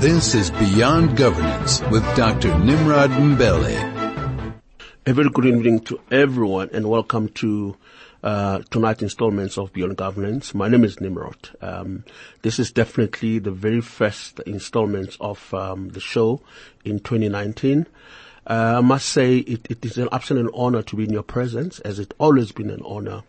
This 0.00 0.32
is 0.32 0.52
Beyond 0.52 1.16
Governance 1.16 1.82
with 1.90 2.04
Dr. 2.14 2.56
Nimrod 2.60 3.10
Mbele. 3.10 4.54
A 5.06 5.12
very 5.12 5.28
good 5.28 5.46
evening 5.46 5.80
to 5.86 5.98
everyone 6.08 6.70
and 6.72 6.88
welcome 6.88 7.28
to 7.30 7.76
uh, 8.22 8.60
tonight's 8.70 9.02
installments 9.02 9.58
of 9.58 9.72
Beyond 9.72 9.96
Governance. 9.96 10.54
My 10.54 10.68
name 10.68 10.84
is 10.84 11.00
Nimrod. 11.00 11.50
Um, 11.60 12.04
this 12.42 12.60
is 12.60 12.70
definitely 12.70 13.40
the 13.40 13.50
very 13.50 13.80
first 13.80 14.38
installment 14.46 15.16
of 15.18 15.52
um, 15.52 15.88
the 15.88 16.00
show 16.00 16.42
in 16.84 17.00
2019. 17.00 17.84
Uh, 18.46 18.74
I 18.78 18.80
must 18.80 19.08
say 19.08 19.38
it, 19.38 19.66
it 19.68 19.84
is 19.84 19.98
an 19.98 20.08
absolute 20.12 20.52
honor 20.54 20.82
to 20.82 20.94
be 20.94 21.04
in 21.04 21.12
your 21.12 21.24
presence, 21.24 21.80
as 21.80 21.98
it's 21.98 22.14
always 22.20 22.52
been 22.52 22.70
an 22.70 22.82
honor. 22.84 23.24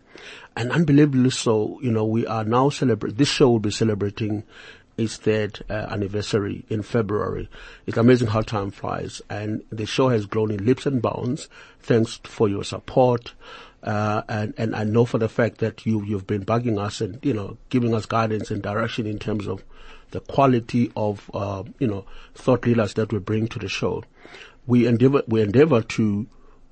And 0.55 0.71
unbelievably 0.71 1.31
so, 1.31 1.79
you 1.81 1.91
know, 1.91 2.05
we 2.05 2.27
are 2.27 2.43
now 2.43 2.69
celebrating, 2.69 3.17
this 3.17 3.27
show 3.29 3.49
will 3.49 3.59
be 3.59 3.71
celebrating 3.71 4.43
its 4.99 5.17
third 5.17 5.63
uh, 5.69 5.73
anniversary 5.73 6.65
in 6.69 6.81
February. 6.81 7.49
It's 7.85 7.97
amazing 7.97 8.27
how 8.27 8.41
time 8.41 8.71
flies 8.71 9.21
and 9.29 9.63
the 9.71 9.85
show 9.85 10.09
has 10.09 10.25
grown 10.25 10.51
in 10.51 10.65
leaps 10.65 10.85
and 10.85 11.01
bounds 11.01 11.47
thanks 11.81 12.19
for 12.23 12.47
your 12.47 12.63
support. 12.63 13.33
Uh, 13.81 14.21
and, 14.27 14.53
and 14.57 14.75
I 14.75 14.83
know 14.83 15.05
for 15.05 15.17
the 15.17 15.29
fact 15.29 15.59
that 15.59 15.85
you, 15.85 16.03
you've 16.03 16.27
been 16.27 16.45
bugging 16.45 16.79
us 16.79 17.01
and, 17.01 17.17
you 17.23 17.33
know, 17.33 17.57
giving 17.69 17.93
us 17.95 18.05
guidance 18.05 18.51
and 18.51 18.61
direction 18.61 19.07
in 19.07 19.19
terms 19.19 19.47
of 19.47 19.63
the 20.11 20.19
quality 20.19 20.91
of, 20.95 21.31
uh, 21.33 21.63
you 21.79 21.87
know, 21.87 22.05
thought 22.35 22.65
leaders 22.65 22.93
that 22.95 23.13
we 23.13 23.19
bring 23.19 23.47
to 23.47 23.59
the 23.59 23.69
show. 23.69 24.03
We 24.67 24.85
endeavor, 24.85 25.23
we 25.27 25.41
endeavor 25.41 25.81
to 25.81 26.27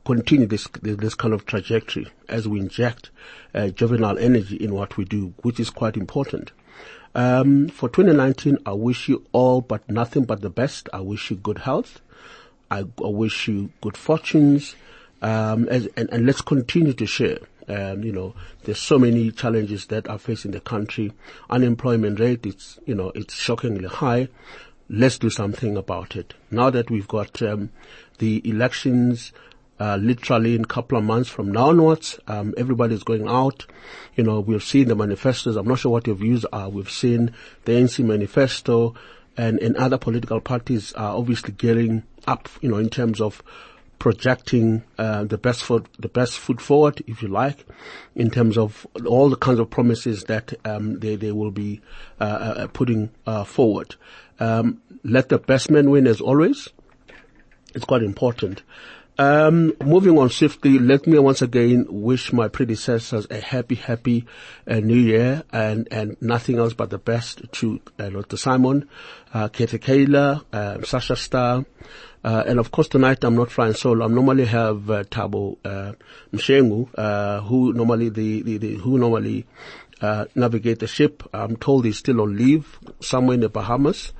continue 0.06 0.48
this, 0.48 0.68
this 0.82 1.16
kind 1.16 1.34
of 1.34 1.46
trajectory 1.46 2.08
as 2.28 2.48
we 2.48 2.60
inject 2.60 3.10
uh, 3.54 3.70
juvenile 3.70 4.18
energy 4.18 4.58
in 4.58 4.74
what 4.74 4.98
we 4.98 5.06
do, 5.06 5.34
which 5.44 5.60
is 5.60 5.70
quite 5.70 5.98
important. 5.98 6.52
Um, 7.16 7.70
for 7.70 7.90
2019, 7.90 8.60
I 8.66 8.74
wish 8.74 9.10
you 9.10 9.26
all 9.32 9.62
but 9.62 9.90
nothing 9.90 10.24
but 10.24 10.42
the 10.42 10.50
best. 10.50 10.90
I 10.94 11.00
wish 11.00 11.32
you 11.32 11.38
good 11.38 11.60
health. 11.60 12.02
I, 12.70 12.80
I 12.80 13.08
wish 13.08 13.48
you 13.48 13.72
good 13.82 13.98
fortunes. 13.98 14.76
Um, 15.22 15.68
as, 15.70 15.88
and, 15.98 16.10
and 16.12 16.26
let's 16.26 16.42
continue 16.42 16.94
to 16.94 17.06
share. 17.06 17.40
Um, 17.68 18.04
you 18.04 18.12
know, 18.12 18.34
there's 18.64 18.80
so 18.80 18.98
many 18.98 19.32
challenges 19.32 19.88
that 19.88 20.08
are 20.08 20.20
facing 20.20 20.52
the 20.52 20.60
country. 20.60 21.12
Unemployment 21.50 22.20
rate, 22.20 22.46
it's, 22.46 22.80
you 22.86 22.96
know, 22.96 23.12
it's 23.16 23.36
shockingly 23.36 23.88
high. 23.88 24.30
Let's 24.90 25.18
do 25.18 25.30
something 25.30 25.76
about 25.76 26.16
it. 26.16 26.34
Now 26.50 26.70
that 26.70 26.90
we've 26.90 27.08
got, 27.08 27.42
um, 27.42 27.72
the 28.20 28.48
elections, 28.48 29.32
uh, 29.80 29.98
literally 29.98 30.56
in 30.56 30.62
a 30.62 30.68
couple 30.68 30.98
of 30.98 31.04
months 31.04 31.30
from 31.30 31.52
now 31.52 31.70
onwards. 31.70 32.20
Um, 32.28 32.54
everybody's 32.58 33.04
going 33.04 33.28
out. 33.28 33.66
You 34.16 34.24
know, 34.24 34.40
we've 34.40 34.64
seen 34.64 34.88
the 34.88 34.96
manifestos. 34.96 35.56
I'm 35.56 35.68
not 35.68 35.80
sure 35.80 35.92
what 35.92 36.08
your 36.08 36.16
views 36.16 36.46
are. 36.46 36.70
We've 36.70 36.90
seen 36.90 37.34
the 37.66 37.74
ANC 37.74 38.04
manifesto 38.04 38.96
and, 39.38 39.60
and 39.60 39.76
other 39.78 39.98
political 39.98 40.42
parties 40.42 40.94
are 40.94 41.16
obviously 41.16 41.54
gearing 41.54 42.04
up, 42.26 42.50
you 42.62 42.70
know, 42.70 42.78
in 42.78 42.90
terms 42.90 43.22
of 43.22 43.44
projecting 44.00 44.84
uh, 44.98 45.24
the 45.24 45.38
best 45.38 45.64
foot 45.64 45.88
the 45.98 46.08
best 46.08 46.38
foot 46.38 46.62
forward, 46.62 47.02
if 47.08 47.22
you 47.22 47.28
like, 47.28 47.66
in 48.16 48.30
terms 48.30 48.58
of 48.58 48.86
all 49.06 49.30
the 49.30 49.36
kinds 49.36 49.60
of 49.60 49.70
promises 49.70 50.26
that 50.26 50.54
um, 50.66 51.00
they 51.00 51.16
they 51.16 51.32
will 51.32 51.52
be 51.52 51.82
uh, 52.20 52.24
uh, 52.24 52.68
putting 52.68 53.10
uh, 53.26 53.44
forward. 53.44 53.96
Um, 54.40 54.82
let 55.04 55.30
the 55.30 55.38
best 55.38 55.72
man 55.72 55.90
win, 55.90 56.08
as 56.08 56.22
always. 56.22 56.70
It's 57.74 57.86
quite 57.86 58.04
important. 58.04 58.64
Um, 59.20 59.74
moving 59.84 60.16
on 60.20 60.30
swiftly, 60.30 60.78
let 60.78 61.08
me 61.08 61.18
once 61.18 61.42
again 61.42 61.88
wish 61.90 62.32
my 62.32 62.50
predecessors 62.50 63.26
a 63.32 63.40
happy, 63.40 63.74
happy 63.74 64.26
uh, 64.68 64.76
new 64.76 64.96
year 64.98 65.44
and, 65.52 65.88
and 65.90 66.18
nothing 66.22 66.60
else 66.60 66.74
but 66.74 66.92
the 66.92 67.00
best 67.00 67.42
to 67.54 67.82
uh. 67.98 68.38
Simon, 68.38 68.88
uh, 69.34 69.48
Kathy 69.48 69.80
Kayla, 69.80 70.44
um, 70.54 70.86
Sasha 70.86 71.16
Star, 71.16 71.66
uh, 72.24 72.44
and 72.46 72.60
of 72.60 72.70
course 72.70 72.90
tonight 72.90 73.24
I'm 73.24 73.36
not 73.36 73.50
flying 73.50 73.74
solo. 73.74 74.06
I 74.06 74.08
normally 74.08 74.46
have 74.46 74.88
uh, 74.90 75.04
Tabo 75.06 75.58
uh, 75.66 75.94
Mshengu, 76.32 76.88
uh, 76.96 77.42
who 77.42 77.74
normally 77.74 78.10
the, 78.10 78.44
the, 78.44 78.58
the 78.58 78.76
who 78.76 79.00
normally 79.00 79.48
uh, 80.00 80.26
navigate 80.36 80.78
the 80.78 80.88
ship. 80.88 81.24
I'm 81.34 81.58
told 81.58 81.86
he's 81.86 81.98
still 81.98 82.22
on 82.22 82.38
leave 82.38 82.78
somewhere 83.00 83.34
in 83.34 83.40
the 83.40 83.50
Bahamas. 83.50 84.14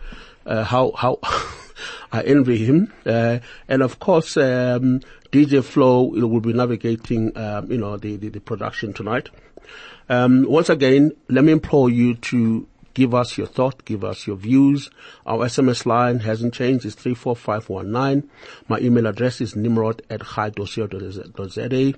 Uh, 0.44 0.64
how 0.64 0.92
how 0.96 1.20
I 2.12 2.22
envy 2.24 2.58
him. 2.66 2.94
Uh, 3.06 3.40
and 3.68 3.82
of 3.82 4.00
course, 4.00 4.38
um, 4.38 5.02
DJ 5.32 5.64
Flow 5.64 6.04
will 6.04 6.40
be 6.40 6.54
navigating, 6.54 7.38
um, 7.38 7.72
you 7.72 7.78
know, 7.78 7.98
the, 7.98 8.16
the, 8.16 8.30
the, 8.30 8.40
production 8.40 8.94
tonight. 8.94 9.30
Um, 10.10 10.46
once 10.48 10.70
again, 10.70 11.12
let 11.28 11.44
me 11.44 11.52
implore 11.52 11.90
you 11.90 12.16
to 12.16 12.68
give 12.98 13.14
us 13.14 13.38
your 13.38 13.46
thought, 13.46 13.86
give 13.86 14.04
us 14.04 14.26
your 14.26 14.36
views. 14.36 14.90
Our 15.24 15.46
SMS 15.46 15.86
line 15.86 16.20
hasn't 16.22 16.56
changed. 16.56 16.84
It's 16.84 16.96
34519. 16.96 18.28
My 18.68 18.80
email 18.80 19.06
address 19.06 19.40
is 19.40 19.56
nimrod 19.56 20.02
at 20.10 20.24
high.co.za. 20.24 21.94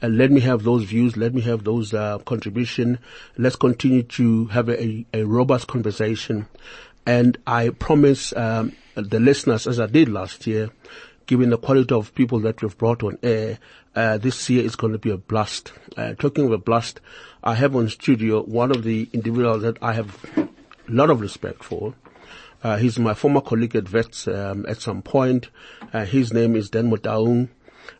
And 0.00 0.16
let 0.16 0.30
me 0.30 0.40
have 0.40 0.62
those 0.62 0.84
views. 0.84 1.18
Let 1.18 1.34
me 1.34 1.42
have 1.42 1.64
those, 1.64 1.92
uh, 1.92 2.16
contribution. 2.24 2.98
Let's 3.36 3.56
continue 3.56 4.04
to 4.04 4.46
have 4.46 4.70
a, 4.70 5.04
a 5.12 5.24
robust 5.24 5.66
conversation. 5.66 6.46
And 7.04 7.36
I 7.46 7.68
promise, 7.68 8.32
um, 8.34 8.72
the 9.02 9.20
listeners, 9.20 9.66
as 9.66 9.78
I 9.80 9.86
did 9.86 10.08
last 10.08 10.46
year, 10.46 10.70
given 11.26 11.50
the 11.50 11.58
quality 11.58 11.94
of 11.94 12.14
people 12.14 12.40
that 12.40 12.62
we've 12.62 12.76
brought 12.76 13.02
on 13.02 13.18
air, 13.22 13.58
uh, 13.94 14.18
this 14.18 14.48
year 14.50 14.64
is 14.64 14.76
going 14.76 14.92
to 14.92 14.98
be 14.98 15.10
a 15.10 15.16
blast. 15.16 15.72
Uh, 15.96 16.14
talking 16.14 16.46
of 16.46 16.52
a 16.52 16.58
blast, 16.58 17.00
I 17.42 17.54
have 17.54 17.76
on 17.76 17.88
studio 17.88 18.42
one 18.42 18.70
of 18.70 18.82
the 18.82 19.08
individuals 19.12 19.62
that 19.62 19.82
I 19.82 19.92
have 19.92 20.24
a 20.36 20.48
lot 20.88 21.10
of 21.10 21.20
respect 21.20 21.62
for. 21.62 21.94
Uh, 22.62 22.76
he's 22.76 22.98
my 22.98 23.14
former 23.14 23.40
colleague 23.40 23.76
at 23.76 23.92
Wits 23.92 24.26
um, 24.26 24.66
at 24.66 24.80
some 24.80 25.02
point. 25.02 25.48
Uh, 25.92 26.04
his 26.04 26.32
name 26.32 26.56
is 26.56 26.70
Dan 26.70 26.90
Motaung. 26.90 27.48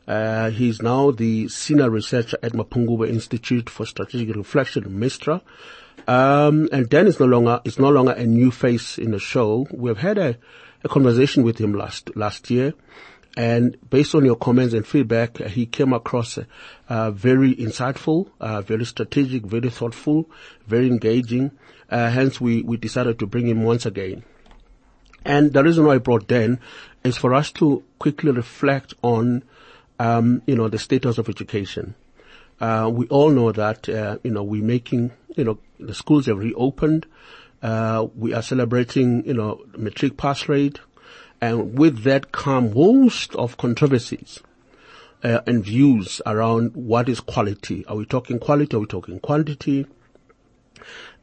Uh, 0.06 0.50
he's 0.50 0.82
now 0.82 1.10
the 1.10 1.48
senior 1.48 1.90
researcher 1.90 2.38
at 2.42 2.52
Mapungubwe 2.52 3.08
Institute 3.08 3.70
for 3.70 3.86
Strategic 3.86 4.34
Reflection, 4.34 4.84
MISTRA. 4.98 5.42
Um, 6.06 6.68
and 6.72 6.88
Dan 6.88 7.06
is 7.06 7.20
no 7.20 7.26
longer 7.26 7.60
is 7.64 7.78
no 7.78 7.90
longer 7.90 8.12
a 8.12 8.24
new 8.24 8.50
face 8.50 8.98
in 8.98 9.10
the 9.10 9.18
show. 9.18 9.66
We've 9.70 9.98
had 9.98 10.16
a 10.16 10.38
a 10.84 10.88
conversation 10.88 11.42
with 11.42 11.58
him 11.58 11.72
last 11.74 12.14
last 12.16 12.50
year, 12.50 12.74
and 13.36 13.76
based 13.88 14.14
on 14.14 14.24
your 14.24 14.36
comments 14.36 14.74
and 14.74 14.86
feedback, 14.86 15.40
uh, 15.40 15.48
he 15.48 15.66
came 15.66 15.92
across 15.92 16.38
uh, 16.88 17.10
very 17.10 17.54
insightful, 17.54 18.30
uh, 18.40 18.62
very 18.62 18.84
strategic, 18.84 19.44
very 19.44 19.70
thoughtful, 19.70 20.28
very 20.66 20.88
engaging. 20.88 21.52
Uh, 21.90 22.10
hence, 22.10 22.40
we 22.40 22.62
we 22.62 22.76
decided 22.76 23.18
to 23.18 23.26
bring 23.26 23.46
him 23.46 23.62
once 23.62 23.86
again. 23.86 24.24
And 25.24 25.52
the 25.52 25.62
reason 25.62 25.84
why 25.84 25.94
I 25.94 25.98
brought 25.98 26.26
Dan 26.26 26.60
is 27.04 27.16
for 27.16 27.34
us 27.34 27.52
to 27.52 27.84
quickly 27.98 28.30
reflect 28.30 28.94
on, 29.02 29.42
um, 29.98 30.42
you 30.46 30.56
know, 30.56 30.68
the 30.68 30.78
status 30.78 31.18
of 31.18 31.28
education. 31.28 31.94
Uh, 32.60 32.90
we 32.92 33.06
all 33.08 33.30
know 33.30 33.52
that, 33.52 33.88
uh, 33.88 34.18
you 34.24 34.30
know, 34.30 34.42
we're 34.42 34.62
making, 34.62 35.12
you 35.36 35.44
know, 35.44 35.58
the 35.78 35.94
schools 35.94 36.26
have 36.26 36.38
reopened. 36.38 37.06
Uh, 37.62 38.06
we 38.14 38.32
are 38.32 38.42
celebrating, 38.42 39.24
you 39.26 39.34
know, 39.34 39.64
matric 39.76 40.16
pass 40.16 40.48
rate, 40.48 40.78
and 41.40 41.78
with 41.78 42.02
that 42.04 42.32
come 42.32 42.72
host 42.72 43.34
of 43.34 43.56
controversies 43.56 44.40
uh, 45.24 45.40
and 45.46 45.64
views 45.64 46.20
around 46.26 46.74
what 46.76 47.08
is 47.08 47.20
quality. 47.20 47.84
Are 47.86 47.96
we 47.96 48.06
talking 48.06 48.38
quality? 48.38 48.76
Are 48.76 48.80
we 48.80 48.86
talking 48.86 49.18
quantity? 49.20 49.86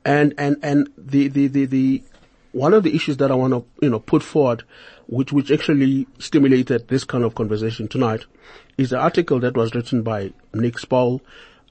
And 0.04 0.34
and 0.38 0.58
and 0.62 0.90
the 0.98 1.28
the 1.30 1.48
the, 1.48 1.66
the 1.66 2.04
one 2.52 2.74
of 2.74 2.84
the 2.84 2.96
issues 2.96 3.18
that 3.18 3.32
I 3.32 3.36
want 3.36 3.54
to 3.54 3.66
you 3.82 3.90
know 3.90 4.00
put 4.00 4.22
forward, 4.24 4.64
which 5.08 5.32
which 5.32 5.52
actually 5.52 6.08
stimulated 6.20 6.88
this 6.88 7.04
kind 7.04 7.24
of 7.24 7.36
conversation 7.36 7.88
tonight, 7.88 8.26
is 8.78 8.90
the 8.90 9.00
article 9.00 9.40
that 9.40 9.56
was 9.56 9.74
written 9.74 10.04
by 10.04 10.34
Nick 10.54 10.76
Spaull 10.76 11.22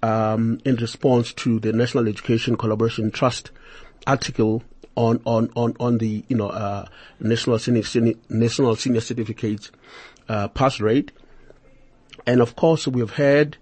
um, 0.03 0.61
in 0.65 0.77
response 0.77 1.33
to 1.35 1.61
the 1.61 1.73
National 1.73 2.09
Education 2.09 2.57
Collaboration 2.57 3.11
Trust 3.11 3.51
article 4.07 4.63
on 4.97 5.21
on 5.25 5.51
on 5.57 5.75
on 5.81 5.99
the 5.99 6.25
you 6.29 6.37
know 6.37 6.49
uh, 6.49 6.87
national 7.21 7.59
senior, 7.59 8.15
national 8.29 8.77
senior 8.77 9.01
certificate 9.01 9.71
uh, 10.29 10.49
pass 10.49 10.81
rate, 10.81 11.13
and 12.27 12.41
of 12.41 12.57
course 12.57 12.87
we've 12.87 13.13
had 13.13 13.57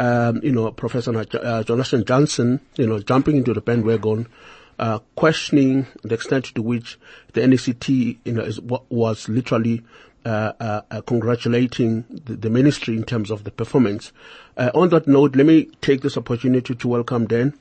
um, 0.00 0.40
you 0.42 0.52
know 0.52 0.70
Professor 0.72 1.16
uh, 1.16 1.62
Jonathan 1.62 2.04
Jansen, 2.04 2.60
you 2.76 2.86
know 2.86 2.98
jumping 2.98 3.36
into 3.36 3.52
the 3.54 3.60
bandwagon. 3.60 4.28
Uh, 4.76 4.98
questioning 5.14 5.86
the 6.02 6.14
extent 6.14 6.46
to 6.46 6.60
which 6.60 6.98
the 7.34 7.40
NECT, 7.42 8.18
you 8.24 8.32
know, 8.32 8.42
is, 8.42 8.60
was 8.60 9.28
literally 9.28 9.84
uh, 10.26 10.52
uh, 10.58 10.80
uh, 10.90 11.00
congratulating 11.02 12.02
the, 12.08 12.34
the, 12.34 12.48
ministry 12.48 12.96
in 12.96 13.04
terms 13.04 13.30
of 13.30 13.44
the 13.44 13.50
performance. 13.50 14.10
Uh, 14.56 14.70
on 14.74 14.88
that 14.88 15.06
note, 15.06 15.36
let 15.36 15.44
me 15.44 15.66
take 15.82 16.00
this 16.00 16.16
opportunity 16.16 16.74
to 16.74 16.88
welcome 16.88 17.26
Dan. 17.26 17.52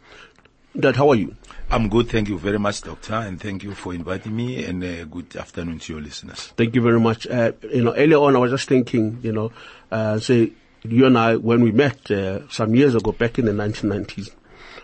Dan, 0.76 0.94
how 0.96 1.10
are 1.10 1.16
you? 1.16 1.36
I'm 1.70 1.88
good. 1.88 2.10
Thank 2.10 2.30
you 2.30 2.38
very 2.38 2.58
much, 2.58 2.82
Doctor, 2.82 3.14
and 3.14 3.40
thank 3.40 3.64
you 3.64 3.74
for 3.74 3.94
inviting 3.94 4.36
me. 4.36 4.64
And 4.66 4.84
uh, 4.84 5.06
good 5.06 5.36
afternoon 5.36 5.80
to 5.80 5.94
your 5.94 6.02
listeners. 6.02 6.48
Thank 6.58 6.76
you 6.76 6.82
very 6.82 7.00
much. 7.00 7.28
Uh, 7.28 7.52
you 7.72 7.84
know, 7.84 7.94
earlier 7.96 8.18
on, 8.18 8.36
I 8.36 8.40
was 8.40 8.52
just 8.52 8.68
thinking, 8.68 9.20
you 9.22 9.32
know, 9.32 9.52
uh, 9.92 10.20
say 10.20 10.52
you 10.84 11.06
and 11.06 11.18
I 11.18 11.36
when 11.36 11.62
we 11.62 11.72
met 11.72 12.10
uh, 12.10 12.48
some 12.50 12.74
years 12.76 12.96
ago, 12.96 13.12
back 13.12 13.38
in 13.38 13.46
the 13.46 13.52
1990s, 13.52 14.32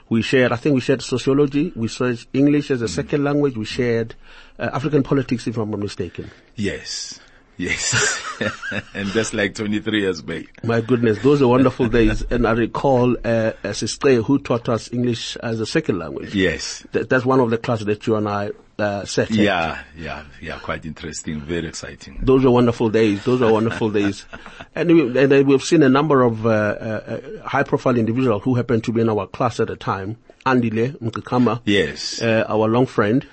We 0.09 0.23
shared, 0.23 0.51
I 0.51 0.55
think 0.55 0.73
we 0.73 0.81
shared 0.81 1.03
sociology, 1.03 1.71
we 1.75 1.87
shared 1.87 2.19
English 2.33 2.71
as 2.71 2.81
a 2.81 2.87
second 2.87 3.23
language, 3.23 3.55
we 3.55 3.65
shared 3.65 4.15
uh, 4.57 4.69
African 4.73 5.03
politics, 5.03 5.45
if 5.45 5.55
I'm 5.57 5.69
not 5.69 5.79
mistaken. 5.79 6.31
Yes. 6.55 7.19
Yes. 7.59 8.17
and 8.93 9.09
that's 9.09 9.33
like 9.33 9.53
23 9.53 9.99
years 10.01 10.21
back. 10.21 10.63
My 10.63 10.79
goodness, 10.79 11.21
those 11.21 11.41
are 11.41 11.47
wonderful 11.47 11.87
days. 11.99 12.21
And 12.31 12.47
I 12.47 12.51
recall 12.53 13.17
uh, 13.25 13.51
a 13.63 13.73
sister 13.73 14.21
who 14.21 14.39
taught 14.39 14.69
us 14.69 14.91
English 14.93 15.35
as 15.37 15.59
a 15.59 15.65
second 15.65 15.99
language. 15.99 16.33
Yes. 16.33 16.85
Th- 16.93 17.05
that's 17.05 17.25
one 17.25 17.41
of 17.41 17.49
the 17.49 17.57
classes 17.57 17.85
that 17.87 18.07
you 18.07 18.15
and 18.15 18.29
I 18.29 18.51
uh, 18.79 19.03
sat 19.03 19.29
in. 19.31 19.35
Yeah, 19.43 19.83
yeah, 19.97 20.23
yeah, 20.41 20.57
quite 20.59 20.85
interesting, 20.85 21.41
very 21.41 21.67
exciting. 21.67 22.19
Those 22.23 22.45
are 22.45 22.51
wonderful 22.51 22.89
days. 22.89 23.25
Those 23.25 23.41
are 23.41 23.51
wonderful 23.51 23.91
days. 23.91 24.25
And, 24.75 24.89
we, 24.89 25.19
and 25.19 25.47
we've 25.47 25.63
seen 25.63 25.83
a 25.83 25.89
number 25.89 26.21
of 26.21 26.45
uh, 26.45 26.49
uh, 26.49 27.19
high 27.45 27.63
profile 27.63 27.97
individuals 27.97 28.43
who 28.43 28.55
happened 28.55 28.85
to 28.85 28.93
be 28.93 29.01
in 29.01 29.09
our 29.09 29.27
class 29.27 29.59
at 29.59 29.67
the 29.67 29.75
time. 29.75 30.15
Andile 30.45 30.95
Mngxitama, 30.99 31.61
Yes. 31.65 32.21
uh, 32.21 32.45
our 32.47 32.69
long 32.69 32.85
friend. 32.85 33.27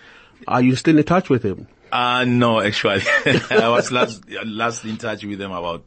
Are 0.49 0.63
you 0.63 0.75
still 0.75 0.99
in 0.99 1.05
touch 1.05 1.29
with 1.31 1.45
him? 1.45 1.69
Uh, 1.93 2.25
no, 2.25 2.61
actually, 2.61 3.03
I 3.51 3.69
was 3.69 3.91
last, 3.93 4.23
last 4.45 4.85
in 4.85 4.97
touch 4.97 5.25
with 5.25 5.39
them 5.39 5.53
about 5.53 5.85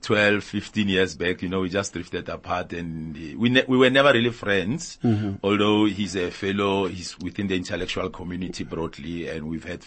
12, 0.00 0.42
15 0.42 0.88
years 0.88 1.14
back. 1.14 1.42
You 1.42 1.48
know, 1.48 1.60
we 1.60 1.68
just 1.68 1.92
drifted 1.92 2.28
apart 2.28 2.72
and 2.72 3.14
we, 3.14 3.48
ne- 3.48 3.64
we 3.68 3.76
were 3.76 3.90
never 3.90 4.12
really 4.12 4.30
friends, 4.30 4.98
although 5.42 5.84
he's 5.84 6.16
a 6.16 6.30
fellow, 6.30 6.86
he's 6.86 7.16
within 7.20 7.46
the 7.46 7.56
intellectual 7.56 8.10
community 8.10 8.64
broadly 8.64 9.28
and 9.28 9.48
we've 9.48 9.64
had 9.64 9.84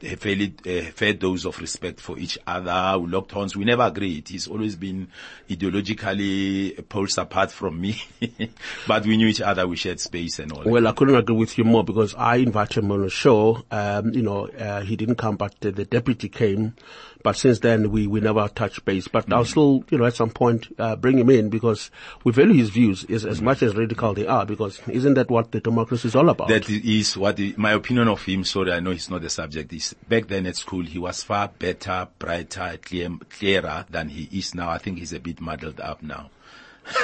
fair, 0.00 0.12
a 0.12 0.16
fairly, 0.16 0.54
a 0.64 0.82
fair 0.82 1.12
dose 1.14 1.44
of 1.44 1.58
respect 1.60 2.00
for 2.00 2.18
each 2.18 2.38
other. 2.46 2.98
We 2.98 3.10
locked 3.10 3.32
horns. 3.32 3.56
We 3.56 3.64
never 3.64 3.82
agreed. 3.82 4.28
He's 4.28 4.46
always 4.46 4.76
been 4.76 5.08
ideologically 5.48 6.88
poles 6.88 7.18
apart 7.18 7.50
from 7.50 7.80
me, 7.80 8.02
but 8.86 9.04
we 9.06 9.16
knew 9.16 9.28
each 9.28 9.40
other. 9.40 9.66
We 9.66 9.76
shared 9.76 10.00
space 10.00 10.38
and 10.38 10.52
all. 10.52 10.62
that. 10.62 10.70
Well, 10.70 10.86
I 10.86 10.92
couldn't 10.92 11.16
agree 11.16 11.36
with 11.36 11.56
you 11.58 11.64
more 11.64 11.84
because 11.84 12.14
I 12.14 12.36
invited 12.36 12.84
him 12.84 12.92
on 12.92 13.02
the 13.02 13.10
show. 13.10 13.64
Um, 13.70 14.12
you 14.12 14.22
know, 14.22 14.48
uh, 14.48 14.82
he 14.82 14.96
didn't 14.96 15.16
come, 15.16 15.36
but 15.36 15.54
uh, 15.64 15.70
the 15.70 15.84
deputy 15.84 16.28
came. 16.28 16.74
But 17.22 17.36
since 17.36 17.58
then, 17.58 17.90
we, 17.90 18.06
we 18.06 18.20
never 18.20 18.48
touched 18.48 18.84
base. 18.84 19.06
But 19.08 19.30
I'll 19.32 19.44
still, 19.44 19.84
you 19.90 19.98
know, 19.98 20.06
at 20.06 20.14
some 20.14 20.30
point, 20.30 20.68
uh, 20.78 20.96
bring 20.96 21.18
him 21.18 21.28
in 21.28 21.50
because 21.50 21.90
we 22.24 22.32
value 22.32 22.54
his 22.54 22.70
views 22.70 23.04
as, 23.10 23.26
as 23.26 23.42
much 23.42 23.62
as 23.62 23.76
radical 23.76 24.14
they 24.14 24.26
are 24.26 24.46
because 24.46 24.80
isn't 24.88 25.14
that 25.14 25.30
what 25.30 25.52
the 25.52 25.60
democracy 25.60 26.08
is 26.08 26.16
all 26.16 26.28
about? 26.30 26.48
That 26.48 26.68
is 26.70 27.16
what 27.16 27.36
the, 27.36 27.54
my 27.58 27.72
opinion 27.72 28.08
of 28.08 28.22
him. 28.22 28.44
Sorry, 28.44 28.72
I 28.72 28.80
know 28.80 28.92
he's 28.92 29.10
not 29.10 29.20
the 29.20 29.28
subject. 29.28 29.70
Back 30.08 30.28
then 30.28 30.46
at 30.46 30.56
school 30.56 30.84
he 30.84 30.98
was 30.98 31.22
far 31.22 31.48
better, 31.48 32.08
brighter, 32.18 32.78
clear, 32.82 33.10
clearer 33.28 33.86
than 33.90 34.08
he 34.08 34.28
is 34.38 34.54
now. 34.54 34.70
I 34.70 34.78
think 34.78 34.98
he's 34.98 35.12
a 35.12 35.20
bit 35.20 35.40
muddled 35.40 35.80
up 35.80 36.02
now. 36.02 36.30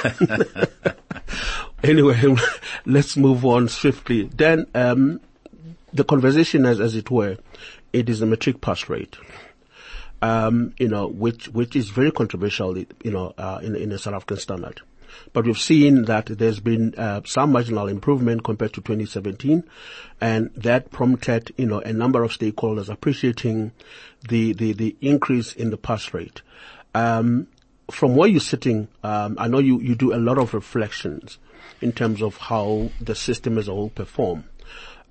anyway, 1.83 2.35
let's 2.85 3.15
move 3.17 3.45
on 3.45 3.69
swiftly. 3.69 4.23
Then, 4.23 4.67
um, 4.73 5.21
the 5.93 6.03
conversation, 6.03 6.65
as 6.65 6.79
as 6.79 6.95
it 6.95 7.09
were, 7.09 7.37
it 7.93 8.09
is 8.09 8.19
the 8.19 8.25
matric 8.25 8.61
pass 8.61 8.89
rate. 8.89 9.15
Um, 10.21 10.73
you 10.77 10.87
know, 10.87 11.07
which 11.07 11.47
which 11.49 11.75
is 11.75 11.89
very 11.89 12.11
controversial, 12.11 12.77
you 12.77 12.87
know, 13.11 13.33
uh, 13.37 13.59
in 13.61 13.75
in 13.75 13.91
a 13.91 13.97
South 13.97 14.15
African 14.15 14.37
standard. 14.37 14.81
But 15.33 15.45
we've 15.45 15.57
seen 15.57 16.03
that 16.05 16.25
there's 16.25 16.59
been 16.59 16.95
uh, 16.95 17.21
some 17.25 17.51
marginal 17.51 17.87
improvement 17.87 18.43
compared 18.43 18.73
to 18.73 18.81
2017, 18.81 19.63
and 20.21 20.51
that 20.55 20.91
prompted, 20.91 21.53
you 21.57 21.65
know, 21.65 21.79
a 21.79 21.93
number 21.93 22.23
of 22.23 22.31
stakeholders 22.31 22.89
appreciating 22.89 23.71
the 24.27 24.53
the, 24.53 24.73
the 24.73 24.95
increase 25.01 25.53
in 25.53 25.69
the 25.69 25.77
pass 25.77 26.13
rate. 26.13 26.41
Um, 26.95 27.47
from 27.91 28.15
where 28.15 28.27
you're 28.27 28.39
sitting, 28.39 28.87
um, 29.03 29.37
I 29.39 29.47
know 29.47 29.59
you, 29.59 29.79
you 29.79 29.95
do 29.95 30.13
a 30.13 30.17
lot 30.17 30.37
of 30.37 30.53
reflections 30.53 31.37
in 31.81 31.91
terms 31.91 32.21
of 32.21 32.37
how 32.37 32.89
the 32.99 33.15
system 33.15 33.57
as 33.57 33.67
a 33.67 33.71
whole 33.71 33.89
perform. 33.89 34.45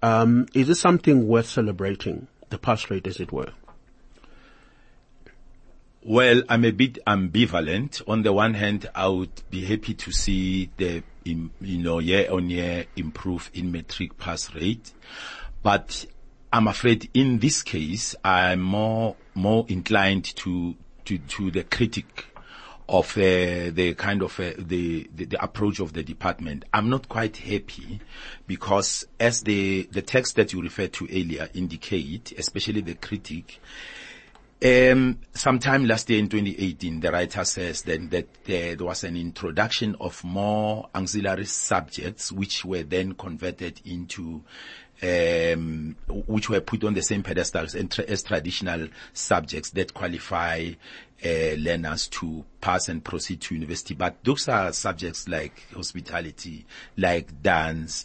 Um, 0.02 0.46
is 0.54 0.68
this 0.68 0.80
something 0.80 1.26
worth 1.26 1.46
celebrating, 1.46 2.28
the 2.50 2.58
pass 2.58 2.90
rate 2.90 3.06
as 3.06 3.18
it 3.18 3.32
were? 3.32 3.52
Well, 6.08 6.44
I'm 6.48 6.64
a 6.64 6.70
bit 6.70 7.00
ambivalent. 7.04 8.00
On 8.06 8.22
the 8.22 8.32
one 8.32 8.54
hand, 8.54 8.88
I 8.94 9.08
would 9.08 9.42
be 9.50 9.64
happy 9.64 9.92
to 9.94 10.12
see 10.12 10.70
the, 10.76 11.02
you 11.24 11.50
know, 11.60 11.98
year 11.98 12.30
on 12.30 12.48
year 12.48 12.86
improve 12.94 13.50
in 13.52 13.72
matric 13.72 14.16
pass 14.16 14.54
rate. 14.54 14.92
But 15.64 16.06
I'm 16.52 16.68
afraid 16.68 17.10
in 17.12 17.40
this 17.40 17.64
case, 17.64 18.14
I'm 18.22 18.60
more, 18.60 19.16
more 19.34 19.66
inclined 19.68 20.26
to, 20.36 20.76
to, 21.06 21.18
to 21.18 21.50
the 21.50 21.64
critic 21.64 22.26
of 22.88 23.18
uh, 23.18 23.72
the 23.72 23.94
kind 23.98 24.22
of 24.22 24.38
uh, 24.38 24.52
the, 24.58 25.10
the 25.12 25.24
the 25.24 25.42
approach 25.42 25.80
of 25.80 25.92
the 25.92 26.04
department. 26.04 26.64
I'm 26.72 26.88
not 26.88 27.08
quite 27.08 27.36
happy 27.36 27.98
because 28.46 29.08
as 29.18 29.42
the 29.42 29.88
the 29.90 30.02
text 30.02 30.36
that 30.36 30.52
you 30.52 30.62
referred 30.62 30.92
to 30.92 31.06
earlier 31.06 31.48
indicate, 31.52 32.30
especially 32.38 32.82
the 32.82 32.94
critic, 32.94 33.58
um, 34.64 35.18
sometime 35.34 35.86
last 35.86 36.08
year 36.08 36.18
in 36.18 36.28
2018, 36.28 37.00
the 37.00 37.12
writer 37.12 37.44
says 37.44 37.82
then 37.82 38.08
that 38.08 38.26
there 38.44 38.76
was 38.76 39.04
an 39.04 39.16
introduction 39.16 39.96
of 40.00 40.22
more 40.24 40.88
auxiliary 40.94 41.44
subjects 41.44 42.32
which 42.32 42.64
were 42.64 42.82
then 42.82 43.14
converted 43.14 43.80
into 43.84 44.42
um, 45.02 45.94
which 46.08 46.48
were 46.48 46.60
put 46.60 46.82
on 46.84 46.94
the 46.94 47.02
same 47.02 47.22
pedestals 47.22 47.74
as, 47.74 47.88
tra- 47.88 48.06
as 48.06 48.22
traditional 48.22 48.88
subjects 49.12 49.70
that 49.70 49.92
qualify 49.92 50.70
uh, 51.24 51.54
learners 51.58 52.08
to 52.08 52.44
pass 52.60 52.88
and 52.88 53.04
proceed 53.04 53.40
to 53.42 53.54
university. 53.54 53.94
But 53.94 54.16
those 54.24 54.48
are 54.48 54.72
subjects 54.72 55.28
like 55.28 55.62
hospitality, 55.74 56.66
like 56.96 57.42
dance. 57.42 58.04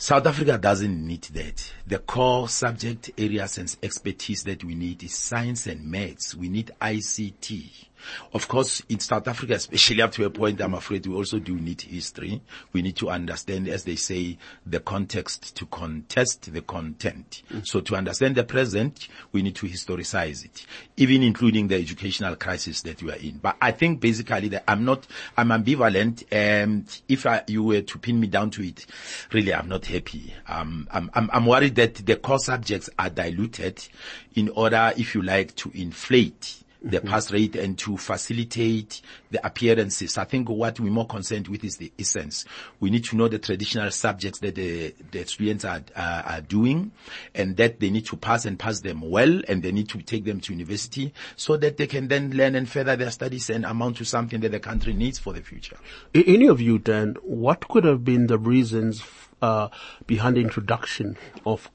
South 0.00 0.28
Africa 0.28 0.56
doesn't 0.56 1.04
need 1.04 1.22
that. 1.22 1.72
The 1.84 1.98
core 1.98 2.48
subject 2.48 3.10
areas 3.18 3.58
and 3.58 3.76
expertise 3.82 4.44
that 4.44 4.62
we 4.62 4.76
need 4.76 5.02
is 5.02 5.12
science 5.12 5.66
and 5.66 5.84
maths. 5.84 6.36
We 6.36 6.48
need 6.48 6.70
ICT. 6.80 7.87
Of 8.32 8.48
course, 8.48 8.82
in 8.88 9.00
South 9.00 9.26
Africa, 9.28 9.54
especially 9.54 10.02
up 10.02 10.12
to 10.12 10.24
a 10.24 10.30
point, 10.30 10.60
I'm 10.60 10.74
afraid 10.74 11.06
we 11.06 11.14
also 11.14 11.38
do 11.38 11.54
need 11.54 11.80
history. 11.82 12.40
We 12.72 12.82
need 12.82 12.96
to 12.96 13.10
understand, 13.10 13.68
as 13.68 13.84
they 13.84 13.96
say, 13.96 14.38
the 14.66 14.80
context 14.80 15.56
to 15.56 15.66
contest 15.66 16.52
the 16.52 16.62
content. 16.62 17.42
So 17.64 17.80
to 17.80 17.96
understand 17.96 18.36
the 18.36 18.44
present, 18.44 19.08
we 19.32 19.42
need 19.42 19.56
to 19.56 19.66
historicize 19.66 20.44
it, 20.44 20.66
even 20.96 21.22
including 21.22 21.68
the 21.68 21.76
educational 21.76 22.36
crisis 22.36 22.82
that 22.82 23.02
we 23.02 23.10
are 23.12 23.16
in. 23.16 23.38
But 23.38 23.56
I 23.60 23.72
think 23.72 24.00
basically 24.00 24.48
that 24.48 24.64
I'm 24.68 24.84
not, 24.84 25.06
I'm 25.36 25.48
ambivalent. 25.48 26.24
And 26.30 26.86
if 27.08 27.26
I, 27.26 27.42
you 27.46 27.62
were 27.62 27.82
to 27.82 27.98
pin 27.98 28.20
me 28.20 28.26
down 28.26 28.50
to 28.52 28.62
it, 28.62 28.86
really, 29.32 29.54
I'm 29.54 29.68
not 29.68 29.86
happy. 29.86 30.34
Um, 30.46 30.88
I'm, 30.90 31.10
I'm, 31.14 31.30
I'm 31.32 31.46
worried 31.46 31.74
that 31.76 31.94
the 31.94 32.16
core 32.16 32.38
subjects 32.38 32.90
are 32.98 33.10
diluted 33.10 33.86
in 34.34 34.48
order, 34.50 34.92
if 34.96 35.14
you 35.14 35.22
like, 35.22 35.54
to 35.56 35.70
inflate 35.74 36.62
the 36.82 37.00
pass 37.00 37.32
rate 37.32 37.56
and 37.56 37.76
to 37.78 37.96
facilitate 37.96 39.02
the 39.30 39.44
appearances. 39.44 40.16
I 40.16 40.24
think 40.24 40.48
what 40.48 40.78
we're 40.78 40.90
more 40.90 41.06
concerned 41.06 41.48
with 41.48 41.64
is 41.64 41.76
the 41.76 41.92
essence. 41.98 42.44
We 42.80 42.90
need 42.90 43.04
to 43.06 43.16
know 43.16 43.28
the 43.28 43.38
traditional 43.38 43.90
subjects 43.90 44.38
that 44.40 44.54
the, 44.54 44.94
the 45.10 45.24
students 45.24 45.64
are, 45.64 45.82
are, 45.96 46.22
are 46.22 46.40
doing 46.40 46.92
and 47.34 47.56
that 47.56 47.80
they 47.80 47.90
need 47.90 48.06
to 48.06 48.16
pass 48.16 48.44
and 48.44 48.58
pass 48.58 48.80
them 48.80 49.00
well 49.00 49.40
and 49.48 49.62
they 49.62 49.72
need 49.72 49.88
to 49.90 49.98
take 50.02 50.24
them 50.24 50.40
to 50.40 50.52
university 50.52 51.12
so 51.36 51.56
that 51.56 51.76
they 51.76 51.86
can 51.86 52.08
then 52.08 52.30
learn 52.30 52.54
and 52.54 52.68
further 52.68 52.96
their 52.96 53.10
studies 53.10 53.50
and 53.50 53.64
amount 53.64 53.96
to 53.96 54.04
something 54.04 54.40
that 54.40 54.52
the 54.52 54.60
country 54.60 54.92
needs 54.92 55.18
for 55.18 55.32
the 55.32 55.42
future. 55.42 55.76
In 56.14 56.24
any 56.26 56.46
of 56.46 56.60
you 56.60 56.78
then, 56.78 57.16
what 57.22 57.68
could 57.68 57.84
have 57.84 58.04
been 58.04 58.28
the 58.28 58.38
reasons 58.38 59.02
uh, 59.42 59.68
behind 60.06 60.36
the 60.36 60.40
introduction 60.40 61.16
of 61.46 61.70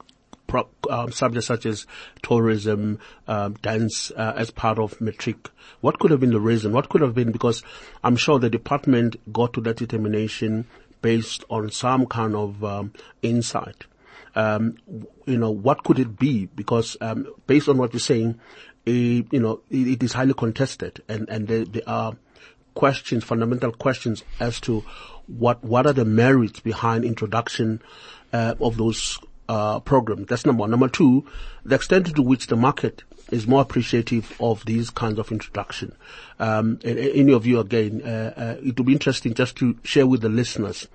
um, 0.89 1.12
subjects 1.12 1.48
such 1.48 1.65
as 1.65 1.86
tourism, 2.22 3.00
um, 3.27 3.53
dance 3.62 4.12
uh, 4.12 4.33
as 4.36 4.51
part 4.51 4.79
of 4.79 5.00
matric? 5.01 5.50
What 5.81 6.00
could 6.00 6.12
have 6.12 6.19
been 6.19 6.31
the 6.31 6.39
reason? 6.39 6.72
What 6.72 6.89
could 6.89 7.01
have 7.01 7.15
been 7.15 7.31
because 7.31 7.63
I'm 8.03 8.15
sure 8.15 8.39
the 8.39 8.50
department 8.50 9.15
got 9.31 9.53
to 9.53 9.62
that 9.62 9.77
determination 9.77 10.65
based 11.03 11.43
on 11.50 11.69
some 11.69 12.07
kind 12.07 12.36
of 12.36 12.63
um, 12.63 12.93
insight. 13.22 13.86
Um, 14.36 14.77
you 15.27 15.38
know, 15.38 15.51
what 15.51 15.83
could 15.83 16.00
it 16.00 16.17
be? 16.17 16.48
Because 16.48 16.98
um, 17.01 17.27
based 17.45 17.69
on 17.69 17.77
what 17.77 17.93
you're 17.93 18.00
saying, 18.00 18.39
eh, 18.88 19.22
you 19.29 19.39
know, 19.39 19.62
it, 19.69 19.88
it 19.88 20.03
is 20.03 20.13
highly 20.13 20.33
contested, 20.33 21.03
and 21.07 21.29
and 21.29 21.48
there, 21.48 21.65
there 21.65 21.83
are 21.86 22.15
questions, 22.74 23.24
fundamental 23.24 23.72
questions 23.72 24.24
as 24.39 24.60
to 24.62 24.83
what 25.27 25.63
what 25.63 25.86
are 25.86 25.93
the 25.93 26.05
merits 26.05 26.62
behind 26.62 27.05
introduction 27.05 27.81
uh, 28.31 28.55
of 28.60 28.77
those 28.77 29.19
uh, 29.50 29.79
programs. 29.81 30.27
That's 30.27 30.45
number 30.45 30.62
one. 30.62 30.71
Number 30.71 30.88
two, 30.88 31.25
the 31.65 31.75
extent 31.75 32.15
to 32.15 32.21
which 32.21 32.47
the 32.47 32.55
market 32.55 33.03
is 33.31 33.47
more 33.47 33.62
appreciative 33.62 34.35
of 34.39 34.65
these 34.65 34.89
kinds 34.89 35.17
of 35.17 35.31
introduction. 35.31 35.95
Um, 36.39 36.79
and 36.83 37.00
any 37.00 37.33
of 37.33 37.45
you 37.45 37.59
again, 37.59 38.01
uh, 38.03 38.33
uh, 38.35 38.62
it 38.63 38.77
will 38.77 38.85
be 38.85 38.93
interesting 38.93 39.33
just 39.33 39.55
to 39.57 39.77
share 39.83 40.05
with 40.05 40.21
the 40.21 40.29
listeners 40.29 40.88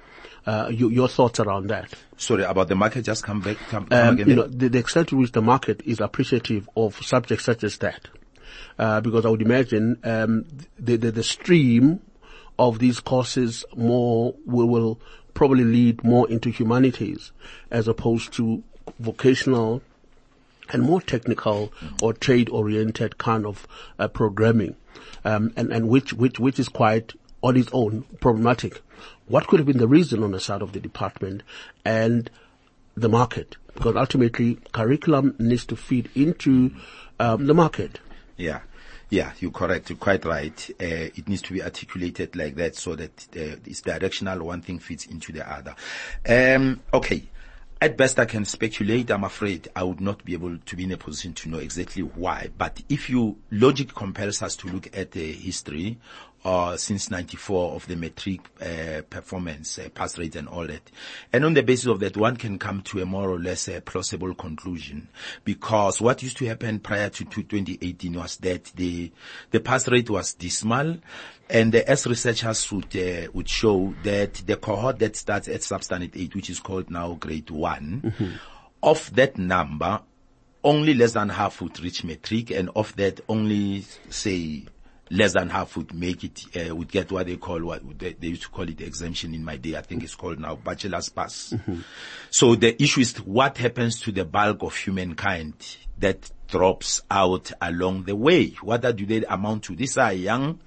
uh, 0.46 0.68
your, 0.70 0.90
your 0.92 1.08
thoughts 1.08 1.40
around 1.40 1.68
that. 1.68 1.92
Sorry, 2.16 2.44
about 2.44 2.68
the 2.68 2.74
market, 2.74 3.02
just 3.02 3.24
come 3.24 3.40
back, 3.40 3.56
come, 3.68 3.86
come 3.86 4.08
Um, 4.08 4.14
again. 4.14 4.28
you 4.28 4.34
know, 4.36 4.46
the, 4.46 4.68
the 4.68 4.78
extent 4.78 5.08
to 5.08 5.16
which 5.16 5.32
the 5.32 5.42
market 5.42 5.82
is 5.84 6.00
appreciative 6.00 6.68
of 6.76 6.96
subjects 7.04 7.44
such 7.44 7.64
as 7.64 7.78
that. 7.78 8.08
Uh, 8.78 9.00
because 9.00 9.26
I 9.26 9.30
would 9.30 9.42
imagine, 9.42 9.98
um, 10.04 10.46
the, 10.78 10.96
the, 10.96 11.10
the 11.10 11.22
stream 11.22 12.00
of 12.58 12.78
these 12.78 13.00
courses 13.00 13.64
more 13.76 14.34
will, 14.46 14.68
will 14.68 15.00
probably 15.38 15.62
lead 15.62 16.02
more 16.02 16.28
into 16.28 16.50
humanities 16.50 17.30
as 17.70 17.86
opposed 17.86 18.32
to 18.32 18.60
vocational 18.98 19.80
and 20.70 20.82
more 20.82 21.00
technical 21.00 21.72
or 22.02 22.12
trade 22.12 22.48
oriented 22.48 23.18
kind 23.18 23.46
of 23.46 23.64
uh, 24.00 24.08
programming, 24.08 24.74
um, 25.24 25.52
and 25.56 25.72
and 25.72 25.88
which 25.88 26.12
which 26.12 26.40
which 26.40 26.58
is 26.58 26.68
quite 26.68 27.12
on 27.40 27.56
its 27.56 27.70
own 27.72 28.02
problematic. 28.18 28.82
What 29.28 29.46
could 29.46 29.60
have 29.60 29.66
been 29.66 29.78
the 29.78 29.86
reason 29.86 30.24
on 30.24 30.32
the 30.32 30.40
side 30.40 30.60
of 30.60 30.72
the 30.72 30.80
department 30.80 31.44
and 31.84 32.28
the 32.96 33.08
market? 33.08 33.56
Because 33.74 33.94
ultimately, 33.94 34.58
curriculum 34.72 35.36
needs 35.38 35.64
to 35.66 35.76
feed 35.76 36.10
into 36.16 36.72
um, 37.20 37.46
the 37.46 37.54
market. 37.54 38.00
Yeah. 38.36 38.62
Yeah, 39.10 39.32
you're 39.40 39.50
correct. 39.50 39.88
You're 39.88 39.98
quite 39.98 40.24
right. 40.24 40.70
Uh, 40.80 41.08
it 41.16 41.28
needs 41.28 41.42
to 41.42 41.54
be 41.54 41.62
articulated 41.62 42.36
like 42.36 42.54
that 42.56 42.76
so 42.76 42.94
that 42.94 43.26
uh, 43.34 43.56
it's 43.64 43.80
directional. 43.80 44.44
One 44.44 44.60
thing 44.60 44.78
fits 44.78 45.06
into 45.06 45.32
the 45.32 45.50
other. 45.50 45.74
Um, 46.28 46.80
okay. 46.92 47.24
At 47.80 47.96
best, 47.96 48.18
I 48.18 48.24
can 48.24 48.44
speculate. 48.44 49.10
I'm 49.10 49.22
afraid 49.22 49.68
I 49.74 49.84
would 49.84 50.00
not 50.00 50.24
be 50.24 50.32
able 50.32 50.58
to 50.58 50.76
be 50.76 50.82
in 50.84 50.92
a 50.92 50.96
position 50.96 51.32
to 51.34 51.48
know 51.48 51.58
exactly 51.58 52.02
why. 52.02 52.50
But 52.58 52.82
if 52.88 53.08
you 53.08 53.38
logic 53.52 53.94
compels 53.94 54.42
us 54.42 54.56
to 54.56 54.68
look 54.68 54.94
at 54.96 55.12
the 55.12 55.32
history 55.32 55.96
uh, 56.44 56.76
since 56.76 57.10
94 57.10 57.74
of 57.74 57.86
the 57.88 57.96
matric 57.96 58.40
uh, 58.60 59.02
performance, 59.08 59.78
uh, 59.78 59.88
pass 59.94 60.16
rate 60.18 60.36
and 60.36 60.48
all 60.48 60.66
that. 60.66 60.90
And 61.32 61.44
on 61.44 61.54
the 61.54 61.62
basis 61.62 61.86
of 61.86 62.00
that, 62.00 62.16
one 62.16 62.36
can 62.36 62.58
come 62.58 62.82
to 62.82 63.00
a 63.00 63.06
more 63.06 63.28
or 63.28 63.38
less 63.38 63.68
uh, 63.68 63.80
plausible 63.84 64.34
conclusion 64.34 65.08
because 65.44 66.00
what 66.00 66.22
used 66.22 66.36
to 66.38 66.46
happen 66.46 66.78
prior 66.78 67.10
to 67.10 67.24
2018 67.24 68.12
was 68.14 68.36
that 68.36 68.64
the, 68.76 69.10
the 69.50 69.60
pass 69.60 69.88
rate 69.88 70.10
was 70.10 70.34
dismal 70.34 70.98
and 71.50 71.74
as 71.74 72.06
researchers 72.06 72.70
would, 72.70 72.96
uh, 72.96 73.30
would 73.32 73.48
show 73.48 73.94
that 74.04 74.34
the 74.34 74.56
cohort 74.56 74.98
that 74.98 75.16
starts 75.16 75.48
at 75.48 75.60
substandard 75.62 76.12
8, 76.14 76.34
which 76.34 76.50
is 76.50 76.60
called 76.60 76.90
now 76.90 77.14
grade 77.14 77.50
one 77.50 78.02
mm-hmm. 78.04 78.36
of 78.82 79.14
that 79.14 79.38
number, 79.38 80.00
only 80.62 80.94
less 80.94 81.12
than 81.12 81.30
half 81.30 81.60
would 81.60 81.80
reach 81.80 82.04
matric 82.04 82.50
and 82.50 82.68
of 82.76 82.94
that 82.96 83.20
only 83.28 83.84
say 84.10 84.64
less 85.10 85.32
than 85.32 85.48
half 85.48 85.76
would 85.76 85.94
make 85.94 86.24
it, 86.24 86.44
uh, 86.56 86.74
would 86.74 86.88
get 86.88 87.10
what 87.10 87.26
they 87.26 87.36
call 87.36 87.62
what 87.64 87.98
they, 87.98 88.12
they, 88.12 88.28
used 88.28 88.42
to 88.42 88.48
call 88.48 88.68
it 88.68 88.80
exemption 88.80 89.34
in 89.34 89.44
my 89.44 89.56
day. 89.56 89.76
I 89.76 89.82
think 89.82 90.02
it's 90.02 90.14
called 90.14 90.38
now 90.38 90.56
bachelor's 90.56 91.08
pass. 91.08 91.54
Mm-hmm. 91.54 91.80
So 92.30 92.54
the 92.54 92.80
issue 92.82 93.00
is 93.00 93.16
what 93.18 93.58
happens 93.58 94.00
to 94.02 94.12
the 94.12 94.24
bulk 94.24 94.62
of 94.62 94.76
humankind 94.76 95.76
that 95.98 96.30
drops 96.48 97.02
out 97.10 97.52
along 97.60 98.04
the 98.04 98.16
way. 98.16 98.50
What 98.62 98.82
do 98.82 99.06
they 99.06 99.24
amount 99.24 99.64
to? 99.64 99.76
These 99.76 99.98
are 99.98 100.12
young, 100.12 100.60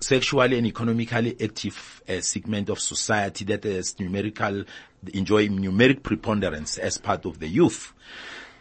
sexually 0.00 0.58
and 0.58 0.66
economically 0.66 1.36
active 1.40 2.02
uh, 2.08 2.20
segment 2.20 2.68
of 2.70 2.80
society 2.80 3.44
that 3.46 3.64
is 3.64 3.98
numerical, 3.98 4.64
enjoy 5.12 5.48
numeric 5.48 6.02
preponderance 6.02 6.78
as 6.78 6.98
part 6.98 7.26
of 7.26 7.38
the 7.38 7.48
youth. 7.48 7.92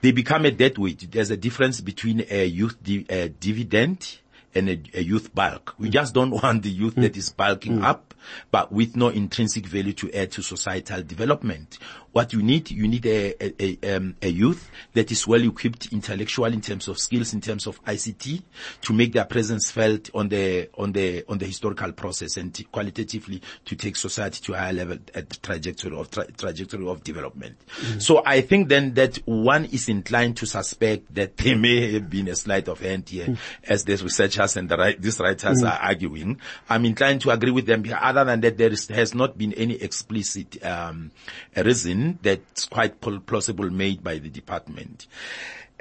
They 0.02 0.12
become 0.12 0.46
a 0.46 0.52
dead 0.52 0.78
weight. 0.78 1.08
There's 1.10 1.32
a 1.32 1.38
difference 1.38 1.82
between 1.82 2.26
a 2.30 2.46
youth 2.46 2.82
di- 2.84 3.06
a 3.10 3.30
dividend 3.30 4.20
and 4.56 4.70
a, 4.70 4.82
a, 4.94 5.02
youth 5.02 5.34
bulk. 5.36 5.76
We 5.78 5.90
just 5.90 6.14
don't 6.14 6.32
want 6.44 6.64
the 6.64 6.70
youth 6.70 6.96
mm. 6.96 7.02
that 7.04 7.18
is 7.18 7.30
bulking 7.30 7.80
mm. 7.80 7.84
up, 7.84 8.14
but 8.52 8.72
with 8.72 8.96
no 8.96 9.10
intrinsic 9.10 9.68
value 9.68 9.94
to 9.94 10.12
add 10.14 10.32
to 10.32 10.42
societal 10.42 11.04
development. 11.04 11.78
What 12.12 12.32
you 12.32 12.42
need, 12.42 12.72
you 12.72 12.88
need 12.88 13.06
a, 13.08 13.36
a, 13.44 13.78
a, 13.84 13.98
um, 13.98 14.16
a 14.22 14.30
youth 14.30 14.72
that 14.94 15.12
is 15.12 15.28
well 15.28 15.44
equipped 15.44 15.92
intellectual 15.92 16.46
in 16.46 16.62
terms 16.62 16.88
of 16.88 16.98
skills, 16.98 17.34
in 17.34 17.42
terms 17.42 17.68
of 17.68 17.84
ICT, 17.84 18.42
to 18.84 18.94
make 18.94 19.12
their 19.12 19.26
presence 19.26 19.70
felt 19.70 20.10
on 20.14 20.30
the 20.30 20.70
on 20.78 20.94
the 20.94 21.26
on 21.28 21.40
the 21.40 21.46
historical 21.46 21.92
process 21.92 22.38
and 22.38 22.54
t- 22.54 22.64
qualitatively 22.64 23.42
to 23.66 23.76
take 23.76 23.98
society 23.98 24.42
to 24.46 24.54
a 24.54 24.58
higher 24.58 24.72
level 24.72 24.98
at 25.14 25.30
the 25.30 25.36
trajectory 25.36 25.98
of 25.98 26.10
tra- 26.10 26.32
trajectory 26.32 26.88
of 26.88 27.04
development. 27.04 27.58
Mm-hmm. 27.82 28.00
So 28.00 28.24
I 28.26 28.40
think 28.40 28.70
then 28.70 28.94
that 28.94 29.18
one 29.26 29.66
is 29.66 29.90
inclined 29.90 30.38
to 30.38 30.46
suspect 30.46 31.14
that 31.16 31.36
there 31.46 31.58
may 31.58 31.92
have 31.94 32.10
been 32.10 32.30
a 32.30 32.36
sleight 32.38 32.70
of 32.70 32.80
hand 32.80 33.10
here, 33.10 33.26
mm-hmm. 33.26 33.64
as 33.72 33.84
the 33.84 33.98
researchers 34.46 34.58
and 34.58 34.70
the 34.70 34.78
right, 34.78 35.02
these 35.02 35.20
writers 35.20 35.58
mm-hmm. 35.58 35.68
are 35.68 35.80
arguing. 35.90 36.40
I'm 36.70 36.86
inclined 36.86 37.22
to 37.22 37.32
agree 37.32 37.52
with 37.52 37.66
them. 37.66 37.84
Other 38.00 38.24
than 38.24 38.42
that, 38.42 38.58
there 38.58 38.72
is, 38.72 38.88
has 38.88 39.14
not 39.14 39.38
been 39.38 39.54
any 39.54 39.76
explicit 39.76 40.64
um, 40.66 41.12
reason 41.56 42.20
that's 42.22 42.66
quite 42.66 43.00
plausible 43.02 43.70
made 43.70 44.04
by 44.04 44.20
the 44.20 44.30
department. 44.30 45.08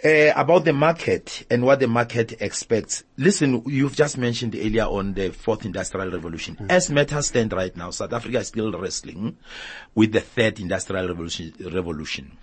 Uh, 0.05 0.33
about 0.37 0.65
the 0.65 0.73
market 0.73 1.47
and 1.51 1.65
what 1.65 1.79
the 1.79 1.87
market 1.87 2.43
expects. 2.43 3.05
Listen, 3.17 3.63
you've 3.67 3.95
just 3.95 4.19
mentioned 4.19 4.55
earlier 4.55 4.85
on 4.85 5.15
the 5.15 5.31
fourth 5.31 5.65
industrial 5.65 6.11
revolution. 6.11 6.57
Mm. 6.57 6.67
As 6.69 6.91
matters 6.91 7.29
stand 7.29 7.53
right 7.53 7.75
now, 7.75 7.91
South 7.91 8.13
Africa 8.13 8.39
is 8.39 8.49
still 8.49 8.73
wrestling 8.73 9.39
with 9.95 10.13
the 10.13 10.21
third 10.21 10.59
industrial 10.59 11.09
revolution. 11.09 11.55
revolution. 11.73 12.37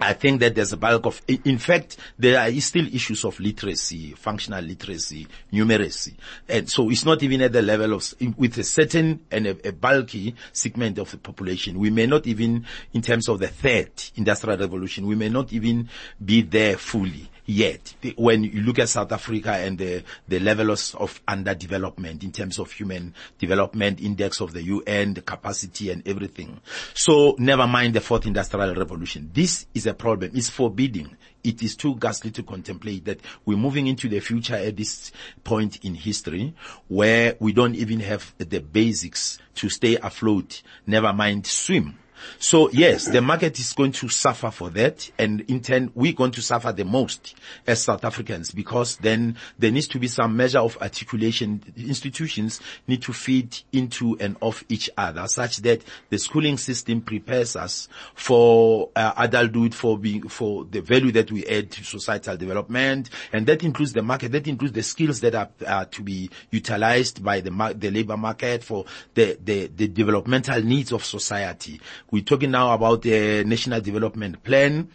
I 0.00 0.12
think 0.12 0.40
that 0.40 0.54
there's 0.54 0.72
a 0.72 0.76
bulk 0.76 1.06
of, 1.06 1.20
in 1.26 1.58
fact, 1.58 1.96
there 2.18 2.38
are 2.38 2.60
still 2.60 2.86
issues 2.86 3.24
of 3.24 3.38
literacy, 3.40 4.12
functional 4.12 4.62
literacy, 4.62 5.26
numeracy. 5.52 6.14
And 6.48 6.70
so 6.70 6.88
it's 6.90 7.04
not 7.04 7.22
even 7.22 7.42
at 7.42 7.52
the 7.52 7.62
level 7.62 7.94
of, 7.94 8.14
with 8.36 8.56
a 8.58 8.64
certain 8.64 9.20
and 9.30 9.46
a, 9.46 9.68
a, 9.68 9.72
bulky 9.72 10.34
segment 10.52 10.98
of 10.98 11.10
the 11.10 11.18
population. 11.18 11.78
We 11.78 11.90
may 11.90 12.06
not 12.06 12.26
even, 12.26 12.64
in 12.92 13.02
terms 13.02 13.28
of 13.28 13.40
the 13.40 13.48
third 13.48 13.90
industrial 14.16 14.58
revolution, 14.58 15.06
we 15.06 15.16
may 15.16 15.28
not 15.28 15.52
even 15.52 15.88
be 16.24 16.42
there 16.42 16.76
fully 16.76 17.28
yet. 17.48 17.94
When 18.16 18.44
you 18.44 18.60
look 18.60 18.78
at 18.78 18.90
South 18.90 19.10
Africa 19.10 19.52
and 19.52 19.78
the, 19.78 20.04
the 20.28 20.38
levels 20.38 20.94
of 20.94 21.20
underdevelopment 21.26 22.22
in 22.22 22.30
terms 22.30 22.58
of 22.58 22.70
human 22.70 23.14
development 23.38 24.00
index 24.00 24.40
of 24.40 24.52
the 24.52 24.62
UN, 24.62 25.14
the 25.14 25.22
capacity 25.22 25.90
and 25.90 26.06
everything. 26.06 26.60
So 26.94 27.34
never 27.38 27.66
mind 27.66 27.94
the 27.94 28.02
fourth 28.02 28.26
industrial 28.26 28.74
revolution. 28.74 29.30
This 29.32 29.66
is 29.74 29.86
a 29.86 29.94
problem. 29.94 30.32
It's 30.34 30.50
forbidding. 30.50 31.16
It 31.42 31.62
is 31.62 31.74
too 31.74 31.96
ghastly 31.96 32.30
to 32.32 32.42
contemplate 32.42 33.06
that 33.06 33.20
we're 33.46 33.56
moving 33.56 33.86
into 33.86 34.08
the 34.08 34.20
future 34.20 34.56
at 34.56 34.76
this 34.76 35.10
point 35.42 35.84
in 35.84 35.94
history 35.94 36.52
where 36.88 37.36
we 37.40 37.52
don't 37.52 37.74
even 37.76 38.00
have 38.00 38.34
the 38.36 38.60
basics 38.60 39.38
to 39.54 39.70
stay 39.70 39.96
afloat, 39.96 40.62
never 40.86 41.12
mind 41.12 41.46
swim. 41.46 41.98
So 42.38 42.70
yes, 42.70 43.06
the 43.06 43.20
market 43.20 43.58
is 43.58 43.72
going 43.72 43.92
to 43.92 44.08
suffer 44.08 44.50
for 44.50 44.70
that 44.70 45.10
and 45.18 45.40
in 45.42 45.60
turn 45.60 45.90
we're 45.94 46.12
going 46.12 46.32
to 46.32 46.42
suffer 46.42 46.72
the 46.72 46.84
most 46.84 47.34
as 47.66 47.82
South 47.82 48.04
Africans 48.04 48.50
because 48.52 48.96
then 48.96 49.36
there 49.58 49.70
needs 49.70 49.88
to 49.88 49.98
be 49.98 50.08
some 50.08 50.36
measure 50.36 50.58
of 50.58 50.76
articulation. 50.80 51.62
Institutions 51.76 52.60
need 52.86 53.02
to 53.02 53.12
feed 53.12 53.58
into 53.72 54.16
and 54.20 54.36
off 54.40 54.64
each 54.68 54.90
other 54.96 55.26
such 55.28 55.58
that 55.58 55.82
the 56.10 56.18
schooling 56.18 56.56
system 56.56 57.00
prepares 57.00 57.56
us 57.56 57.88
for 58.14 58.90
uh, 58.94 59.12
adulthood, 59.16 59.74
for 59.74 59.98
being, 59.98 60.28
for 60.28 60.64
the 60.64 60.80
value 60.80 61.12
that 61.12 61.30
we 61.30 61.44
add 61.46 61.70
to 61.70 61.84
societal 61.84 62.36
development 62.36 63.10
and 63.32 63.46
that 63.46 63.62
includes 63.62 63.92
the 63.92 64.02
market, 64.02 64.32
that 64.32 64.46
includes 64.46 64.74
the 64.74 64.82
skills 64.82 65.20
that 65.20 65.34
are, 65.34 65.84
to 65.86 66.02
be 66.02 66.30
utilized 66.50 67.22
by 67.22 67.40
the, 67.40 67.74
the 67.78 67.90
labor 67.90 68.16
market 68.16 68.62
for 68.62 68.84
the, 69.14 69.38
the, 69.42 69.66
the 69.68 69.88
developmental 69.88 70.62
needs 70.62 70.92
of 70.92 71.04
society 71.04 71.80
we're 72.10 72.22
talking 72.22 72.50
now 72.50 72.72
about 72.72 73.02
the 73.02 73.44
National 73.44 73.80
Development 73.80 74.42
Plan, 74.42 74.88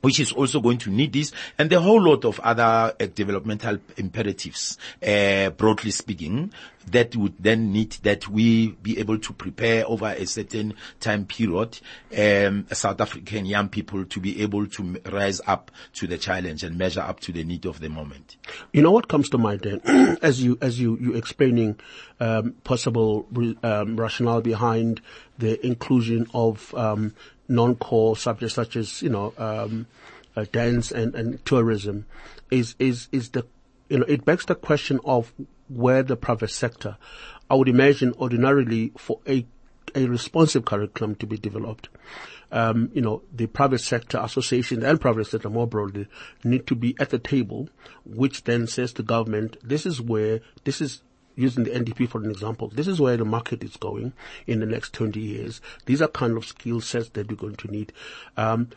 which 0.00 0.20
is 0.20 0.32
also 0.32 0.60
going 0.60 0.78
to 0.78 0.90
need 0.90 1.12
this 1.12 1.32
and 1.58 1.72
a 1.72 1.80
whole 1.80 2.00
lot 2.00 2.24
of 2.24 2.38
other 2.40 2.62
uh, 2.62 3.06
developmental 3.14 3.78
imperatives, 3.96 4.78
uh, 5.06 5.50
broadly 5.50 5.90
speaking, 5.90 6.52
that 6.92 7.14
would 7.16 7.34
then 7.38 7.72
need 7.72 7.92
that 8.02 8.28
we 8.28 8.68
be 8.82 8.98
able 8.98 9.18
to 9.18 9.32
prepare 9.32 9.86
over 9.86 10.06
a 10.06 10.26
certain 10.26 10.74
time 11.00 11.26
period, 11.26 11.78
um, 12.16 12.66
South 12.72 13.00
African 13.00 13.46
young 13.46 13.68
people 13.68 14.04
to 14.06 14.20
be 14.20 14.42
able 14.42 14.66
to 14.66 15.00
rise 15.06 15.40
up 15.46 15.70
to 15.94 16.06
the 16.06 16.16
challenge 16.16 16.62
and 16.64 16.78
measure 16.78 17.00
up 17.00 17.20
to 17.20 17.32
the 17.32 17.44
need 17.44 17.66
of 17.66 17.80
the 17.80 17.88
moment. 17.88 18.36
You 18.72 18.82
know 18.82 18.90
what 18.90 19.08
comes 19.08 19.28
to 19.30 19.38
mind 19.38 19.60
then, 19.60 20.18
as 20.22 20.42
you 20.42 20.58
as 20.60 20.80
you 20.80 20.96
you 21.00 21.14
explaining 21.14 21.78
um, 22.20 22.52
possible 22.64 23.26
um, 23.62 23.96
rationale 23.96 24.40
behind 24.40 25.00
the 25.38 25.64
inclusion 25.64 26.26
of 26.34 26.74
um, 26.74 27.14
non-core 27.48 28.16
subjects 28.16 28.54
such 28.54 28.76
as, 28.76 29.02
you 29.02 29.08
know, 29.08 29.32
um, 29.38 29.86
uh, 30.36 30.44
dance 30.52 30.92
and, 30.92 31.14
and 31.14 31.44
tourism 31.44 32.06
is, 32.50 32.74
is, 32.78 33.08
is 33.10 33.30
the, 33.30 33.46
you 33.88 33.98
know, 33.98 34.04
it 34.06 34.24
begs 34.24 34.44
the 34.44 34.54
question 34.54 35.00
of 35.04 35.32
where 35.68 36.02
the 36.02 36.16
private 36.16 36.50
sector, 36.50 36.96
I 37.50 37.54
would 37.54 37.68
imagine 37.68 38.14
ordinarily 38.18 38.92
for 38.96 39.20
a, 39.26 39.46
a 39.94 40.06
responsive 40.06 40.64
curriculum 40.64 41.14
to 41.16 41.26
be 41.26 41.38
developed. 41.38 41.88
Um, 42.50 42.90
you 42.94 43.02
know, 43.02 43.22
the 43.34 43.46
private 43.46 43.80
sector 43.80 44.18
association 44.22 44.82
and 44.82 45.00
private 45.00 45.26
sector 45.26 45.50
more 45.50 45.66
broadly 45.66 46.06
need 46.44 46.66
to 46.68 46.74
be 46.74 46.96
at 46.98 47.10
the 47.10 47.18
table, 47.18 47.68
which 48.06 48.44
then 48.44 48.66
says 48.66 48.92
to 48.94 49.02
government, 49.02 49.58
this 49.62 49.84
is 49.84 50.00
where, 50.00 50.40
this 50.64 50.80
is 50.80 51.02
using 51.38 51.64
the 51.64 51.70
NDP 51.70 52.08
for 52.08 52.18
an 52.18 52.30
example, 52.30 52.68
this 52.68 52.88
is 52.88 53.00
where 53.00 53.16
the 53.16 53.24
market 53.24 53.62
is 53.62 53.76
going 53.76 54.12
in 54.46 54.58
the 54.60 54.66
next 54.66 54.92
20 54.92 55.20
years. 55.20 55.60
These 55.86 56.02
are 56.02 56.08
kind 56.08 56.36
of 56.36 56.44
skill 56.44 56.80
sets 56.80 57.10
that 57.10 57.30
we're 57.30 57.36
going 57.36 57.56
to 57.56 57.68
need. 57.68 57.92
Um, 58.36 58.70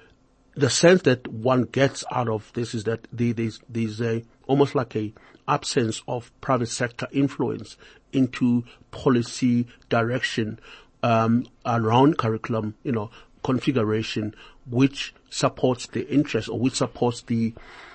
the 0.53 0.70
sense 0.70 1.01
that 1.03 1.27
one 1.27 1.63
gets 1.63 2.03
out 2.12 2.30
of 2.30 2.51
this 2.53 2.75
is 2.75 2.84
that 2.84 3.08
there's, 3.12 3.62
there's 3.68 4.01
a, 4.01 4.24
almost 4.48 4.75
like 4.75 4.96
a 4.96 5.12
absence 5.48 6.03
of 6.08 6.32
private 6.39 6.70
sector 6.70 7.08
influence 7.12 7.77
into 8.13 8.63
policy 8.91 9.65
direction 9.89 10.60
um, 11.01 11.48
around 11.65 12.18
curriculum, 12.18 12.75
you 12.84 12.91
know, 12.91 13.10
configuration, 13.44 14.36
which 14.70 15.15
supports 15.32 15.88
the 15.88 16.08
interest 16.10 16.48
or 16.48 16.60
which 16.60 16.75
supports 16.75 17.22
the 17.22 17.53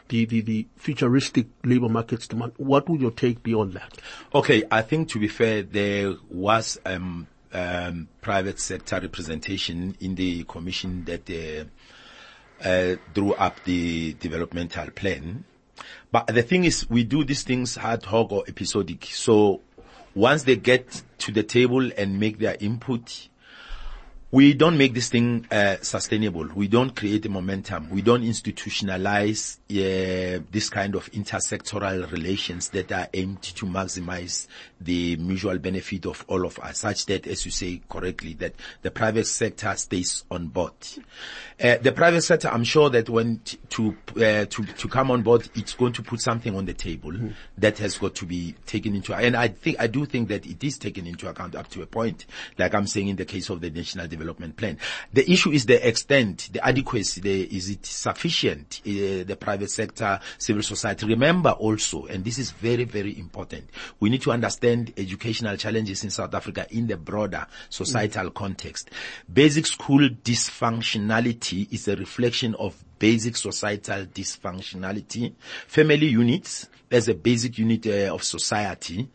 the, 0.09 0.25
the, 0.25 0.41
the 0.41 0.67
futuristic 0.77 1.47
labor 1.65 1.89
markets 1.89 2.29
demand. 2.29 2.53
What 2.57 2.89
would 2.89 3.01
your 3.01 3.11
take 3.11 3.43
be 3.43 3.55
on 3.55 3.73
that? 3.73 3.99
Okay, 4.35 4.65
I 4.71 4.83
think 4.83 5.09
to 5.11 5.19
be 5.19 5.29
fair, 5.29 5.63
there 5.63 6.15
was 6.31 6.79
um, 6.85 7.27
um, 7.53 8.09
private 8.21 8.61
sector 8.61 9.01
representation 9.01 9.97
in 10.01 10.15
the 10.15 10.45
commission 10.45 11.05
that 11.05 11.29
uh, 11.31 12.67
uh, 12.67 12.97
drew 13.15 13.35
up 13.35 13.63
the 13.65 14.15
developmental 14.15 14.91
plan. 14.91 15.45
But 16.11 16.29
the 16.29 16.43
thing 16.43 16.65
is, 16.65 16.89
we 16.89 17.05
do 17.05 17.25
these 17.25 17.43
things 17.43 17.77
ad 17.77 18.05
hoc 18.05 18.33
or 18.33 18.45
episodic. 18.49 19.05
So 19.07 19.61
once 20.15 20.45
they 20.45 20.57
get 20.57 21.03
to 21.19 21.33
the 21.33 21.43
table 21.43 21.91
and 21.97 22.19
make 22.19 22.39
their 22.39 22.57
input, 22.61 23.29
we 24.33 24.55
don't 24.55 24.77
make 24.77 24.93
this 24.93 25.09
thing 25.09 25.47
uh, 25.53 25.77
sustainable. 25.83 26.49
We 26.55 26.67
don't 26.67 26.95
create 26.97 27.25
a 27.27 27.29
momentum. 27.29 27.91
We 27.91 28.03
don't 28.03 28.23
institutionalize 28.23 29.59
uh, 29.71 30.43
this 30.51 30.69
kind 30.69 30.97
of 30.97 31.11
intersectoral 31.13 32.11
relations 32.11 32.71
that 32.71 32.91
are 32.91 33.09
aimed 33.15 33.43
to 33.43 33.67
maximize 33.67 34.49
the 34.81 35.17
mutual 35.17 35.59
benefit 35.59 36.07
of 36.07 36.25
all 36.29 36.45
of 36.45 36.59
us, 36.59 36.81
such 36.81 37.07
that, 37.07 37.27
as 37.27 37.45
you 37.45 37.51
say 37.51 37.81
correctly, 37.89 38.35
that 38.35 38.55
the 38.83 38.91
private 38.91 39.27
sector 39.27 39.73
stays 39.77 40.25
on 40.31 40.49
board. 40.49 40.73
Uh, 41.63 41.77
the 41.79 41.93
private 41.93 42.23
sector, 42.23 42.49
I'm 42.49 42.65
sure 42.65 42.91
that 42.91 43.09
when 43.09 43.39
t- 43.39 43.59
to 43.71 43.97
uh, 44.17 44.45
to 44.45 44.65
to 44.65 44.89
come 44.89 45.11
on 45.11 45.23
board, 45.23 45.49
it's 45.55 45.73
going 45.75 45.95
to 45.95 46.03
put 46.03 46.21
something 46.21 46.55
on 46.55 46.67
the 46.67 46.75
table 46.75 47.13
mm. 47.13 47.33
that 47.57 47.79
has 47.79 47.97
got 47.97 48.15
to 48.17 48.27
be 48.27 48.55
taken 48.67 48.95
into. 48.95 49.15
And 49.15 49.37
I 49.37 49.49
think 49.49 49.77
I 49.81 49.87
do 49.87 50.05
think 50.05 50.29
that 50.29 50.45
it 50.47 50.63
is 50.63 50.77
taken 50.77 51.07
into 51.07 51.29
account 51.29 51.55
up 51.55 51.69
to 51.69 51.83
a 51.83 51.87
point, 51.87 52.27
like 52.59 52.75
I'm 52.75 52.87
saying 52.87 53.09
in 53.09 53.17
the 53.17 53.25
case 53.25 53.49
of 53.49 53.61
the 53.61 53.71
national 53.71 54.09
development 54.17 54.57
plan. 54.57 54.79
The 55.13 55.31
issue 55.31 55.51
is 55.51 55.67
the 55.67 55.87
extent, 55.87 56.51
the 56.53 56.67
adequacy, 56.67 57.21
the, 57.21 57.43
is 57.43 57.71
it 57.71 57.85
sufficient, 57.85 58.81
uh, 58.87 59.25
the 59.25 59.37
private 59.39 59.71
sector, 59.71 60.21
civil 60.39 60.63
society. 60.63 61.07
Remember 61.07 61.51
also, 61.51 62.07
and 62.07 62.25
this 62.25 62.39
is 62.39 62.51
very, 62.51 62.85
very 62.85 63.19
important, 63.19 63.71
we 64.01 64.11
need 64.11 64.23
to 64.23 64.33
understand 64.33 64.93
educational 64.97 65.57
challenges 65.57 66.05
in 66.05 66.11
South 66.11 66.35
Africa 66.35 66.67
in 66.71 66.87
the 66.87 66.97
broader 66.97 67.47
societal 67.69 68.31
mm. 68.31 68.35
context. 68.35 68.91
Basic 69.33 69.67
school 69.67 70.09
dysfunctionality 70.09 71.73
is 71.73 71.89
a 71.89 71.97
reflection 71.97 72.55
of 72.57 72.86
basic 72.99 73.37
societal 73.37 74.07
dysfunctionality. 74.07 75.35
Family 75.67 76.07
units, 76.07 76.69
there's 76.89 77.09
a 77.09 77.15
basic 77.15 77.59
unit 77.59 77.87
uh, 77.87 78.15
of 78.15 78.23
society, 78.23 79.09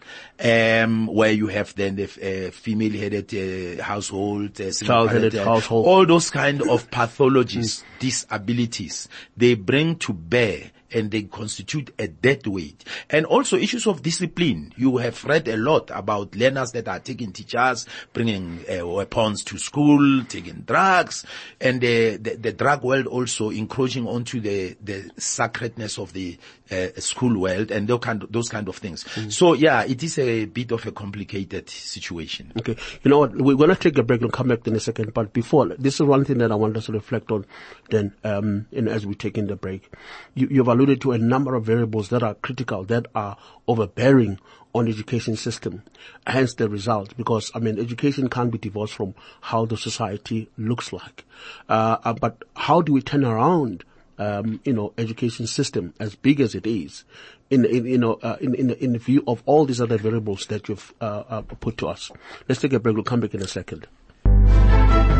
um, 0.43 1.07
where 1.07 1.31
you 1.31 1.47
have 1.47 1.73
then 1.75 1.95
the 1.95 2.03
uh, 2.03 2.51
female-headed 2.51 3.79
uh, 3.79 3.83
household, 3.83 4.59
uh, 4.59 4.71
child-headed 4.71 5.33
household, 5.35 5.85
all 5.85 6.05
those 6.05 6.29
kind 6.29 6.61
of 6.61 6.89
pathologies, 6.91 7.83
disabilities, 7.99 9.07
they 9.37 9.55
bring 9.55 9.95
to 9.95 10.13
bear 10.13 10.71
and 10.93 11.11
they 11.11 11.23
constitute 11.23 11.93
a 11.99 12.07
dead 12.07 12.45
weight. 12.47 12.83
And 13.09 13.25
also 13.25 13.57
issues 13.57 13.87
of 13.87 14.01
discipline. 14.01 14.73
You 14.77 14.97
have 14.97 15.23
read 15.25 15.47
a 15.47 15.57
lot 15.57 15.91
about 15.91 16.35
learners 16.35 16.71
that 16.73 16.87
are 16.87 16.99
taking 16.99 17.31
teachers, 17.31 17.85
bringing 18.13 18.63
uh, 18.69 18.87
weapons 18.87 19.43
to 19.45 19.57
school, 19.57 20.23
taking 20.25 20.61
drugs, 20.61 21.25
and 21.59 21.81
the, 21.81 22.17
the, 22.17 22.35
the, 22.35 22.51
drug 22.51 22.83
world 22.83 23.07
also 23.07 23.49
encroaching 23.49 24.07
onto 24.07 24.39
the, 24.39 24.75
the 24.83 25.09
sacredness 25.17 25.97
of 25.97 26.13
the 26.13 26.37
uh, 26.71 26.87
school 26.97 27.37
world 27.39 27.71
and 27.71 27.87
those 27.87 27.99
kind 27.99 28.23
of, 28.23 28.31
those 28.31 28.49
kind 28.49 28.67
of 28.67 28.77
things. 28.77 29.03
Mm. 29.03 29.31
So 29.31 29.53
yeah, 29.53 29.83
it 29.83 30.01
is 30.03 30.17
a 30.19 30.45
bit 30.45 30.71
of 30.71 30.85
a 30.85 30.91
complicated 30.91 31.69
situation. 31.69 32.51
Okay. 32.57 32.75
You 33.03 33.11
know 33.11 33.19
what? 33.19 33.35
We're 33.35 33.55
going 33.55 33.69
to 33.69 33.75
take 33.75 33.97
a 33.97 34.03
break 34.03 34.21
and 34.21 34.31
come 34.31 34.49
back 34.49 34.65
in 34.67 34.75
a 34.75 34.79
second. 34.79 35.13
But 35.13 35.33
before, 35.33 35.67
this 35.67 35.95
is 35.95 36.03
one 36.03 36.25
thing 36.25 36.37
that 36.39 36.51
I 36.51 36.55
want 36.55 36.77
us 36.77 36.85
to 36.85 36.93
reflect 36.93 37.31
on 37.31 37.45
then, 37.89 38.13
um, 38.23 38.67
in, 38.71 38.87
as 38.87 39.05
we 39.05 39.15
take 39.15 39.37
in 39.37 39.47
the 39.47 39.55
break. 39.55 39.89
You, 40.33 40.47
you've 40.49 40.69
alluded 40.81 41.01
to 41.01 41.11
a 41.11 41.17
number 41.17 41.53
of 41.53 41.63
variables 41.63 42.09
that 42.09 42.23
are 42.23 42.33
critical, 42.33 42.83
that 42.85 43.05
are 43.13 43.37
overbearing 43.67 44.39
on 44.73 44.87
education 44.87 45.35
system. 45.35 45.83
Hence 46.25 46.55
the 46.55 46.67
result, 46.67 47.15
because 47.17 47.51
I 47.53 47.59
mean, 47.59 47.77
education 47.77 48.29
can't 48.29 48.51
be 48.51 48.57
divorced 48.57 48.95
from 48.95 49.13
how 49.41 49.65
the 49.65 49.77
society 49.77 50.49
looks 50.57 50.91
like. 50.91 51.23
Uh, 51.69 51.97
uh, 52.03 52.13
but 52.13 52.43
how 52.55 52.81
do 52.81 52.93
we 52.93 53.01
turn 53.01 53.23
around, 53.23 53.83
um, 54.17 54.59
you 54.63 54.73
know, 54.73 54.93
education 54.97 55.45
system 55.45 55.93
as 55.99 56.15
big 56.15 56.41
as 56.41 56.55
it 56.55 56.65
is, 56.65 57.03
in, 57.51 57.65
in 57.65 57.85
you 57.85 57.97
know, 57.99 58.13
uh, 58.23 58.37
in, 58.41 58.55
in 58.55 58.71
in 58.71 58.97
view 58.97 59.23
of 59.27 59.43
all 59.45 59.65
these 59.65 59.81
other 59.81 59.97
variables 59.97 60.47
that 60.47 60.67
you've 60.67 60.93
uh, 60.99 61.23
uh, 61.29 61.41
put 61.41 61.77
to 61.77 61.87
us? 61.87 62.09
Let's 62.49 62.61
take 62.61 62.73
a 62.73 62.79
break. 62.79 62.95
We'll 62.95 63.03
come 63.03 63.19
back 63.19 63.35
in 63.35 63.41
a 63.41 63.47
second. 63.47 63.87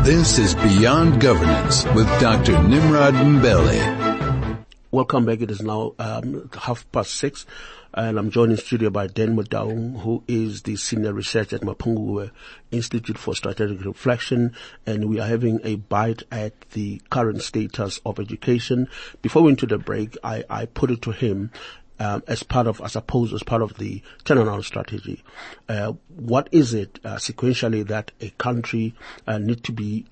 This 0.02 0.38
is 0.38 0.56
Beyond 0.56 1.20
Governance 1.20 1.84
with 1.94 2.08
Dr. 2.20 2.60
Nimrod 2.64 3.14
Mbele. 3.14 4.11
Welcome 4.92 5.24
back. 5.24 5.40
It 5.40 5.50
is 5.50 5.62
now 5.62 5.94
um, 5.98 6.50
half 6.52 6.84
past 6.92 7.14
six, 7.14 7.46
and 7.94 8.18
I'm 8.18 8.30
joined 8.30 8.52
in 8.52 8.58
studio 8.58 8.90
by 8.90 9.06
Dan 9.06 9.34
Motaung, 9.34 9.98
who 10.02 10.22
is 10.28 10.60
the 10.64 10.76
senior 10.76 11.14
researcher 11.14 11.56
at 11.56 11.62
Mapungubwe 11.62 12.30
Institute 12.70 13.16
for 13.16 13.34
Strategic 13.34 13.86
Reflection, 13.86 14.54
and 14.84 15.08
we 15.08 15.18
are 15.18 15.26
having 15.26 15.60
a 15.64 15.76
bite 15.76 16.24
at 16.30 16.60
the 16.72 17.00
current 17.08 17.40
status 17.40 18.02
of 18.04 18.20
education. 18.20 18.86
Before 19.22 19.40
we 19.40 19.46
went 19.46 19.60
to 19.60 19.66
the 19.66 19.78
break, 19.78 20.18
I, 20.22 20.44
I 20.50 20.66
put 20.66 20.90
it 20.90 21.00
to 21.00 21.12
him 21.12 21.52
um, 21.98 22.22
as 22.26 22.42
part 22.42 22.66
of, 22.66 22.82
I 22.82 22.88
suppose, 22.88 23.32
as 23.32 23.42
part 23.42 23.62
of 23.62 23.78
the 23.78 24.02
turnaround 24.24 24.64
strategy. 24.64 25.24
Uh, 25.70 25.94
what 26.14 26.50
is 26.52 26.74
it 26.74 27.00
uh, 27.02 27.16
sequentially 27.16 27.86
that 27.86 28.10
a 28.20 28.28
country 28.28 28.94
uh, 29.26 29.38
need 29.38 29.64
to 29.64 29.72
be 29.72 30.04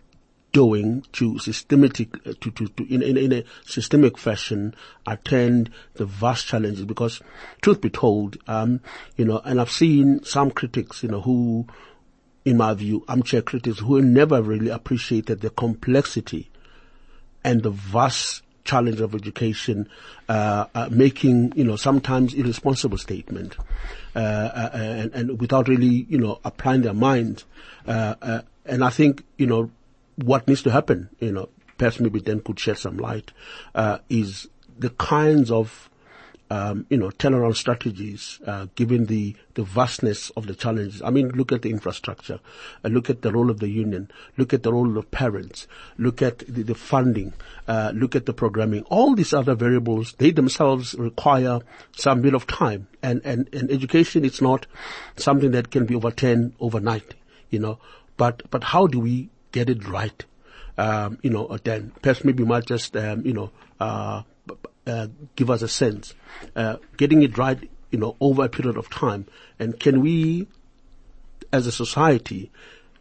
doing 0.53 1.05
to 1.13 1.39
systematic 1.39 2.23
to, 2.25 2.51
to, 2.51 2.69
to 2.69 2.95
in, 2.95 3.03
in, 3.03 3.17
in 3.17 3.33
a 3.33 3.45
systemic 3.65 4.19
fashion 4.19 4.75
attend 5.07 5.71
the 5.95 6.05
vast 6.05 6.47
challenges 6.47 6.85
because 6.85 7.21
truth 7.63 7.81
be 7.81 7.91
told 7.91 8.37
um, 8.49 8.81
you 9.17 9.25
know 9.25 9.41
and 9.45 9.61
I've 9.61 9.71
seen 9.71 10.25
some 10.25 10.51
critics 10.51 11.03
you 11.03 11.09
know 11.09 11.21
who 11.21 11.67
in 12.45 12.57
my 12.57 12.75
view 12.75 13.05
armchair 13.09 13.43
critics 13.43 13.79
who 13.79 14.03
never 14.03 14.43
really 14.43 14.71
appreciated 14.71 15.41
the 15.41 15.51
complexity 15.51 16.51
and 17.45 17.63
the 17.63 17.71
vast 17.71 18.43
challenge 18.65 19.01
of 19.01 19.15
education, 19.15 19.89
uh, 20.29 20.67
uh, 20.75 20.89
making 20.91 21.53
you 21.57 21.65
know 21.65 21.77
sometimes 21.77 22.35
irresponsible 22.35 22.99
statement, 22.99 23.57
uh, 24.15 24.19
uh 24.19 24.71
and, 24.75 25.13
and, 25.15 25.41
without 25.41 25.69
really 25.69 26.07
you 26.09 26.19
know 26.19 26.39
applying 26.45 26.83
their 26.83 26.95
mind. 26.95 27.45
Uh, 27.87 28.15
uh, 28.23 28.41
and 28.67 28.85
I 28.85 28.91
think 28.91 29.25
you 29.39 29.47
know 29.47 29.71
what 30.23 30.49
needs 30.49 30.63
to 30.63 30.71
happen, 30.71 31.09
you 31.19 31.33
know, 31.33 31.49
perhaps 31.79 32.01
maybe 32.01 32.21
Dan 32.21 32.41
could 32.41 32.59
shed 32.59 32.79
some 32.79 32.99
light, 32.99 33.33
uh, 33.75 33.99
is 34.09 34.49
the 34.79 34.91
kinds 34.91 35.51
of 35.51 35.91
um, 36.51 36.85
you 36.91 36.97
know, 36.97 37.11
turnaround 37.11 37.55
strategies, 37.55 38.41
uh, 38.45 38.67
given 38.75 39.07
the, 39.07 39.37
the 39.55 39.63
vastness 39.63 40.31
of 40.31 40.49
the 40.49 40.55
challenges. 40.55 41.01
I 41.01 41.11
mean, 41.11 41.29
look 41.29 41.53
at 41.53 41.63
the 41.63 41.71
infrastructure, 41.71 42.41
uh, 42.85 42.89
look 42.89 43.09
at 43.09 43.23
the 43.23 43.31
role 43.31 43.51
of 43.51 43.61
the 43.61 43.69
union, 43.69 44.11
look 44.37 44.53
at 44.53 44.65
the 44.65 44.73
role 44.73 44.99
of 44.99 45.11
parents, 45.13 45.69
look 45.97 46.21
at 46.21 46.41
the, 46.41 46.65
the 46.65 46.75
funding, 46.75 47.35
uh, 47.69 47.93
look 47.95 48.17
at 48.17 48.27
the 48.27 48.33
programming. 48.33 48.83
All 48.85 49.15
these 49.15 49.33
other 49.33 49.55
variables, 49.55 50.15
they 50.19 50.33
themselves 50.33 50.95
require 50.95 51.61
some 51.97 52.21
bit 52.21 52.35
of 52.35 52.49
time. 52.49 52.89
And, 53.01 53.23
and, 53.25 53.49
and 53.55 53.71
education 53.71 54.25
is 54.25 54.43
not 54.43 54.67
something 55.17 55.53
that 55.53 55.71
can 55.71 55.87
be 55.87 55.95
overturned 55.95 56.55
overnight, 56.59 57.15
you 57.51 57.61
know. 57.61 57.79
But, 58.17 58.43
but 58.51 58.65
how 58.65 58.89
do 58.89 58.99
we 58.99 59.31
get 59.53 59.71
it 59.71 59.87
right. 59.89 60.25
Um, 60.79 61.19
you 61.23 61.31
know, 61.31 61.59
Dan 61.63 61.93
perhaps 62.01 62.25
maybe 62.25 62.45
might 62.45 62.67
just, 62.67 62.97
um, 62.97 63.25
you 63.27 63.33
know, 63.33 63.51
uh, 63.79 64.23
uh, 64.87 65.09
give 65.37 65.51
us 65.51 65.63
a 65.63 65.69
sense, 65.69 66.15
uh, 66.57 66.77
getting 66.97 67.23
it 67.23 67.37
right, 67.37 67.71
you 67.91 67.99
know, 67.99 68.17
over 68.21 68.45
a 68.45 68.49
period 68.49 68.77
of 68.77 68.89
time. 68.89 69.27
And 69.59 69.79
can 69.79 70.01
we, 70.01 70.49
as 71.53 71.67
a 71.67 71.73
society, 71.73 72.51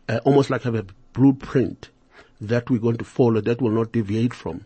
uh, 0.07 0.19
almost 0.25 0.49
like 0.49 0.63
have 0.63 0.75
a 0.75 0.85
blueprint 1.13 1.89
that 2.41 2.69
we're 2.69 2.79
going 2.79 2.97
to 2.97 3.05
follow 3.05 3.41
that 3.41 3.61
will 3.61 3.71
not 3.71 3.91
deviate 3.91 4.33
from? 4.33 4.65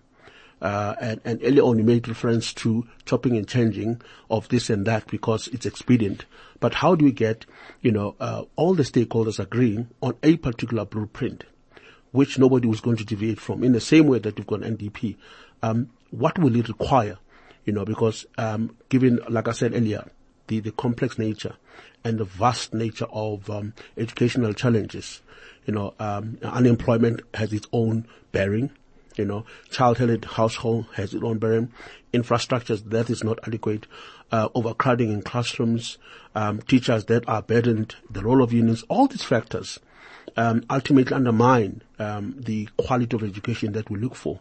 Uh, 0.62 0.96
and, 1.02 1.22
and 1.26 1.42
earlier 1.44 1.64
on 1.64 1.78
you 1.78 1.84
made 1.84 2.08
reference 2.08 2.54
to 2.54 2.88
chopping 3.06 3.36
and 3.36 3.50
changing 3.50 4.02
of 4.30 4.48
this 4.48 4.70
and 4.70 4.88
that 4.88 5.06
because 5.08 5.50
it's 5.50 5.66
expedient. 5.66 6.26
But 6.62 6.76
how 6.76 6.96
do 6.96 7.04
we 7.04 7.12
get, 7.12 7.46
you 7.82 7.92
know, 7.92 8.16
uh, 8.20 8.44
all 8.56 8.74
the 8.74 8.84
stakeholders 8.84 9.40
agreeing 9.40 9.90
on 10.02 10.16
a 10.24 10.38
particular 10.38 10.86
blueprint? 10.86 11.44
Which 12.14 12.38
nobody 12.38 12.68
was 12.68 12.80
going 12.80 12.96
to 12.96 13.04
deviate 13.04 13.40
from. 13.40 13.64
In 13.64 13.74
the 13.74 13.82
same 13.82 14.08
way 14.08 14.20
that 14.20 14.38
you've 14.38 14.48
got 14.48 14.62
NDP, 14.62 15.18
um, 15.62 15.90
what 16.12 16.38
will 16.38 16.56
it 16.56 16.70
require? 16.70 17.18
You 17.66 17.74
know, 17.74 17.84
because 17.86 18.26
um, 18.38 18.78
given, 18.88 19.20
like 19.28 19.48
I 19.48 19.52
said 19.52 19.74
earlier, 19.74 20.06
the, 20.48 20.60
the 20.60 20.72
complex 20.72 21.18
nature 21.18 21.56
and 22.04 22.20
the 22.20 22.24
vast 22.26 22.74
nature 22.74 23.08
of 23.12 23.50
um, 23.50 23.74
educational 23.98 24.54
challenges, 24.54 25.22
you 25.66 25.74
know, 25.74 25.96
um, 26.00 26.38
unemployment 26.44 27.22
has 27.34 27.52
its 27.52 27.68
own 27.74 28.08
bearing. 28.32 28.70
You 29.16 29.26
know, 29.26 29.46
child-headed 29.72 30.26
household 30.26 30.86
has 30.94 31.14
its 31.16 31.24
own 31.24 31.40
bearing. 31.40 31.72
Infrastructures 32.14 32.88
that 32.92 33.10
is 33.10 33.24
not 33.24 33.40
adequate. 33.48 33.88
Uh, 34.32 34.50
overcrowding 34.54 35.12
in 35.12 35.24
classrooms, 35.24 35.98
um, 36.36 36.62
teachers 36.62 37.06
that 37.06 37.28
are 37.28 37.42
burdened, 37.42 37.96
the 38.10 38.22
role 38.22 38.44
of 38.44 38.54
unions, 38.54 38.84
all 38.88 39.08
these 39.08 39.24
factors 39.24 39.80
um, 40.38 40.64
ultimately 40.70 41.14
undermine 41.14 41.82
um, 42.00 42.36
the 42.38 42.68
quality 42.78 43.16
of 43.16 43.24
education 43.24 43.72
that 43.74 43.90
we 43.90 44.00
look 44.00 44.16
for. 44.16 44.40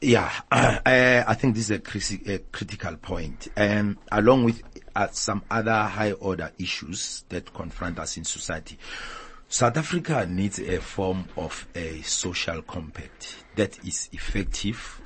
Yeah, 0.00 0.30
uh, 0.52 0.78
I 1.26 1.34
think 1.34 1.56
this 1.56 1.70
is 1.70 1.80
a, 1.80 2.34
a 2.34 2.38
critical 2.38 2.96
point. 2.96 3.48
Um, 3.56 3.98
along 4.12 4.44
with 4.44 4.62
uh, 4.94 5.08
some 5.10 5.42
other 5.50 5.74
high 5.74 6.12
order 6.12 6.52
issues 6.58 7.24
that 7.30 7.52
confront 7.52 7.98
us 7.98 8.16
in 8.16 8.22
society, 8.24 8.78
South 9.48 9.76
Africa 9.76 10.24
needs 10.28 10.60
a 10.60 10.80
form 10.80 11.24
of 11.36 11.66
a 11.74 12.02
social 12.02 12.62
compact 12.62 13.42
that 13.56 13.84
is 13.84 14.08
effective, 14.12 15.00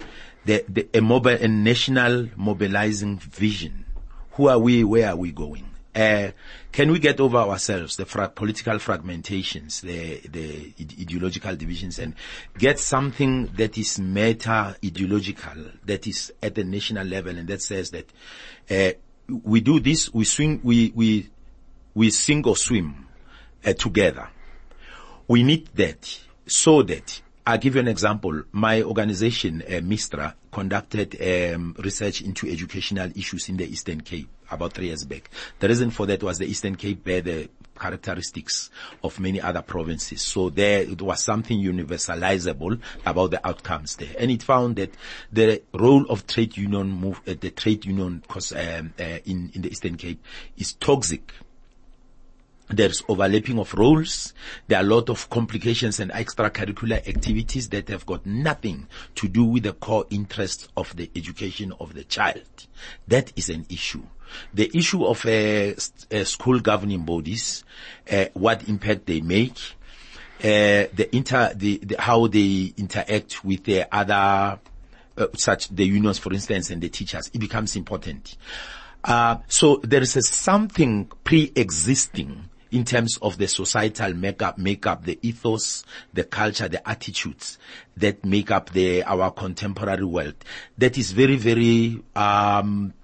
the, 0.44 0.64
the, 0.68 0.88
a, 0.92 1.00
mobile, 1.00 1.30
a 1.40 1.48
national 1.48 2.28
mobilizing 2.36 3.18
vision. 3.18 3.86
Who 4.32 4.48
are 4.48 4.58
we? 4.58 4.84
Where 4.84 5.08
are 5.10 5.16
we 5.16 5.32
going? 5.32 5.71
Uh, 5.94 6.30
can 6.70 6.90
we 6.90 6.98
get 6.98 7.20
over 7.20 7.36
ourselves, 7.36 7.96
the 7.96 8.06
fra- 8.06 8.30
political 8.30 8.74
fragmentations, 8.78 9.82
the, 9.82 10.20
the 10.28 10.72
ideological 11.00 11.54
divisions 11.54 11.98
and 11.98 12.14
get 12.56 12.78
something 12.78 13.46
that 13.56 13.76
is 13.76 13.98
meta 13.98 14.74
ideological, 14.82 15.66
that 15.84 16.06
is 16.06 16.32
at 16.42 16.54
the 16.54 16.64
national 16.64 17.06
level 17.06 17.36
and 17.36 17.46
that 17.46 17.60
says 17.60 17.90
that, 17.90 18.10
uh, 18.70 18.92
we 19.44 19.60
do 19.60 19.80
this, 19.80 20.12
we 20.14 20.24
swing, 20.24 20.60
we, 20.62 20.92
we, 20.94 21.28
we 21.94 22.10
sing 22.10 22.46
or 22.46 22.56
swim 22.56 23.06
uh, 23.64 23.72
together. 23.74 24.28
We 25.28 25.42
need 25.42 25.66
that 25.74 26.20
so 26.46 26.82
that 26.82 27.20
I'll 27.46 27.58
give 27.58 27.74
you 27.74 27.80
an 27.80 27.88
example. 27.88 28.42
My 28.52 28.82
organization, 28.82 29.62
uh, 29.66 29.80
Mistra, 29.80 30.34
conducted 30.50 31.16
um, 31.20 31.74
research 31.78 32.22
into 32.22 32.48
educational 32.48 33.10
issues 33.16 33.48
in 33.48 33.56
the 33.56 33.66
Eastern 33.66 34.00
Cape 34.00 34.28
about 34.52 34.72
three 34.72 34.86
years 34.86 35.04
back. 35.04 35.30
The 35.58 35.68
reason 35.68 35.90
for 35.90 36.06
that 36.06 36.22
was 36.22 36.38
the 36.38 36.46
Eastern 36.46 36.76
Cape 36.76 37.04
bear 37.04 37.20
the 37.20 37.48
characteristics 37.78 38.70
of 39.02 39.18
many 39.18 39.40
other 39.40 39.62
provinces. 39.62 40.22
So 40.22 40.50
there 40.50 40.82
it 40.82 41.02
was 41.02 41.22
something 41.22 41.58
universalizable 41.58 42.80
about 43.04 43.32
the 43.32 43.46
outcomes 43.46 43.96
there. 43.96 44.14
And 44.18 44.30
it 44.30 44.42
found 44.42 44.76
that 44.76 44.94
the 45.32 45.62
role 45.72 46.06
of 46.08 46.26
trade 46.26 46.56
union 46.56 46.90
move, 46.90 47.20
uh, 47.26 47.34
the 47.38 47.50
trade 47.50 47.84
union 47.84 48.22
cause, 48.28 48.52
um, 48.52 48.94
uh, 48.98 49.18
in, 49.24 49.50
in 49.54 49.62
the 49.62 49.70
Eastern 49.70 49.96
Cape 49.96 50.22
is 50.56 50.74
toxic 50.74 51.32
there's 52.68 53.02
overlapping 53.08 53.58
of 53.58 53.74
roles. 53.74 54.32
There 54.66 54.78
are 54.78 54.82
a 54.82 54.86
lot 54.86 55.10
of 55.10 55.28
complications 55.28 56.00
and 56.00 56.10
extracurricular 56.10 57.06
activities 57.06 57.68
that 57.68 57.88
have 57.88 58.06
got 58.06 58.24
nothing 58.24 58.88
to 59.16 59.28
do 59.28 59.44
with 59.44 59.64
the 59.64 59.74
core 59.74 60.06
interests 60.10 60.68
of 60.76 60.96
the 60.96 61.10
education 61.14 61.72
of 61.80 61.94
the 61.94 62.04
child. 62.04 62.66
That 63.08 63.32
is 63.36 63.50
an 63.50 63.66
issue. 63.68 64.02
The 64.54 64.70
issue 64.74 65.04
of 65.04 65.24
uh, 65.26 65.72
uh, 66.10 66.24
school 66.24 66.60
governing 66.60 67.04
bodies, 67.04 67.64
uh, 68.10 68.26
what 68.34 68.68
impact 68.68 69.06
they 69.06 69.20
make, 69.20 69.58
uh, 70.40 70.90
the 70.92 71.08
inter, 71.12 71.52
the, 71.54 71.78
the, 71.78 71.96
how 72.00 72.26
they 72.26 72.74
interact 72.76 73.44
with 73.44 73.64
the 73.64 73.86
other, 73.94 74.58
uh, 75.16 75.26
such 75.36 75.68
the 75.68 75.84
unions, 75.84 76.18
for 76.18 76.32
instance, 76.32 76.70
and 76.70 76.82
the 76.82 76.88
teachers, 76.88 77.30
it 77.32 77.38
becomes 77.38 77.76
important. 77.76 78.36
Uh, 79.04 79.36
so 79.48 79.76
there 79.84 80.02
is 80.02 80.28
something 80.28 81.10
pre-existing 81.24 82.48
in 82.72 82.84
terms 82.84 83.18
of 83.18 83.36
the 83.38 83.46
societal 83.46 84.14
makeup, 84.14 84.58
makeup, 84.58 85.04
the 85.04 85.18
ethos, 85.22 85.84
the 86.12 86.24
culture, 86.24 86.68
the 86.68 86.88
attitudes 86.88 87.58
that 87.96 88.24
make 88.24 88.50
up 88.50 88.70
the, 88.70 89.02
our 89.04 89.30
contemporary 89.30 90.04
world. 90.04 90.34
That 90.78 90.96
is 90.96 91.12
very, 91.12 91.36
very, 91.36 92.02
um, 92.16 92.94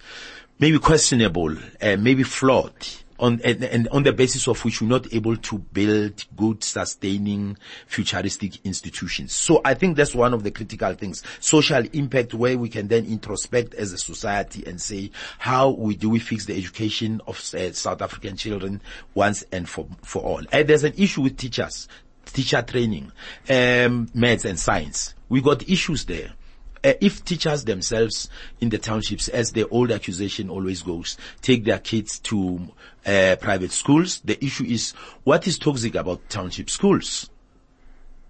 maybe 0.59 0.79
questionable, 0.79 1.57
uh, 1.81 1.97
maybe 1.97 2.23
flawed 2.23 2.73
on 3.19 3.41
and, 3.45 3.65
and, 3.65 3.89
on 3.89 4.03
the 4.05 4.13
basis 4.13 4.47
of 4.47 4.65
which 4.65 4.81
we're 4.81 4.89
not 4.89 5.13
able 5.13 5.37
to 5.37 5.59
build 5.59 6.25
good, 6.37 6.63
sustaining, 6.63 7.57
futuristic 7.87 8.65
institutions. 8.65 9.35
So 9.35 9.61
I 9.65 9.75
think 9.75 9.97
that's 9.97 10.15
one 10.15 10.35
of 10.35 10.43
the 10.43 10.51
critical 10.51 10.95
things. 10.95 11.23
Social 11.41 11.85
impact 11.93 12.35
where 12.35 12.57
we 12.57 12.69
can 12.69 12.89
then 12.89 13.07
introspect 13.07 13.75
as 13.75 13.93
a 13.93 13.99
society 13.99 14.65
and 14.67 14.81
say, 14.81 15.11
how 15.39 15.71
we 15.71 15.97
do 15.97 16.11
we 16.11 16.19
fix 16.19 16.47
the 16.47 16.57
education 16.57 17.21
of 17.27 17.37
uh, 17.55 17.73
South 17.73 18.03
African 18.03 18.37
children 18.37 18.81
once 19.15 19.45
and 19.53 19.69
for, 19.69 19.89
for 20.03 20.23
all. 20.23 20.43
And 20.53 20.69
there's 20.69 20.85
an 20.85 20.95
issue 20.97 21.23
with 21.23 21.37
teachers, 21.37 21.89
teacher 22.27 22.63
training, 22.63 23.11
um, 23.51 24.09
maths 24.15 24.45
and 24.45 24.59
science. 24.59 25.15
We 25.29 25.41
got 25.41 25.69
issues 25.69 26.05
there 26.05 26.33
uh, 26.85 26.93
if 27.01 27.25
teachers 27.25 27.65
themselves 27.65 28.29
in 28.61 28.69
the 28.69 28.79
townships, 28.79 29.29
as 29.29 29.53
the 29.53 29.69
old 29.69 29.91
accusation 29.91 30.51
always 30.51 30.83
goes, 30.83 31.17
take 31.43 31.65
their 31.65 31.79
kids 31.79 32.19
to 32.21 32.61
uh, 33.07 33.37
private 33.41 33.73
schools, 33.73 34.21
the 34.25 34.43
issue 34.45 34.65
is 34.65 34.93
what 35.25 35.47
is 35.47 35.59
toxic 35.59 35.95
about 35.95 36.29
township 36.29 36.71
schools? 36.71 37.31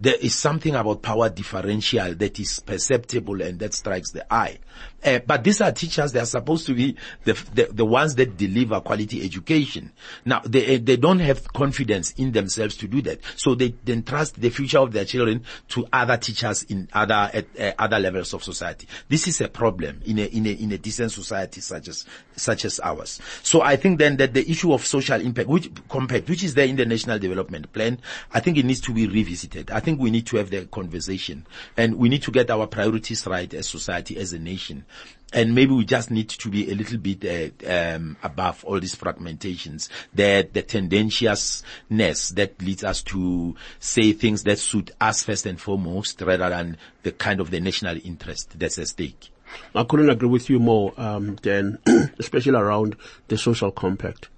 there 0.01 0.15
is 0.15 0.35
something 0.35 0.75
about 0.75 1.03
power 1.03 1.29
differential 1.29 2.15
that 2.15 2.39
is 2.39 2.61
perceptible 2.61 3.43
and 3.43 3.59
that 3.59 3.75
strikes 3.75 4.13
the 4.13 4.33
eye. 4.33 4.59
Uh, 5.05 5.21
but 5.21 5.45
these 5.45 5.61
are 5.61 5.71
teachers, 5.71 6.13
they 6.13 6.19
are 6.19 6.27
supposed 6.27 6.67
to 6.67 6.75
be 6.75 6.97
the, 7.25 7.33
the, 7.55 7.69
the 7.71 7.85
ones 7.85 8.17
that 8.17 8.37
deliver 8.37 8.81
quality 8.81 9.25
education. 9.25 9.93
Now, 10.25 10.41
they, 10.45 10.77
uh, 10.77 10.79
they 10.83 10.97
don't 10.97 11.21
have 11.21 11.53
confidence 11.53 12.13
in 12.13 12.33
themselves 12.33 12.77
to 12.79 12.89
do 12.89 13.01
that. 13.03 13.21
So 13.37 13.55
they 13.55 13.75
then 13.85 14.03
trust 14.03 14.41
the 14.41 14.51
future 14.51 14.79
of 14.79 14.93
their 14.93 15.05
children 15.05 15.45
to 15.69 15.87
other 15.93 16.17
teachers 16.17 16.65
in 16.65 16.89
other, 16.93 17.31
at 17.33 17.47
uh, 17.59 17.73
other 17.79 18.01
levels 18.01 18.35
of 18.35 18.43
society. 18.43 18.89
This 19.09 19.29
is 19.29 19.41
a 19.41 19.49
problem 19.49 20.01
in 20.05 20.19
a, 20.19 20.25
in 20.25 20.47
a, 20.47 20.51
in 20.51 20.73
a 20.73 20.79
decent 20.79 21.13
society 21.13 21.61
such 21.61 21.87
as, 21.89 22.05
such 22.35 22.65
as 22.65 22.81
ours. 22.81 23.21
So 23.43 23.63
I 23.63 23.77
think 23.77 24.01
then 24.01 24.17
that 24.17 24.35
the 24.35 24.51
issue 24.51 24.73
of 24.73 24.85
social 24.85 25.21
impact, 25.21 25.49
which, 25.49 25.71
compact, 25.89 26.29
which 26.29 26.43
is 26.43 26.55
there 26.55 26.67
in 26.67 26.75
the 26.75 26.87
national 26.87 27.21
development 27.21 27.73
plan, 27.73 28.01
I 28.33 28.41
think 28.41 28.59
it 28.59 28.65
needs 28.65 28.81
to 28.83 28.93
be 28.93 29.07
revisited. 29.07 29.71
I 29.71 29.79
think 29.79 30.01
we 30.01 30.11
need 30.11 30.27
to 30.27 30.39
have 30.39 30.51
the 30.51 30.67
conversation 30.67 31.47
and 31.77 31.95
we 31.95 32.09
need 32.09 32.23
to 32.25 32.33
get 32.33 32.51
our 32.51 32.67
priorities 32.67 33.27
right 33.27 33.53
as 33.55 33.69
society, 33.69 34.19
as 34.19 34.33
a 34.33 34.39
nation. 34.41 34.85
And 35.31 35.55
maybe 35.55 35.73
we 35.73 35.85
just 35.85 36.11
need 36.11 36.31
to 36.31 36.49
be 36.49 36.71
a 36.71 36.75
little 36.75 36.97
bit 36.97 37.23
uh, 37.23 37.95
um, 37.97 38.17
above 38.23 38.65
all 38.65 38.81
these 38.81 38.97
fragmentations, 38.97 39.91
the, 40.15 40.49
the 40.51 40.63
tendentiousness 40.63 42.31
that 42.31 42.63
leads 42.63 42.83
us 42.83 43.03
to 43.03 43.55
say 43.79 44.15
things 44.15 44.45
that 44.45 44.59
suit 44.59 44.91
us 45.01 45.25
first 45.25 45.45
and 45.45 45.61
foremost, 45.61 46.23
rather 46.23 46.49
than 46.49 46.79
the 47.03 47.13
kind 47.13 47.41
of 47.41 47.51
the 47.51 47.61
national 47.61 47.99
interest 48.05 48.59
that's 48.59 48.79
at 48.79 48.89
stake. 48.89 49.31
I 49.75 49.85
couldn't 49.85 50.11
agree 50.11 50.29
with 50.29 50.49
you 50.49 50.59
more, 50.59 50.95
um, 50.97 51.35
Dan, 51.37 51.79
especially 52.19 52.59
around 52.59 52.97
the 53.29 53.37
social 53.37 53.71
compact. 53.71 54.29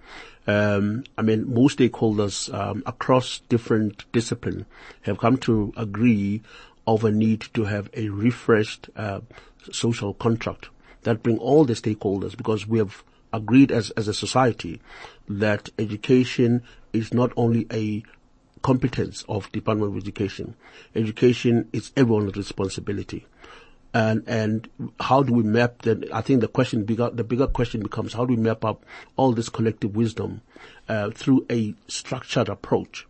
Um, 0.47 1.05
I 1.17 1.23
mean, 1.23 1.53
most 1.53 1.79
stakeholders 1.79 2.53
um, 2.53 2.83
across 2.87 3.41
different 3.49 4.11
disciplines 4.13 4.65
have 5.03 5.19
come 5.19 5.37
to 5.39 5.73
agree 5.77 6.43
of 6.91 7.05
a 7.05 7.11
need 7.13 7.41
to 7.55 7.65
have 7.65 7.89
a 7.95 8.09
refreshed 8.09 8.91
uh, 8.97 9.21
social 9.71 10.13
contract 10.13 10.69
that 11.03 11.23
bring 11.23 11.39
all 11.39 11.65
the 11.65 11.75
stakeholders 11.75 12.37
because 12.37 12.67
we 12.67 12.79
have 12.79 13.05
agreed 13.33 13.71
as, 13.71 13.91
as 13.91 14.09
a 14.09 14.15
society 14.15 14.81
that 15.29 15.71
education 15.79 16.63
is 16.93 17.15
not 17.15 17.33
only 17.37 17.65
a 17.73 18.03
competence 18.63 19.25
of 19.29 19.51
Department 19.53 19.93
of 19.93 19.97
Education. 19.97 20.57
Education 20.97 21.69
is 21.73 21.93
everyone's 21.97 22.37
responsibility 22.37 23.25
and 23.93 24.23
and 24.27 24.69
how 25.01 25.23
do 25.23 25.33
we 25.33 25.43
map 25.43 25.83
then 25.83 26.05
I 26.13 26.21
think 26.21 26.41
the 26.41 26.49
question 26.49 26.85
bigger 26.85 27.11
the 27.11 27.25
bigger 27.25 27.49
question 27.49 27.83
becomes 27.83 28.13
how 28.13 28.25
do 28.25 28.35
we 28.35 28.41
map 28.41 28.65
up 28.65 28.85
all 29.17 29.33
this 29.33 29.49
collective 29.49 29.97
wisdom 29.97 30.43
uh, 30.89 31.11
through 31.11 31.47
a 31.51 31.75
structured 31.89 32.49
approach 32.49 33.07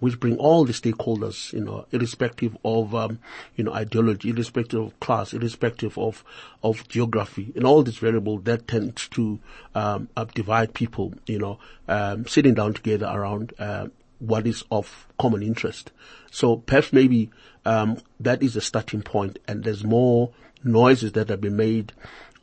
which 0.00 0.20
bring 0.20 0.36
all 0.36 0.64
the 0.64 0.72
stakeholders 0.72 1.52
you 1.52 1.60
know 1.60 1.86
irrespective 1.92 2.56
of 2.64 2.94
um, 2.94 3.18
you 3.56 3.64
know 3.64 3.72
ideology 3.72 4.30
irrespective 4.30 4.80
of 4.80 5.00
class 5.00 5.32
irrespective 5.32 5.96
of 5.98 6.24
of 6.62 6.86
geography 6.88 7.52
and 7.54 7.64
all 7.64 7.82
these 7.82 7.98
variables 7.98 8.42
that 8.44 8.66
tend 8.68 8.96
to 8.96 9.38
um, 9.74 10.08
uh, 10.16 10.24
divide 10.34 10.74
people 10.74 11.14
you 11.26 11.38
know 11.38 11.58
um, 11.88 12.26
sitting 12.26 12.54
down 12.54 12.74
together 12.74 13.06
around 13.06 13.52
uh, 13.58 13.86
what 14.18 14.46
is 14.46 14.64
of 14.70 15.06
common 15.18 15.42
interest. 15.42 15.92
So 16.30 16.56
perhaps 16.56 16.92
maybe 16.92 17.30
um, 17.64 17.98
that 18.20 18.42
is 18.42 18.56
a 18.56 18.60
starting 18.60 19.02
point, 19.02 19.38
and 19.46 19.64
there's 19.64 19.84
more 19.84 20.32
noises 20.62 21.12
that 21.12 21.28
have 21.28 21.40
been 21.40 21.56
made 21.56 21.92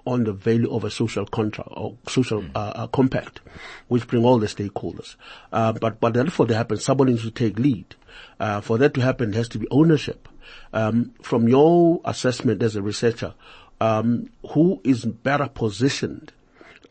on 0.05 0.23
the 0.23 0.33
value 0.33 0.71
of 0.73 0.83
a 0.83 0.91
social 0.91 1.25
contract 1.25 1.69
or 1.73 1.97
social 2.07 2.41
mm. 2.41 2.51
uh, 2.55 2.71
uh, 2.75 2.87
compact, 2.87 3.41
which 3.87 4.07
bring 4.07 4.25
all 4.25 4.39
the 4.39 4.47
stakeholders. 4.47 5.15
Uh, 5.51 5.71
but 5.73 5.99
but 5.99 6.13
then 6.13 6.29
for 6.29 6.45
that 6.45 6.53
to 6.53 6.57
happen, 6.57 6.77
somebody 6.77 7.11
needs 7.13 7.23
to 7.23 7.31
take 7.31 7.59
lead. 7.59 7.95
Uh, 8.39 8.61
for 8.61 8.77
that 8.77 8.93
to 8.93 9.01
happen, 9.01 9.31
there 9.31 9.39
has 9.39 9.49
to 9.49 9.59
be 9.59 9.67
ownership. 9.71 10.27
Um, 10.73 11.13
from 11.21 11.47
your 11.47 12.01
assessment 12.05 12.61
as 12.63 12.75
a 12.75 12.81
researcher, 12.81 13.33
um, 13.79 14.29
who 14.51 14.81
is 14.83 15.05
better 15.05 15.47
positioned 15.47 16.33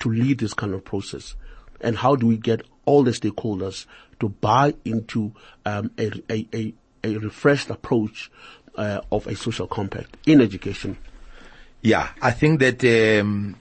to 0.00 0.10
lead 0.10 0.38
this 0.38 0.54
kind 0.54 0.74
of 0.74 0.84
process, 0.84 1.34
and 1.80 1.96
how 1.96 2.16
do 2.16 2.26
we 2.26 2.36
get 2.36 2.62
all 2.84 3.02
the 3.02 3.10
stakeholders 3.10 3.86
to 4.20 4.28
buy 4.28 4.74
into 4.84 5.32
um, 5.64 5.90
a, 5.98 6.10
a, 6.30 6.48
a, 6.54 6.74
a, 7.04 7.16
refreshed 7.18 7.70
approach 7.70 8.30
uh, 8.76 9.00
of 9.12 9.26
a 9.26 9.36
social 9.36 9.66
compact 9.66 10.16
in 10.26 10.40
education? 10.40 10.96
Yeah, 11.82 12.10
I 12.20 12.32
think 12.32 12.60
that 12.60 13.20
um, 13.20 13.56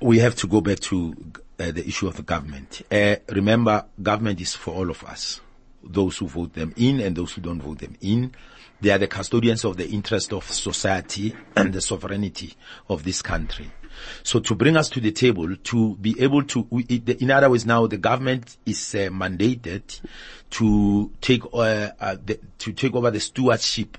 we 0.00 0.18
have 0.18 0.34
to 0.36 0.46
go 0.46 0.60
back 0.60 0.80
to 0.80 1.16
uh, 1.58 1.70
the 1.70 1.86
issue 1.86 2.06
of 2.06 2.16
the 2.16 2.22
government. 2.22 2.82
Uh, 2.90 3.16
remember, 3.30 3.86
government 4.02 4.38
is 4.40 4.54
for 4.54 4.74
all 4.74 4.90
of 4.90 5.02
us, 5.04 5.40
those 5.82 6.18
who 6.18 6.28
vote 6.28 6.52
them 6.52 6.74
in 6.76 7.00
and 7.00 7.16
those 7.16 7.32
who 7.32 7.40
don't 7.40 7.62
vote 7.62 7.78
them 7.78 7.96
in. 8.02 8.32
They 8.82 8.90
are 8.90 8.98
the 8.98 9.06
custodians 9.06 9.64
of 9.64 9.78
the 9.78 9.88
interest 9.88 10.34
of 10.34 10.44
society 10.44 11.34
and 11.56 11.72
the 11.72 11.80
sovereignty 11.80 12.52
of 12.90 13.02
this 13.04 13.22
country. 13.22 13.70
So 14.22 14.40
to 14.40 14.54
bring 14.54 14.76
us 14.76 14.90
to 14.90 15.00
the 15.00 15.12
table, 15.12 15.56
to 15.56 15.96
be 15.96 16.20
able 16.20 16.42
to, 16.44 16.66
in 16.88 17.30
other 17.30 17.48
words, 17.48 17.64
now 17.64 17.86
the 17.86 17.98
government 17.98 18.58
is 18.66 18.94
uh, 18.94 19.08
mandated 19.10 20.00
to 20.50 21.12
take 21.20 21.44
uh, 21.54 21.90
uh, 21.98 22.16
the, 22.24 22.40
to 22.58 22.72
take 22.72 22.94
over 22.94 23.10
the 23.10 23.20
stewardship 23.20 23.96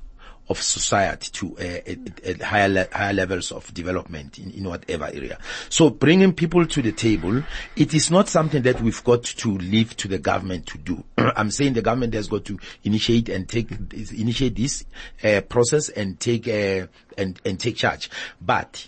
of 0.50 0.62
society 0.62 1.32
to 1.32 1.58
uh, 1.58 2.44
higher 2.46 2.68
le- 2.68 2.88
higher 2.92 3.14
levels 3.14 3.52
of 3.52 3.74
development 3.74 4.38
in, 4.40 4.52
in 4.52 4.64
whatever 4.66 5.06
area. 5.06 5.38
So 5.70 5.90
bringing 5.90 6.34
people 6.34 6.66
to 6.66 6.82
the 6.82 6.92
table, 6.92 7.44
it 7.76 7.94
is 7.94 8.12
not 8.12 8.28
something 8.28 8.62
that 8.64 8.82
we've 8.82 9.04
got 9.04 9.24
to 9.24 9.58
leave 9.58 9.96
to 9.98 10.08
the 10.08 10.18
government 10.18 10.68
to 10.68 10.78
do. 10.78 11.04
I'm 11.18 11.52
saying 11.52 11.74
the 11.74 11.82
government 11.82 12.14
has 12.14 12.28
got 12.28 12.46
to 12.46 12.60
initiate 12.84 13.30
and 13.30 13.48
take 13.48 13.72
initiate 14.12 14.56
this 14.56 14.86
uh, 15.24 15.42
process 15.42 15.90
and 15.90 16.20
take 16.20 16.48
uh, 16.48 16.88
and 17.18 17.40
and 17.46 17.60
take 17.60 17.78
charge. 17.78 18.10
But 18.42 18.88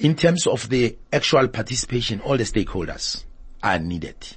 in 0.00 0.14
terms 0.16 0.46
of 0.46 0.68
the 0.68 0.96
actual 1.12 1.48
participation, 1.48 2.20
all 2.20 2.36
the 2.36 2.44
stakeholders 2.44 3.24
are 3.62 3.78
needed. 3.78 4.36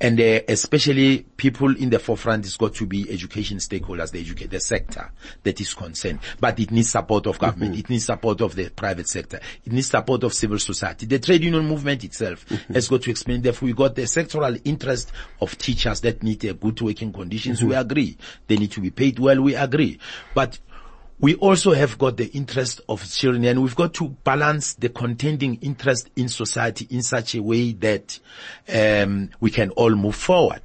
And 0.00 0.18
uh, 0.18 0.40
especially 0.48 1.26
people 1.36 1.76
in 1.76 1.90
the 1.90 1.98
forefront 1.98 2.46
is 2.46 2.56
got 2.56 2.74
to 2.76 2.86
be 2.86 3.10
education 3.10 3.58
stakeholders, 3.58 4.12
the 4.12 4.20
educate, 4.20 4.50
the 4.50 4.60
sector 4.60 5.10
that 5.42 5.60
is 5.60 5.74
concerned. 5.74 6.20
But 6.40 6.58
it 6.58 6.70
needs 6.70 6.90
support 6.90 7.26
of 7.26 7.38
government. 7.38 7.72
Mm-hmm. 7.72 7.80
It 7.80 7.90
needs 7.90 8.06
support 8.06 8.40
of 8.40 8.54
the 8.54 8.70
private 8.70 9.08
sector. 9.08 9.40
It 9.64 9.72
needs 9.72 9.88
support 9.88 10.24
of 10.24 10.32
civil 10.32 10.58
society. 10.58 11.06
The 11.06 11.18
trade 11.18 11.44
union 11.44 11.66
movement 11.66 12.02
itself 12.04 12.46
mm-hmm. 12.46 12.72
has 12.72 12.88
got 12.88 13.02
to 13.02 13.10
explain. 13.10 13.42
Therefore, 13.42 13.66
we 13.66 13.72
got 13.74 13.94
the 13.94 14.02
sectoral 14.02 14.58
interest 14.64 15.12
of 15.40 15.56
teachers 15.58 16.00
that 16.00 16.22
need 16.22 16.44
uh, 16.46 16.54
good 16.54 16.80
working 16.80 17.12
conditions. 17.12 17.58
Mm-hmm. 17.58 17.68
We 17.68 17.74
agree. 17.74 18.18
They 18.46 18.56
need 18.56 18.72
to 18.72 18.80
be 18.80 18.90
paid 18.90 19.18
well. 19.18 19.40
We 19.42 19.54
agree. 19.54 19.98
But 20.34 20.58
we 21.20 21.34
also 21.36 21.72
have 21.72 21.98
got 21.98 22.16
the 22.16 22.26
interest 22.28 22.80
of 22.88 23.08
children 23.10 23.44
and 23.44 23.62
we've 23.62 23.76
got 23.76 23.94
to 23.94 24.08
balance 24.08 24.74
the 24.74 24.88
contending 24.88 25.56
interest 25.56 26.08
in 26.16 26.28
society 26.28 26.86
in 26.90 27.02
such 27.02 27.34
a 27.34 27.42
way 27.42 27.72
that 27.72 28.18
um, 28.72 29.30
we 29.38 29.50
can 29.50 29.70
all 29.70 29.90
move 29.90 30.16
forward. 30.16 30.62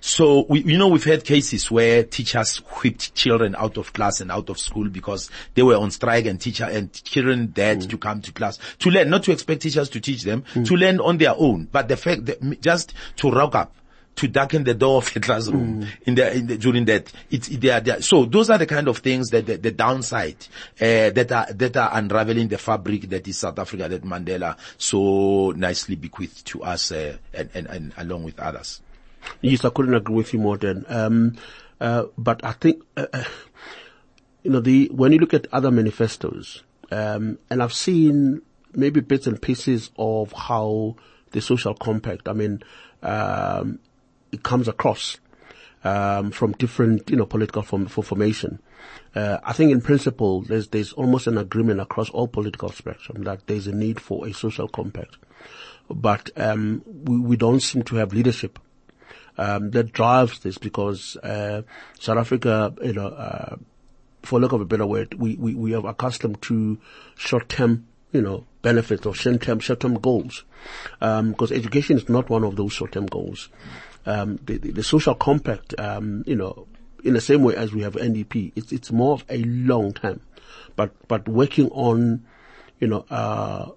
So 0.00 0.46
we, 0.48 0.62
you 0.62 0.78
know, 0.78 0.88
we've 0.88 1.04
had 1.04 1.24
cases 1.24 1.70
where 1.70 2.04
teachers 2.04 2.58
whipped 2.58 3.14
children 3.14 3.54
out 3.56 3.76
of 3.76 3.92
class 3.92 4.20
and 4.20 4.30
out 4.30 4.48
of 4.48 4.58
school 4.58 4.88
because 4.88 5.30
they 5.54 5.62
were 5.62 5.76
on 5.76 5.90
strike 5.90 6.26
and 6.26 6.40
teacher 6.40 6.64
and 6.64 6.92
children 6.92 7.48
dared 7.48 7.80
mm. 7.80 7.90
to 7.90 7.98
come 7.98 8.20
to 8.22 8.32
class 8.32 8.58
to 8.80 8.90
learn, 8.90 9.10
not 9.10 9.24
to 9.24 9.32
expect 9.32 9.62
teachers 9.62 9.88
to 9.90 10.00
teach 10.00 10.22
them, 10.22 10.44
mm. 10.54 10.66
to 10.66 10.74
learn 10.74 11.00
on 11.00 11.18
their 11.18 11.34
own, 11.36 11.68
but 11.70 11.88
the 11.88 11.96
fact 11.96 12.26
that 12.26 12.60
just 12.60 12.94
to 13.16 13.30
rock 13.30 13.54
up 13.54 13.74
to 14.18 14.28
darken 14.28 14.64
the 14.64 14.74
door 14.74 14.98
of 14.98 15.14
the 15.14 15.20
classroom 15.20 15.82
mm. 15.82 15.88
in, 16.02 16.14
the, 16.16 16.34
in 16.34 16.46
the, 16.46 16.58
during 16.58 16.84
that. 16.86 17.12
It's, 17.30 17.48
they 17.48 17.70
are, 17.70 17.80
they 17.80 17.92
are, 17.92 18.02
so 18.02 18.24
those 18.24 18.50
are 18.50 18.58
the 18.58 18.66
kind 18.66 18.88
of 18.88 18.98
things 18.98 19.30
that 19.30 19.46
the, 19.46 19.56
the 19.56 19.70
downside, 19.70 20.36
uh, 20.80 21.10
that 21.10 21.32
are, 21.32 21.52
that 21.52 21.76
are 21.76 21.90
unraveling 21.92 22.48
the 22.48 22.58
fabric 22.58 23.08
that 23.10 23.26
is 23.26 23.38
South 23.38 23.58
Africa 23.58 23.88
that 23.88 24.02
Mandela 24.02 24.56
so 24.76 25.52
nicely 25.56 25.96
bequeathed 25.96 26.46
to 26.46 26.62
us, 26.62 26.92
uh, 26.92 27.16
and, 27.32 27.50
and, 27.54 27.66
and 27.68 27.94
along 27.96 28.24
with 28.24 28.38
others. 28.40 28.80
Yes, 29.40 29.64
I 29.64 29.70
couldn't 29.70 29.94
agree 29.94 30.16
with 30.16 30.32
you 30.32 30.40
more 30.40 30.56
Dan, 30.56 30.84
um, 30.88 31.36
uh, 31.80 32.04
but 32.16 32.44
I 32.44 32.52
think, 32.52 32.82
uh, 32.96 33.06
uh, 33.12 33.24
you 34.42 34.50
know, 34.50 34.60
the, 34.60 34.88
when 34.92 35.12
you 35.12 35.18
look 35.18 35.34
at 35.34 35.46
other 35.52 35.70
manifestos, 35.70 36.62
um, 36.90 37.38
and 37.50 37.62
I've 37.62 37.72
seen 37.72 38.42
maybe 38.72 39.00
bits 39.00 39.26
and 39.26 39.40
pieces 39.40 39.90
of 39.96 40.32
how 40.32 40.96
the 41.30 41.40
social 41.40 41.74
compact, 41.74 42.28
I 42.28 42.32
mean, 42.32 42.62
um, 43.02 43.78
it 44.32 44.42
comes 44.42 44.68
across 44.68 45.18
um, 45.84 46.30
from 46.30 46.52
different, 46.52 47.08
you 47.10 47.16
know, 47.16 47.26
political 47.26 47.62
form, 47.62 47.86
formation. 47.86 48.60
Uh, 49.14 49.38
I 49.44 49.52
think 49.52 49.72
in 49.72 49.80
principle, 49.80 50.42
there's 50.42 50.68
there's 50.68 50.92
almost 50.92 51.26
an 51.26 51.38
agreement 51.38 51.80
across 51.80 52.10
all 52.10 52.28
political 52.28 52.70
spectrum 52.70 53.24
that 53.24 53.46
there's 53.46 53.66
a 53.66 53.72
need 53.72 54.00
for 54.00 54.26
a 54.26 54.32
social 54.32 54.68
compact, 54.68 55.16
but 55.90 56.30
um, 56.36 56.82
we, 56.86 57.18
we 57.18 57.36
don't 57.36 57.60
seem 57.60 57.82
to 57.84 57.96
have 57.96 58.12
leadership 58.12 58.58
um, 59.38 59.70
that 59.70 59.92
drives 59.92 60.40
this 60.40 60.58
because 60.58 61.16
uh, 61.18 61.62
South 61.98 62.18
Africa, 62.18 62.74
you 62.82 62.92
know, 62.92 63.08
uh, 63.08 63.56
for 64.22 64.40
lack 64.40 64.52
of 64.52 64.60
a 64.60 64.66
better 64.66 64.86
word, 64.86 65.14
we, 65.14 65.36
we, 65.36 65.54
we 65.54 65.74
are 65.74 65.86
accustomed 65.86 66.42
to 66.42 66.78
short-term, 67.16 67.86
you 68.12 68.20
know, 68.20 68.44
benefits 68.62 69.06
or 69.06 69.14
short-term 69.14 69.60
short-term 69.60 69.94
goals, 69.94 70.44
because 70.98 71.50
um, 71.50 71.56
education 71.56 71.96
is 71.96 72.08
not 72.08 72.28
one 72.28 72.44
of 72.44 72.56
those 72.56 72.72
short-term 72.72 73.06
goals 73.06 73.48
um, 74.08 74.40
the, 74.46 74.56
the, 74.56 74.72
the, 74.72 74.82
social 74.82 75.14
compact, 75.14 75.78
um, 75.78 76.24
you 76.26 76.34
know, 76.34 76.66
in 77.04 77.12
the 77.12 77.20
same 77.20 77.42
way 77.42 77.54
as 77.54 77.72
we 77.72 77.82
have 77.82 77.92
NDP, 77.94 78.52
it's, 78.56 78.72
it's 78.72 78.90
more 78.90 79.12
of 79.12 79.24
a 79.28 79.42
long 79.44 79.92
time, 79.92 80.20
but, 80.76 80.92
but 81.08 81.28
working 81.28 81.68
on, 81.70 82.24
you 82.80 82.88
know, 82.88 83.04
uh, 83.10 83.70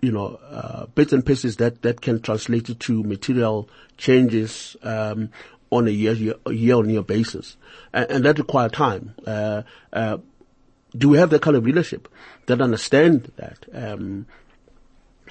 you 0.00 0.10
know, 0.10 0.40
uh, 0.50 0.86
bits 0.86 1.12
and 1.12 1.24
pieces 1.24 1.56
that, 1.56 1.82
that 1.82 2.00
can 2.00 2.20
translate 2.20 2.78
to 2.78 3.02
material 3.02 3.68
changes, 3.98 4.74
um, 4.82 5.30
on 5.70 5.86
a 5.86 5.90
year, 5.90 6.12
year, 6.12 6.76
on 6.76 6.88
year 6.88 7.02
basis. 7.02 7.56
And, 7.92 8.10
and 8.10 8.24
that 8.24 8.38
require 8.38 8.68
time. 8.70 9.14
Uh, 9.26 9.62
uh, 9.92 10.18
do 10.96 11.10
we 11.10 11.18
have 11.18 11.30
that 11.30 11.42
kind 11.42 11.56
of 11.56 11.64
leadership 11.64 12.08
that 12.46 12.62
understand 12.62 13.32
that, 13.36 13.66
um, 13.74 14.26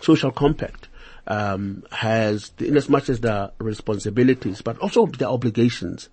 social 0.01 0.31
compact, 0.31 0.89
um, 1.27 1.83
has, 1.91 2.51
in 2.59 2.77
as 2.77 2.89
much 2.89 3.09
as 3.09 3.21
the 3.21 3.51
responsibilities, 3.59 4.61
but 4.61 4.77
also 4.79 5.05
the 5.05 5.27
obligations. 5.27 6.09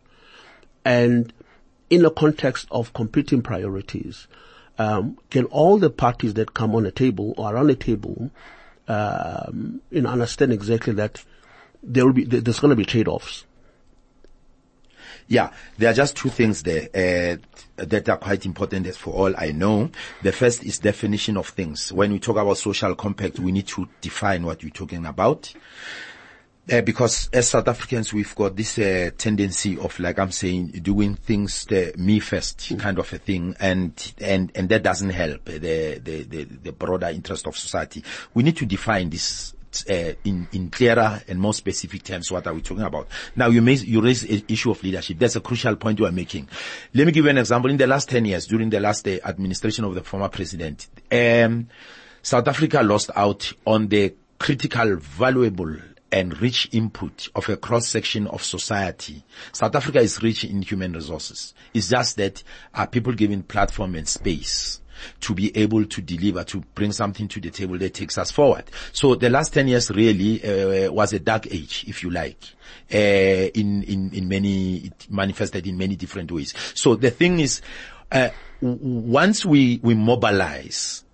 And 0.84 1.32
in 1.90 2.02
the 2.02 2.10
context 2.10 2.66
of 2.70 2.92
competing 2.92 3.42
priorities, 3.42 4.26
um, 4.78 5.18
can 5.30 5.44
all 5.46 5.78
the 5.78 5.90
parties 5.90 6.34
that 6.34 6.54
come 6.54 6.74
on 6.74 6.86
a 6.86 6.90
table 6.90 7.34
or 7.36 7.54
around 7.54 7.70
a 7.70 7.74
table, 7.74 8.30
um, 8.88 9.80
you 9.90 10.00
know, 10.02 10.10
understand 10.10 10.52
exactly 10.52 10.94
that 10.94 11.22
there 11.82 12.06
will 12.06 12.12
be, 12.12 12.24
there's 12.24 12.60
going 12.60 12.70
to 12.70 12.76
be 12.76 12.84
trade-offs. 12.84 13.44
Yeah, 15.28 15.52
there 15.78 15.90
are 15.90 15.94
just 15.94 16.16
two 16.16 16.30
things 16.30 16.62
there 16.62 16.88
uh, 16.94 17.36
that 17.76 18.08
are 18.08 18.18
quite 18.18 18.46
important 18.46 18.86
as 18.86 18.96
for 18.96 19.12
all 19.14 19.34
I 19.36 19.52
know. 19.52 19.90
The 20.22 20.32
first 20.32 20.64
is 20.64 20.78
definition 20.78 21.36
of 21.36 21.48
things. 21.48 21.92
When 21.92 22.12
we 22.12 22.18
talk 22.18 22.36
about 22.36 22.58
social 22.58 22.94
compact, 22.94 23.38
we 23.38 23.52
need 23.52 23.66
to 23.68 23.88
define 24.00 24.44
what 24.44 24.62
we're 24.62 24.70
talking 24.70 25.06
about. 25.06 25.52
Uh, 26.70 26.80
because 26.80 27.28
as 27.32 27.48
South 27.48 27.66
Africans, 27.66 28.12
we've 28.12 28.34
got 28.36 28.54
this 28.54 28.78
uh, 28.78 29.10
tendency 29.18 29.76
of, 29.78 29.98
like 29.98 30.20
I'm 30.20 30.30
saying, 30.30 30.68
doing 30.68 31.16
things 31.16 31.64
the 31.64 31.92
me 31.96 32.20
first 32.20 32.58
mm. 32.58 32.78
kind 32.78 33.00
of 33.00 33.12
a 33.12 33.18
thing, 33.18 33.56
and 33.58 34.12
and 34.18 34.52
and 34.54 34.68
that 34.68 34.84
doesn't 34.84 35.10
help 35.10 35.44
the, 35.46 35.58
the 35.58 36.22
the 36.22 36.44
the 36.44 36.72
broader 36.72 37.08
interest 37.08 37.48
of 37.48 37.56
society. 37.56 38.04
We 38.32 38.44
need 38.44 38.56
to 38.58 38.66
define 38.66 39.10
this 39.10 39.54
uh, 39.88 40.12
in 40.24 40.48
in 40.52 40.70
clearer 40.70 41.20
and 41.28 41.38
more 41.38 41.54
specific 41.54 42.02
terms 42.02 42.30
what 42.30 42.46
are 42.46 42.54
we 42.54 42.62
talking 42.62 42.84
about? 42.84 43.08
Now 43.36 43.48
you 43.48 43.62
may 43.62 43.74
you 43.74 44.00
raise 44.00 44.24
an 44.24 44.44
issue 44.48 44.70
of 44.70 44.82
leadership. 44.82 45.18
That's 45.18 45.36
a 45.36 45.40
crucial 45.40 45.76
point 45.76 45.98
you 45.98 46.06
are 46.06 46.12
making. 46.12 46.48
Let 46.94 47.06
me 47.06 47.12
give 47.12 47.24
you 47.24 47.30
an 47.30 47.38
example. 47.38 47.70
In 47.70 47.76
the 47.76 47.86
last 47.86 48.08
10 48.08 48.24
years 48.24 48.46
during 48.46 48.70
the 48.70 48.80
last 48.80 49.06
uh, 49.06 49.18
administration 49.24 49.84
of 49.84 49.94
the 49.94 50.02
former 50.02 50.28
president 50.28 50.88
um, 51.10 51.68
south 52.22 52.46
africa 52.48 52.82
lost 52.82 53.10
out 53.16 53.52
on 53.66 53.88
the 53.88 54.14
critical 54.38 54.96
valuable 54.96 55.76
and 56.12 56.40
rich 56.42 56.68
input 56.72 57.28
of 57.34 57.48
a 57.48 57.56
cross 57.56 57.88
section 57.88 58.26
of 58.26 58.42
society. 58.42 59.24
South 59.50 59.74
Africa 59.74 59.98
is 59.98 60.22
rich 60.22 60.44
in 60.44 60.60
human 60.60 60.92
resources. 60.92 61.54
It's 61.72 61.88
just 61.88 62.18
that 62.18 62.42
are 62.74 62.86
people 62.86 63.14
given 63.14 63.42
platform 63.42 63.94
and 63.94 64.06
space 64.06 64.81
to 65.20 65.34
be 65.34 65.56
able 65.56 65.84
to 65.84 66.00
deliver, 66.00 66.44
to 66.44 66.60
bring 66.74 66.92
something 66.92 67.28
to 67.28 67.40
the 67.40 67.50
table 67.50 67.78
that 67.78 67.94
takes 67.94 68.18
us 68.18 68.30
forward. 68.30 68.64
So 68.92 69.14
the 69.14 69.30
last 69.30 69.52
10 69.52 69.68
years 69.68 69.90
really 69.90 70.42
uh, 70.42 70.92
was 70.92 71.12
a 71.12 71.20
dark 71.20 71.46
age, 71.52 71.84
if 71.88 72.02
you 72.02 72.10
like. 72.10 72.38
Uh, 72.92 73.48
in, 73.54 73.82
in, 73.84 74.10
in 74.12 74.28
many, 74.28 74.76
it 74.78 75.06
manifested 75.10 75.66
in 75.66 75.78
many 75.78 75.96
different 75.96 76.30
ways. 76.30 76.54
So 76.74 76.94
the 76.94 77.10
thing 77.10 77.40
is, 77.40 77.62
uh, 78.10 78.28
once 78.60 79.44
we, 79.46 79.80
we 79.82 79.94
mobilize, 79.94 81.04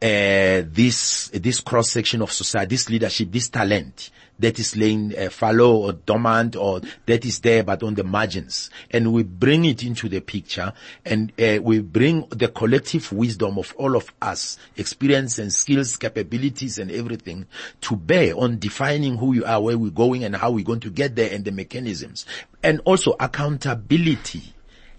uh, 0.00 0.62
this, 0.64 1.28
this 1.34 1.60
cross 1.60 1.90
section 1.90 2.22
of 2.22 2.32
society, 2.32 2.76
this 2.76 2.88
leadership, 2.88 3.30
this 3.30 3.48
talent, 3.48 4.10
that 4.38 4.58
is 4.58 4.76
laying 4.76 5.16
uh, 5.18 5.30
fallow 5.30 5.76
or 5.76 5.92
dormant 5.92 6.56
or 6.56 6.80
that 7.06 7.24
is 7.24 7.40
there 7.40 7.62
but 7.62 7.82
on 7.82 7.94
the 7.94 8.04
margins. 8.04 8.70
And 8.90 9.12
we 9.12 9.22
bring 9.22 9.64
it 9.64 9.82
into 9.82 10.08
the 10.08 10.20
picture 10.20 10.72
and 11.04 11.32
uh, 11.40 11.58
we 11.62 11.80
bring 11.80 12.26
the 12.30 12.48
collective 12.48 13.12
wisdom 13.12 13.58
of 13.58 13.74
all 13.76 13.96
of 13.96 14.12
us, 14.22 14.58
experience 14.76 15.38
and 15.38 15.52
skills, 15.52 15.96
capabilities 15.96 16.78
and 16.78 16.90
everything 16.90 17.46
to 17.82 17.96
bear 17.96 18.36
on 18.36 18.58
defining 18.58 19.16
who 19.16 19.34
you 19.34 19.44
are, 19.44 19.60
where 19.60 19.78
we're 19.78 19.90
going 19.90 20.24
and 20.24 20.36
how 20.36 20.50
we're 20.50 20.64
going 20.64 20.80
to 20.80 20.90
get 20.90 21.16
there 21.16 21.32
and 21.32 21.44
the 21.44 21.52
mechanisms. 21.52 22.26
And 22.62 22.80
also 22.84 23.14
accountability 23.18 24.54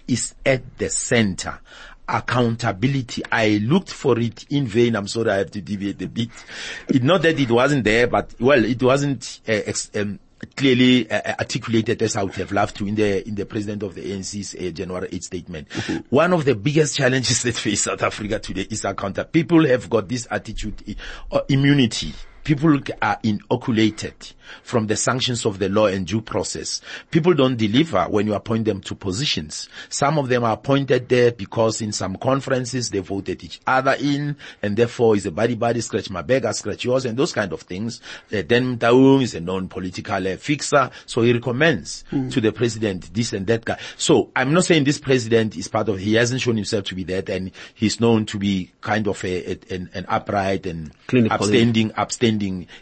is 0.08 0.34
at 0.46 0.78
the 0.78 0.90
center 0.90 1.60
accountability. 2.10 3.24
I 3.32 3.60
looked 3.62 3.92
for 3.92 4.20
it 4.20 4.46
in 4.50 4.68
vain. 4.68 4.96
I'm 4.96 5.08
sorry 5.08 5.32
I 5.32 5.38
have 5.38 5.52
to 5.52 5.62
deviate 5.62 6.02
a 6.02 6.08
bit. 6.08 6.30
It, 6.88 7.04
not 7.04 7.22
that 7.22 7.40
it 7.40 7.52
wasn't 7.52 7.84
there, 7.84 8.08
but 8.08 8.34
well, 8.40 8.64
it 8.66 8.82
wasn't 8.82 9.42
uh, 9.48 9.52
ex- 9.66 9.92
um, 9.96 10.20
clearly 10.56 11.10
uh, 11.10 11.36
articulated 11.40 12.02
as 12.02 12.16
I 12.16 12.24
would 12.24 12.36
have 12.36 12.52
loved 12.52 12.78
to 12.78 12.88
in 12.88 12.96
the 12.96 13.28
in 13.28 13.36
the 13.36 13.46
president 13.46 13.84
of 13.84 13.96
the 13.96 14.12
ANC's 14.12 14.56
uh, 14.56 14.72
January 14.72 15.10
8 15.12 15.24
statement. 15.24 15.70
Mm-hmm. 15.70 16.16
One 16.16 16.34
of 16.34 16.46
the 16.46 16.56
biggest 16.56 16.98
challenges 16.98 17.44
that 17.44 17.56
face 17.56 17.84
South 17.84 18.02
Africa 18.02 18.40
today 18.40 18.68
is 18.70 18.86
accountability. 18.86 19.32
People 19.32 19.68
have 19.68 19.90
got 19.90 20.08
this 20.08 20.28
attitude, 20.30 20.96
uh, 21.32 21.42
immunity 21.50 22.14
people 22.44 22.80
are 23.02 23.20
inoculated 23.24 24.34
from 24.64 24.88
the 24.88 24.96
sanctions 24.96 25.46
of 25.46 25.60
the 25.60 25.70
law 25.70 25.88
and 25.88 26.08
due 26.08 26.22
process. 26.22 26.82
People 27.12 27.34
don't 27.34 27.58
deliver 27.58 28.04
when 28.06 28.28
you 28.28 28.34
appoint 28.34 28.66
them 28.66 28.82
to 28.82 28.96
positions. 28.96 29.70
Some 29.90 30.18
of 30.18 30.30
them 30.30 30.44
are 30.44 30.54
appointed 30.54 31.10
there 31.10 31.32
because 31.32 31.82
in 31.82 31.92
some 31.92 32.16
conferences 32.16 32.90
they 32.90 33.00
voted 33.00 33.44
each 33.44 33.60
other 33.68 33.96
in 34.00 34.36
and 34.62 34.76
therefore 34.76 35.16
is 35.16 35.26
a 35.26 35.32
buddy 35.32 35.56
buddy 35.56 35.82
scratch 35.82 36.10
my 36.10 36.22
back, 36.22 36.46
I 36.46 36.52
scratch 36.52 36.86
yours 36.86 37.06
and 37.06 37.18
those 37.18 37.34
kind 37.34 37.54
of 37.54 37.62
things. 37.62 38.02
Uh, 38.34 38.44
then 38.48 38.78
Taung 38.78 39.22
is 39.22 39.36
a 39.36 39.40
non-political 39.40 40.28
uh, 40.28 40.38
fixer. 40.38 40.90
So 41.06 41.22
he 41.22 41.34
recommends 41.34 42.04
mm. 42.12 42.32
to 42.32 42.42
the 42.42 42.52
president 42.52 43.14
this 43.14 43.34
and 43.34 43.48
that 43.48 43.66
guy. 43.66 43.80
So 43.98 44.32
I'm 44.36 44.54
not 44.54 44.66
saying 44.66 44.84
this 44.84 45.00
president 45.00 45.56
is 45.56 45.68
part 45.68 45.90
of, 45.90 46.00
he 46.00 46.16
hasn't 46.16 46.42
shown 46.42 46.56
himself 46.56 46.86
to 46.86 46.96
be 46.96 47.04
that 47.06 47.30
and 47.30 47.52
he's 47.76 48.00
known 48.00 48.26
to 48.28 48.38
be 48.38 48.72
kind 48.82 49.08
of 49.08 49.24
a, 49.24 49.52
a 49.52 49.60
an, 49.70 49.90
an, 49.94 50.06
upright 50.08 50.66
and 50.66 50.92
Clinical 51.08 51.36
upstanding, 51.36 51.92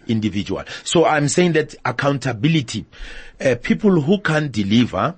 individual. 0.08 0.64
So 0.84 1.06
I'm 1.06 1.28
saying 1.28 1.54
that 1.54 1.76
accountability, 1.86 2.86
uh, 3.40 3.56
people 3.62 4.02
who 4.02 4.20
can 4.20 4.52
deliver 4.52 5.16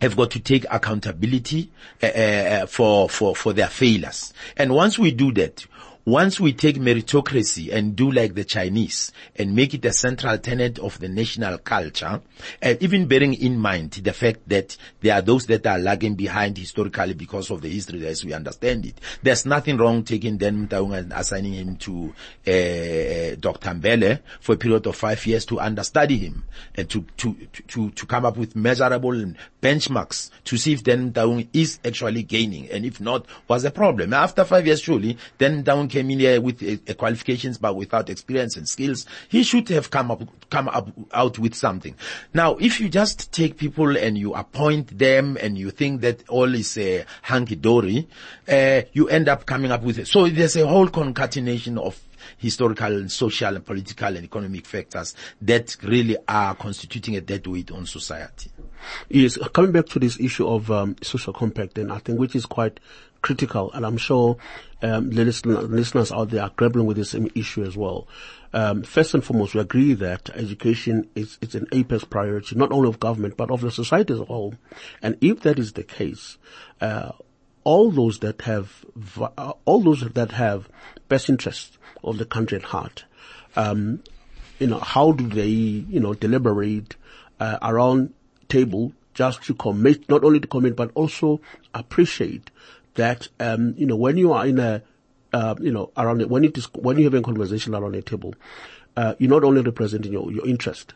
have 0.00 0.16
got 0.16 0.30
to 0.32 0.40
take 0.40 0.66
accountability 0.70 1.70
uh, 2.02 2.06
uh, 2.06 2.66
for 2.66 3.08
for 3.08 3.34
for 3.34 3.52
their 3.52 3.68
failures. 3.68 4.34
And 4.56 4.74
once 4.74 4.98
we 4.98 5.10
do 5.10 5.32
that, 5.32 5.64
once 6.06 6.38
we 6.38 6.52
take 6.52 6.76
meritocracy 6.76 7.74
and 7.74 7.96
do 7.96 8.12
like 8.12 8.32
the 8.34 8.44
Chinese 8.44 9.10
and 9.34 9.56
make 9.56 9.74
it 9.74 9.84
a 9.84 9.92
central 9.92 10.38
tenet 10.38 10.78
of 10.78 11.00
the 11.00 11.08
national 11.08 11.58
culture, 11.58 12.22
and 12.62 12.80
even 12.80 13.06
bearing 13.06 13.34
in 13.34 13.58
mind 13.58 13.90
the 13.90 14.12
fact 14.12 14.38
that 14.48 14.76
there 15.00 15.16
are 15.16 15.20
those 15.20 15.46
that 15.46 15.66
are 15.66 15.80
lagging 15.80 16.14
behind 16.14 16.56
historically 16.56 17.14
because 17.14 17.50
of 17.50 17.60
the 17.60 17.68
history 17.68 18.06
as 18.06 18.24
we 18.24 18.32
understand 18.32 18.86
it, 18.86 19.00
there's 19.20 19.44
nothing 19.44 19.76
wrong 19.76 20.04
taking 20.04 20.36
Dan 20.36 20.68
Motaung 20.68 20.96
and 20.96 21.12
assigning 21.12 21.54
him 21.54 21.76
to 21.76 22.14
uh, 22.46 23.34
Dr. 23.40 23.70
Mbele 23.70 24.20
for 24.40 24.52
a 24.52 24.56
period 24.56 24.86
of 24.86 24.94
five 24.94 25.26
years 25.26 25.44
to 25.46 25.58
understudy 25.58 26.18
him 26.18 26.44
and 26.76 26.88
to, 26.88 27.04
to, 27.16 27.36
to, 27.66 27.90
to 27.90 28.06
come 28.06 28.24
up 28.24 28.36
with 28.36 28.54
measurable 28.54 29.32
benchmarks 29.60 30.30
to 30.44 30.56
see 30.56 30.72
if 30.72 30.84
Dan 30.84 31.12
Motaung 31.12 31.48
is 31.52 31.80
actually 31.84 32.22
gaining 32.22 32.70
and 32.70 32.84
if 32.84 33.00
not, 33.00 33.26
what's 33.48 33.64
the 33.64 33.72
problem? 33.72 34.14
After 34.14 34.44
five 34.44 34.64
years, 34.68 34.80
surely, 34.80 35.18
Dan 35.36 35.64
Motaung 35.64 35.95
came 35.96 36.10
in 36.10 36.18
here 36.18 36.40
with 36.42 36.62
uh, 36.62 36.92
qualifications 36.94 37.56
but 37.56 37.74
without 37.74 38.10
experience 38.10 38.56
and 38.56 38.68
skills, 38.68 39.06
he 39.30 39.42
should 39.42 39.66
have 39.70 39.90
come 39.90 40.10
up, 40.10 40.22
come 40.50 40.68
up 40.68 40.90
out 41.12 41.38
with 41.38 41.54
something. 41.54 41.94
Now, 42.34 42.56
if 42.56 42.80
you 42.80 42.90
just 42.90 43.32
take 43.32 43.56
people 43.56 43.96
and 43.96 44.18
you 44.18 44.34
appoint 44.34 44.98
them 44.98 45.38
and 45.40 45.56
you 45.56 45.70
think 45.70 46.02
that 46.02 46.28
all 46.28 46.54
is 46.54 46.76
uh, 46.76 47.04
hunky 47.22 47.56
dory, 47.56 48.08
uh, 48.46 48.82
you 48.92 49.08
end 49.08 49.30
up 49.30 49.46
coming 49.46 49.72
up 49.72 49.82
with 49.82 49.98
it. 49.98 50.06
So 50.06 50.28
there's 50.28 50.56
a 50.56 50.66
whole 50.66 50.88
concatenation 50.88 51.78
of 51.78 51.98
historical 52.36 52.92
and 52.92 53.10
social 53.10 53.54
and 53.54 53.64
political 53.64 54.14
and 54.14 54.24
economic 54.24 54.66
factors 54.66 55.14
that 55.40 55.76
really 55.82 56.16
are 56.28 56.54
constituting 56.56 57.16
a 57.16 57.22
dead 57.22 57.46
weight 57.46 57.70
on 57.70 57.86
society. 57.86 58.50
Yes, 59.08 59.38
coming 59.54 59.72
back 59.72 59.86
to 59.86 59.98
this 59.98 60.20
issue 60.20 60.46
of 60.46 60.70
um, 60.70 60.96
social 61.02 61.32
compact, 61.32 61.74
then 61.74 61.90
I 61.90 61.98
think 61.98 62.18
which 62.18 62.34
is 62.36 62.44
quite 62.44 62.80
critical, 63.26 63.72
and 63.72 63.84
I'm 63.84 63.96
sure 63.96 64.36
um, 64.82 65.10
the 65.10 65.24
listeners 65.24 66.12
out 66.12 66.30
there 66.30 66.44
are 66.44 66.52
grappling 66.54 66.86
with 66.86 66.96
this 66.96 67.10
same 67.10 67.28
issue 67.34 67.64
as 67.64 67.76
well. 67.76 68.06
Um, 68.52 68.84
first 68.84 69.14
and 69.14 69.24
foremost, 69.24 69.52
we 69.52 69.60
agree 69.60 69.94
that 69.94 70.30
education 70.30 71.10
is 71.16 71.36
it's 71.40 71.56
an 71.56 71.66
apex 71.72 72.04
priority, 72.04 72.54
not 72.54 72.70
only 72.70 72.88
of 72.88 73.00
government 73.00 73.36
but 73.36 73.50
of 73.50 73.62
the 73.62 73.72
society 73.72 74.14
as 74.14 74.20
a 74.20 74.24
whole. 74.26 74.54
And 75.02 75.18
if 75.20 75.40
that 75.40 75.58
is 75.58 75.72
the 75.72 75.82
case, 75.82 76.38
uh, 76.80 77.12
all 77.64 77.90
those 77.90 78.20
that 78.20 78.42
have 78.42 78.84
uh, 79.20 79.54
all 79.64 79.80
those 79.80 80.02
that 80.02 80.30
have 80.30 80.68
best 81.08 81.28
interests 81.28 81.78
of 82.04 82.18
the 82.18 82.26
country 82.26 82.58
at 82.58 82.62
heart, 82.62 83.06
um, 83.56 84.04
you 84.60 84.68
know, 84.68 84.78
how 84.78 85.10
do 85.10 85.26
they 85.26 85.48
you 85.48 85.98
know 85.98 86.14
deliberate 86.14 86.94
uh, 87.40 87.58
around 87.60 88.14
table 88.48 88.92
just 89.14 89.42
to 89.42 89.54
commit, 89.54 90.08
not 90.08 90.22
only 90.22 90.38
to 90.38 90.46
commit 90.46 90.76
but 90.76 90.92
also 90.94 91.40
appreciate 91.74 92.52
that, 92.96 93.28
um, 93.40 93.74
you 93.76 93.86
know, 93.86 93.96
when 93.96 94.16
you 94.16 94.32
are 94.32 94.46
in 94.46 94.58
a, 94.58 94.82
uh, 95.32 95.54
you 95.60 95.70
know, 95.70 95.90
around 95.96 96.20
it, 96.20 96.28
when 96.28 96.44
it 96.44 96.56
is, 96.58 96.66
when 96.74 96.96
you're 96.98 97.04
having 97.04 97.20
a 97.20 97.24
conversation 97.24 97.74
around 97.74 97.94
a 97.94 98.02
table, 98.02 98.34
uh, 98.96 99.14
you're 99.18 99.30
not 99.30 99.44
only 99.44 99.62
representing 99.62 100.12
your, 100.12 100.30
your 100.32 100.46
interest, 100.46 100.94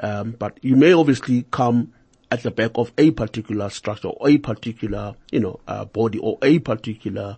um, 0.00 0.32
but 0.32 0.58
you 0.62 0.76
may 0.76 0.92
obviously 0.92 1.44
come 1.50 1.92
at 2.30 2.42
the 2.42 2.50
back 2.50 2.70
of 2.76 2.92
a 2.96 3.10
particular 3.10 3.68
structure 3.70 4.08
or 4.08 4.28
a 4.28 4.38
particular, 4.38 5.14
you 5.32 5.40
know, 5.40 5.60
uh, 5.66 5.84
body 5.84 6.18
or 6.18 6.38
a 6.42 6.58
particular, 6.60 7.36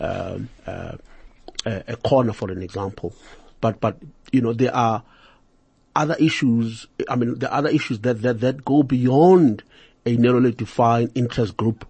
um, 0.00 0.48
uh, 0.66 0.96
a 1.66 1.96
corner 1.96 2.32
for 2.32 2.50
an 2.50 2.62
example. 2.62 3.14
But, 3.60 3.80
but, 3.80 3.98
you 4.30 4.40
know, 4.40 4.52
there 4.52 4.74
are 4.74 5.02
other 5.96 6.16
issues, 6.20 6.86
I 7.08 7.16
mean, 7.16 7.38
there 7.38 7.50
are 7.50 7.58
other 7.58 7.70
issues 7.70 7.98
that, 8.00 8.22
that, 8.22 8.40
that 8.40 8.64
go 8.64 8.84
beyond 8.84 9.64
a 10.06 10.16
narrowly 10.16 10.52
defined 10.52 11.10
interest 11.16 11.56
group 11.56 11.84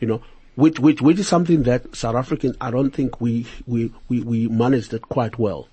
you 0.00 0.06
know, 0.06 0.22
which, 0.54 0.80
which, 0.80 1.00
which 1.00 1.18
is 1.18 1.28
something 1.28 1.62
that 1.64 1.94
South 1.94 2.16
Africans, 2.16 2.56
I 2.60 2.70
don't 2.70 2.90
think 2.90 3.20
we, 3.20 3.46
we, 3.66 3.92
we, 4.08 4.20
we 4.22 4.48
managed 4.48 4.92
it 4.92 5.02
quite 5.02 5.38
well. 5.38 5.68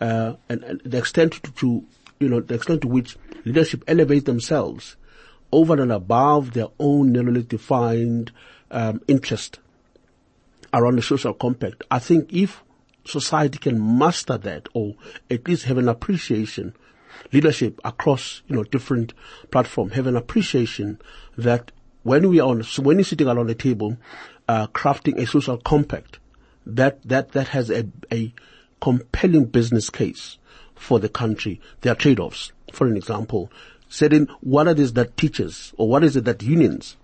Uh, 0.00 0.34
and, 0.48 0.64
and, 0.64 0.80
the 0.84 0.98
extent 0.98 1.34
to, 1.44 1.52
to, 1.52 1.84
you 2.18 2.28
know, 2.28 2.40
the 2.40 2.54
extent 2.54 2.82
to 2.82 2.88
which 2.88 3.16
leadership 3.44 3.84
elevates 3.86 4.24
themselves 4.24 4.96
over 5.52 5.80
and 5.80 5.92
above 5.92 6.52
their 6.52 6.66
own 6.80 7.12
narrowly 7.12 7.42
defined, 7.42 8.32
um, 8.70 9.00
interest 9.06 9.60
around 10.74 10.96
the 10.96 11.02
social 11.02 11.32
compact. 11.32 11.84
I 11.90 11.98
think 11.98 12.32
if 12.32 12.62
society 13.04 13.58
can 13.58 13.98
master 13.98 14.36
that 14.38 14.68
or 14.74 14.94
at 15.30 15.46
least 15.46 15.64
have 15.64 15.78
an 15.78 15.88
appreciation, 15.88 16.74
leadership 17.32 17.80
across, 17.84 18.42
you 18.48 18.56
know, 18.56 18.64
different 18.64 19.12
platform, 19.50 19.90
have 19.90 20.06
an 20.06 20.16
appreciation 20.16 21.00
that 21.36 21.72
when 22.06 22.28
we 22.28 22.38
are 22.38 22.48
on, 22.48 22.62
when 22.82 22.98
you're 22.98 23.04
sitting 23.04 23.26
around 23.26 23.48
the 23.48 23.54
table, 23.56 23.96
uh, 24.46 24.68
crafting 24.68 25.18
a 25.18 25.26
social 25.26 25.58
compact, 25.58 26.20
that, 26.64 27.02
that, 27.02 27.32
that 27.32 27.48
has 27.48 27.68
a, 27.68 27.84
a 28.12 28.32
compelling 28.80 29.46
business 29.46 29.90
case 29.90 30.38
for 30.76 31.00
the 31.00 31.08
country. 31.08 31.60
There 31.80 31.92
are 31.92 31.96
trade-offs. 31.96 32.52
For 32.72 32.86
an 32.86 32.96
example, 32.96 33.50
setting 33.88 34.28
what 34.40 34.68
it 34.68 34.78
is 34.78 34.92
that 34.92 35.16
teachers 35.16 35.74
or 35.76 35.88
what 35.88 36.04
is 36.04 36.14
it 36.14 36.24
that 36.26 36.44
unions 36.44 36.96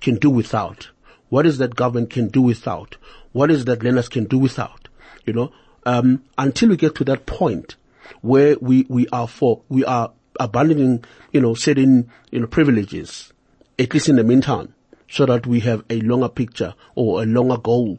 can 0.00 0.16
do 0.16 0.30
without? 0.30 0.88
What 1.28 1.44
is 1.44 1.58
that 1.58 1.76
government 1.76 2.08
can 2.08 2.28
do 2.28 2.40
without? 2.40 2.96
What 3.32 3.50
is 3.50 3.66
that 3.66 3.82
learners 3.82 4.08
can 4.08 4.24
do 4.24 4.38
without? 4.38 4.88
You 5.26 5.34
know, 5.34 5.52
um, 5.84 6.24
until 6.38 6.70
we 6.70 6.78
get 6.78 6.94
to 6.94 7.04
that 7.04 7.26
point 7.26 7.76
where 8.22 8.56
we, 8.58 8.86
we 8.88 9.06
are 9.08 9.28
for, 9.28 9.62
we 9.68 9.84
are 9.84 10.12
abandoning, 10.40 11.04
you 11.32 11.42
know, 11.42 11.52
certain, 11.52 12.10
you 12.30 12.40
know, 12.40 12.46
privileges, 12.46 13.34
at 13.78 13.92
least 13.92 14.08
in 14.08 14.16
the 14.16 14.24
meantime, 14.24 14.74
so 15.08 15.26
that 15.26 15.46
we 15.46 15.60
have 15.60 15.84
a 15.90 16.00
longer 16.00 16.28
picture 16.28 16.74
or 16.94 17.22
a 17.22 17.26
longer 17.26 17.56
goal. 17.58 17.98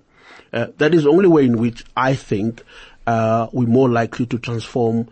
Uh, 0.54 0.68
that 0.78 0.94
is 0.94 1.04
the 1.04 1.10
only 1.10 1.28
way 1.28 1.46
in 1.46 1.58
which 1.58 1.84
I 1.96 2.16
think 2.16 2.64
uh, 3.06 3.48
we're 3.52 3.68
more 3.68 3.90
likely 3.90 4.26
to 4.28 4.40
transform, 4.40 5.10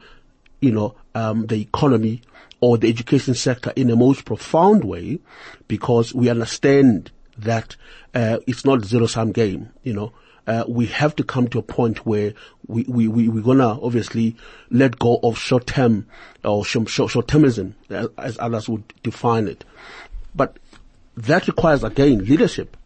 you 0.59 0.71
know, 0.71 0.95
um, 1.13 1.47
the 1.47 1.61
economy 1.61 2.21
or 2.61 2.77
the 2.77 2.89
education 2.89 3.33
sector 3.33 3.71
in 3.75 3.87
the 3.87 3.95
most 3.95 4.25
profound 4.25 4.83
way, 4.83 5.19
because 5.67 6.13
we 6.13 6.29
understand 6.29 7.11
that 7.37 7.75
uh, 8.13 8.39
it's 8.47 8.65
not 8.65 8.83
zero 8.83 9.05
sum 9.07 9.31
game. 9.31 9.69
You 9.83 9.93
know, 9.93 10.13
uh, 10.47 10.63
we 10.67 10.85
have 10.87 11.15
to 11.17 11.23
come 11.23 11.47
to 11.49 11.59
a 11.59 11.63
point 11.63 12.05
where 12.05 12.33
we, 12.67 12.83
we, 12.87 13.07
we, 13.07 13.27
we're 13.27 13.43
gonna 13.43 13.79
obviously 13.81 14.35
let 14.69 14.97
go 14.99 15.19
of 15.21 15.37
short 15.37 15.67
term 15.67 16.07
or 16.43 16.63
short, 16.63 16.89
short 16.89 17.27
termism 17.27 17.73
as 18.17 18.37
others 18.39 18.69
would 18.69 18.83
define 19.03 19.47
it. 19.47 19.63
But 20.35 20.57
that 21.15 21.47
requires 21.47 21.83
again 21.83 22.25
leadership. 22.25 22.77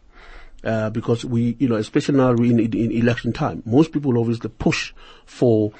Uh, 0.62 0.90
because 0.90 1.24
we, 1.24 1.56
you 1.58 1.66
know, 1.66 1.76
especially 1.76 2.18
now 2.18 2.32
in, 2.32 2.60
in, 2.60 2.92
election 2.92 3.32
time, 3.32 3.62
most 3.64 3.92
people 3.92 4.18
obviously 4.18 4.50
push 4.50 4.92
for 5.24 5.72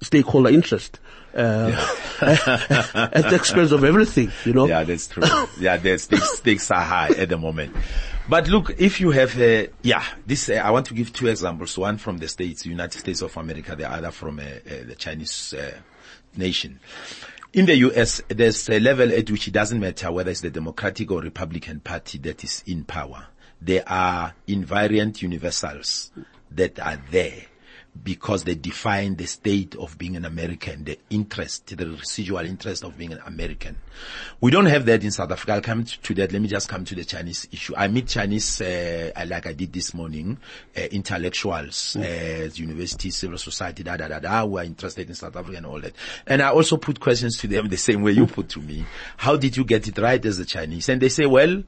stakeholder 0.00 0.48
interest 0.48 1.00
uh, 1.34 1.70
yeah. 2.22 2.48
at 3.12 3.28
the 3.28 3.34
expense 3.34 3.72
of 3.72 3.84
everything, 3.84 4.30
you 4.46 4.54
know. 4.54 4.66
Yeah, 4.66 4.84
that's 4.84 5.06
true. 5.06 5.22
yeah, 5.60 5.76
the 5.76 5.98
stakes, 5.98 6.38
stakes 6.38 6.70
are 6.70 6.80
high 6.80 7.08
at 7.08 7.28
the 7.28 7.38
moment. 7.38 7.74
But 8.28 8.48
look, 8.48 8.70
if 8.78 9.00
you 9.00 9.10
have, 9.10 9.38
uh, 9.40 9.66
yeah, 9.82 10.04
this, 10.26 10.48
uh, 10.48 10.54
I 10.54 10.70
want 10.70 10.86
to 10.86 10.94
give 10.94 11.12
two 11.12 11.26
examples. 11.26 11.76
One 11.76 11.98
from 11.98 12.18
the 12.18 12.28
States, 12.28 12.64
United 12.64 12.98
States 12.98 13.20
of 13.22 13.36
America, 13.36 13.74
the 13.74 13.90
other 13.90 14.10
from 14.10 14.38
uh, 14.38 14.42
uh, 14.42 14.84
the 14.86 14.94
Chinese 14.96 15.54
uh, 15.54 15.72
nation. 16.36 16.80
In 17.54 17.66
the 17.66 17.76
US, 17.76 18.22
there's 18.28 18.70
a 18.70 18.80
level 18.80 19.12
at 19.12 19.30
which 19.30 19.46
it 19.46 19.50
doesn't 19.52 19.78
matter 19.78 20.10
whether 20.10 20.30
it's 20.30 20.40
the 20.40 20.50
Democratic 20.50 21.10
or 21.10 21.20
Republican 21.20 21.80
Party 21.80 22.16
that 22.18 22.42
is 22.42 22.64
in 22.66 22.84
power. 22.84 23.26
there 23.60 23.84
are 23.86 24.34
invariant 24.48 25.22
universals 25.22 26.10
that 26.50 26.78
are 26.80 27.00
there 27.10 27.44
because 28.04 28.44
they 28.44 28.54
define 28.54 29.16
the 29.16 29.26
state 29.26 29.76
of 29.76 29.96
being 29.98 30.16
an 30.16 30.24
American, 30.24 30.84
the 30.84 30.98
interest, 31.10 31.76
the 31.76 31.86
residual 31.86 32.40
interest 32.40 32.84
of 32.84 32.96
being 32.96 33.12
an 33.12 33.20
American. 33.26 33.76
We 34.40 34.50
don't 34.50 34.66
have 34.66 34.86
that 34.86 35.04
in 35.04 35.10
South 35.10 35.30
Africa. 35.30 35.52
I'll 35.52 35.60
come 35.60 35.84
to 35.84 36.14
that. 36.14 36.32
Let 36.32 36.40
me 36.40 36.48
just 36.48 36.68
come 36.68 36.84
to 36.86 36.94
the 36.94 37.04
Chinese 37.04 37.46
issue. 37.52 37.74
I 37.76 37.88
meet 37.88 38.08
Chinese, 38.08 38.60
uh, 38.60 39.10
like 39.26 39.46
I 39.46 39.52
did 39.52 39.72
this 39.72 39.92
morning, 39.92 40.38
uh, 40.76 40.80
intellectuals, 40.80 41.96
mm. 41.98 42.02
uh, 42.02 42.52
university, 42.54 43.10
civil 43.10 43.38
society, 43.38 43.82
da 43.82 43.96
da 43.96 44.08
da 44.08 44.18
da, 44.18 44.46
who 44.46 44.58
are 44.58 44.64
interested 44.64 45.08
in 45.08 45.14
South 45.14 45.36
Africa 45.36 45.58
and 45.58 45.66
all 45.66 45.80
that. 45.80 45.92
And 46.26 46.40
I 46.40 46.50
also 46.50 46.78
put 46.78 46.98
questions 46.98 47.36
to 47.38 47.46
them 47.46 47.68
the 47.68 47.76
same 47.76 48.02
way 48.02 48.12
you 48.12 48.26
put 48.26 48.48
to 48.50 48.60
me. 48.60 48.86
How 49.18 49.36
did 49.36 49.56
you 49.56 49.64
get 49.64 49.86
it 49.86 49.98
right 49.98 50.24
as 50.24 50.38
a 50.38 50.46
Chinese? 50.46 50.88
And 50.88 51.00
they 51.00 51.10
say, 51.10 51.26
well, 51.26 51.62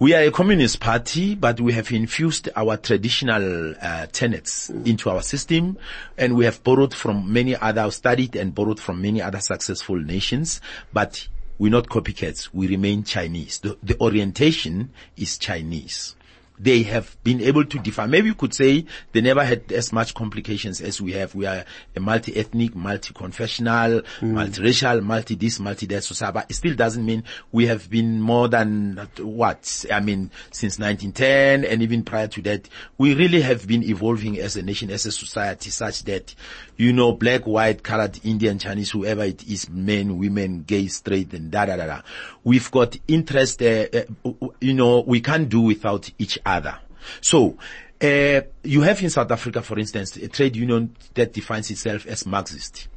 we 0.00 0.14
are 0.14 0.22
a 0.22 0.30
communist 0.30 0.80
party, 0.80 1.34
but 1.34 1.60
we 1.60 1.74
have 1.74 1.92
infused 1.92 2.48
our 2.56 2.78
traditional 2.78 3.74
uh, 3.82 4.06
tenets 4.06 4.70
into 4.70 5.10
our 5.10 5.20
system, 5.20 5.76
and 6.16 6.34
we 6.36 6.46
have 6.46 6.64
borrowed 6.64 6.94
from 6.94 7.30
many 7.30 7.54
other, 7.54 7.90
studied 7.90 8.34
and 8.34 8.54
borrowed 8.54 8.80
from 8.80 9.02
many 9.02 9.20
other 9.20 9.40
successful 9.40 9.96
nations, 9.96 10.62
but 10.90 11.28
we're 11.58 11.70
not 11.70 11.88
copycats. 11.88 12.48
We 12.50 12.66
remain 12.68 13.04
Chinese. 13.04 13.58
The, 13.58 13.76
the 13.82 14.00
orientation 14.00 14.88
is 15.18 15.36
Chinese 15.36 16.16
they 16.62 16.82
have 16.82 17.16
been 17.24 17.40
able 17.40 17.64
to 17.64 17.78
define. 17.78 18.10
Maybe 18.10 18.28
you 18.28 18.34
could 18.34 18.52
say 18.52 18.84
they 19.12 19.22
never 19.22 19.42
had 19.42 19.72
as 19.72 19.92
much 19.92 20.14
complications 20.14 20.82
as 20.82 21.00
we 21.00 21.12
have. 21.12 21.34
We 21.34 21.46
are 21.46 21.64
a 21.96 22.00
multi-ethnic, 22.00 22.74
multi-confessional, 22.74 24.02
mm. 24.02 24.04
multiracial, 24.20 25.02
multi-this, 25.02 25.58
multi-that 25.58 26.04
society. 26.04 26.34
But 26.34 26.50
it 26.50 26.54
still 26.54 26.74
doesn't 26.74 27.04
mean 27.04 27.24
we 27.50 27.66
have 27.66 27.88
been 27.88 28.20
more 28.20 28.48
than 28.48 29.08
what? 29.18 29.86
I 29.90 30.00
mean, 30.00 30.30
since 30.50 30.78
1910 30.78 31.64
and 31.64 31.82
even 31.82 32.04
prior 32.04 32.28
to 32.28 32.42
that, 32.42 32.68
we 32.98 33.14
really 33.14 33.40
have 33.40 33.66
been 33.66 33.82
evolving 33.82 34.38
as 34.38 34.56
a 34.56 34.62
nation, 34.62 34.90
as 34.90 35.06
a 35.06 35.12
society 35.12 35.70
such 35.70 36.04
that, 36.04 36.34
you 36.80 36.94
know, 36.94 37.12
black, 37.12 37.46
white, 37.46 37.82
colored, 37.82 38.18
Indian, 38.24 38.58
Chinese, 38.58 38.90
whoever 38.90 39.22
it 39.22 39.46
is, 39.46 39.68
men, 39.68 40.16
women, 40.16 40.62
gay, 40.62 40.86
straight, 40.86 41.30
and 41.34 41.50
da 41.50 41.66
da 41.66 41.76
da 41.76 41.84
da. 41.84 42.00
We've 42.42 42.70
got 42.70 42.96
interest, 43.06 43.60
uh, 43.60 43.84
uh, 43.92 44.30
you 44.62 44.72
know, 44.72 45.00
we 45.00 45.20
can't 45.20 45.46
do 45.46 45.60
without 45.60 46.10
each 46.18 46.38
other. 46.44 46.78
So, 47.20 47.58
uh, 48.02 48.40
you 48.62 48.80
have 48.80 49.02
in 49.02 49.10
South 49.10 49.30
Africa, 49.30 49.60
for 49.60 49.78
instance, 49.78 50.16
a 50.16 50.28
trade 50.28 50.56
union 50.56 50.96
that 51.12 51.34
defines 51.34 51.70
itself 51.70 52.06
as 52.06 52.24
Marxist 52.24 52.88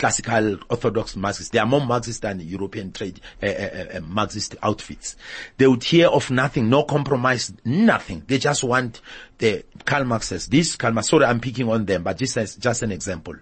classical 0.00 0.58
orthodox 0.70 1.14
Marxists. 1.14 1.50
They 1.50 1.58
are 1.58 1.66
more 1.66 1.84
Marxist 1.84 2.22
than 2.22 2.40
European 2.40 2.90
trade 2.90 3.20
uh, 3.42 3.46
uh, 3.46 3.86
uh, 3.96 4.00
Marxist 4.00 4.56
outfits. 4.62 5.14
They 5.58 5.66
would 5.66 5.84
hear 5.84 6.08
of 6.08 6.30
nothing, 6.30 6.70
no 6.70 6.84
compromise, 6.84 7.52
nothing. 7.66 8.24
They 8.26 8.38
just 8.38 8.64
want 8.64 9.02
the 9.36 9.62
Karl 9.84 10.04
Marx 10.04 10.28
says 10.28 10.46
this. 10.46 10.76
Karl 10.76 10.94
Marx. 10.94 11.08
Sorry, 11.08 11.26
I'm 11.26 11.38
picking 11.38 11.68
on 11.68 11.84
them, 11.84 12.02
but 12.02 12.16
this 12.16 12.36
is 12.38 12.56
just 12.56 12.82
an 12.82 12.92
example. 12.92 13.34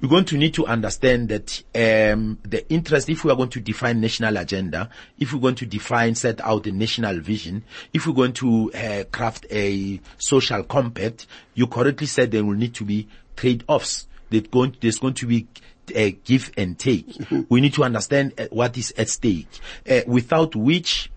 We're 0.00 0.08
going 0.08 0.24
to 0.26 0.36
need 0.36 0.54
to 0.54 0.66
understand 0.66 1.28
that 1.28 1.62
um, 1.76 2.38
the 2.42 2.68
interest. 2.68 3.08
If 3.08 3.24
we 3.24 3.30
are 3.30 3.36
going 3.36 3.50
to 3.50 3.60
define 3.60 4.00
national 4.00 4.36
agenda, 4.38 4.90
if 5.20 5.32
we're 5.32 5.40
going 5.40 5.54
to 5.56 5.66
define, 5.66 6.16
set 6.16 6.40
out 6.40 6.66
a 6.66 6.72
national 6.72 7.20
vision, 7.20 7.62
if 7.92 8.08
we're 8.08 8.12
going 8.12 8.32
to 8.34 8.72
uh, 8.72 9.04
craft 9.12 9.46
a 9.52 10.00
social 10.18 10.64
compact, 10.64 11.28
you 11.54 11.68
correctly 11.68 12.08
said 12.08 12.32
there 12.32 12.44
will 12.44 12.54
need 12.54 12.74
to 12.74 12.84
be 12.84 13.06
trade-offs. 13.36 14.08
There's 14.32 14.48
going, 14.48 14.76
there's 14.80 14.98
going 14.98 15.14
to 15.14 15.26
be 15.26 15.46
uh, 15.94 16.10
give 16.24 16.50
and 16.56 16.78
take. 16.78 17.06
Mm-hmm. 17.06 17.42
We 17.48 17.60
need 17.60 17.74
to 17.74 17.84
understand 17.84 18.34
uh, 18.38 18.46
what 18.50 18.76
is 18.78 18.92
at 18.96 19.08
stake, 19.08 19.60
uh, 19.88 20.00
without 20.06 20.56
which 20.56 21.10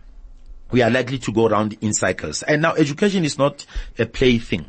we 0.72 0.82
are 0.82 0.89
likely 0.89 1.20
to 1.20 1.32
go 1.32 1.47
around 1.47 1.78
in 1.82 1.93
cycles. 1.93 2.43
And 2.43 2.61
now 2.61 2.74
education 2.74 3.24
is 3.24 3.38
not 3.38 3.66
a 3.97 4.05
plaything 4.05 4.66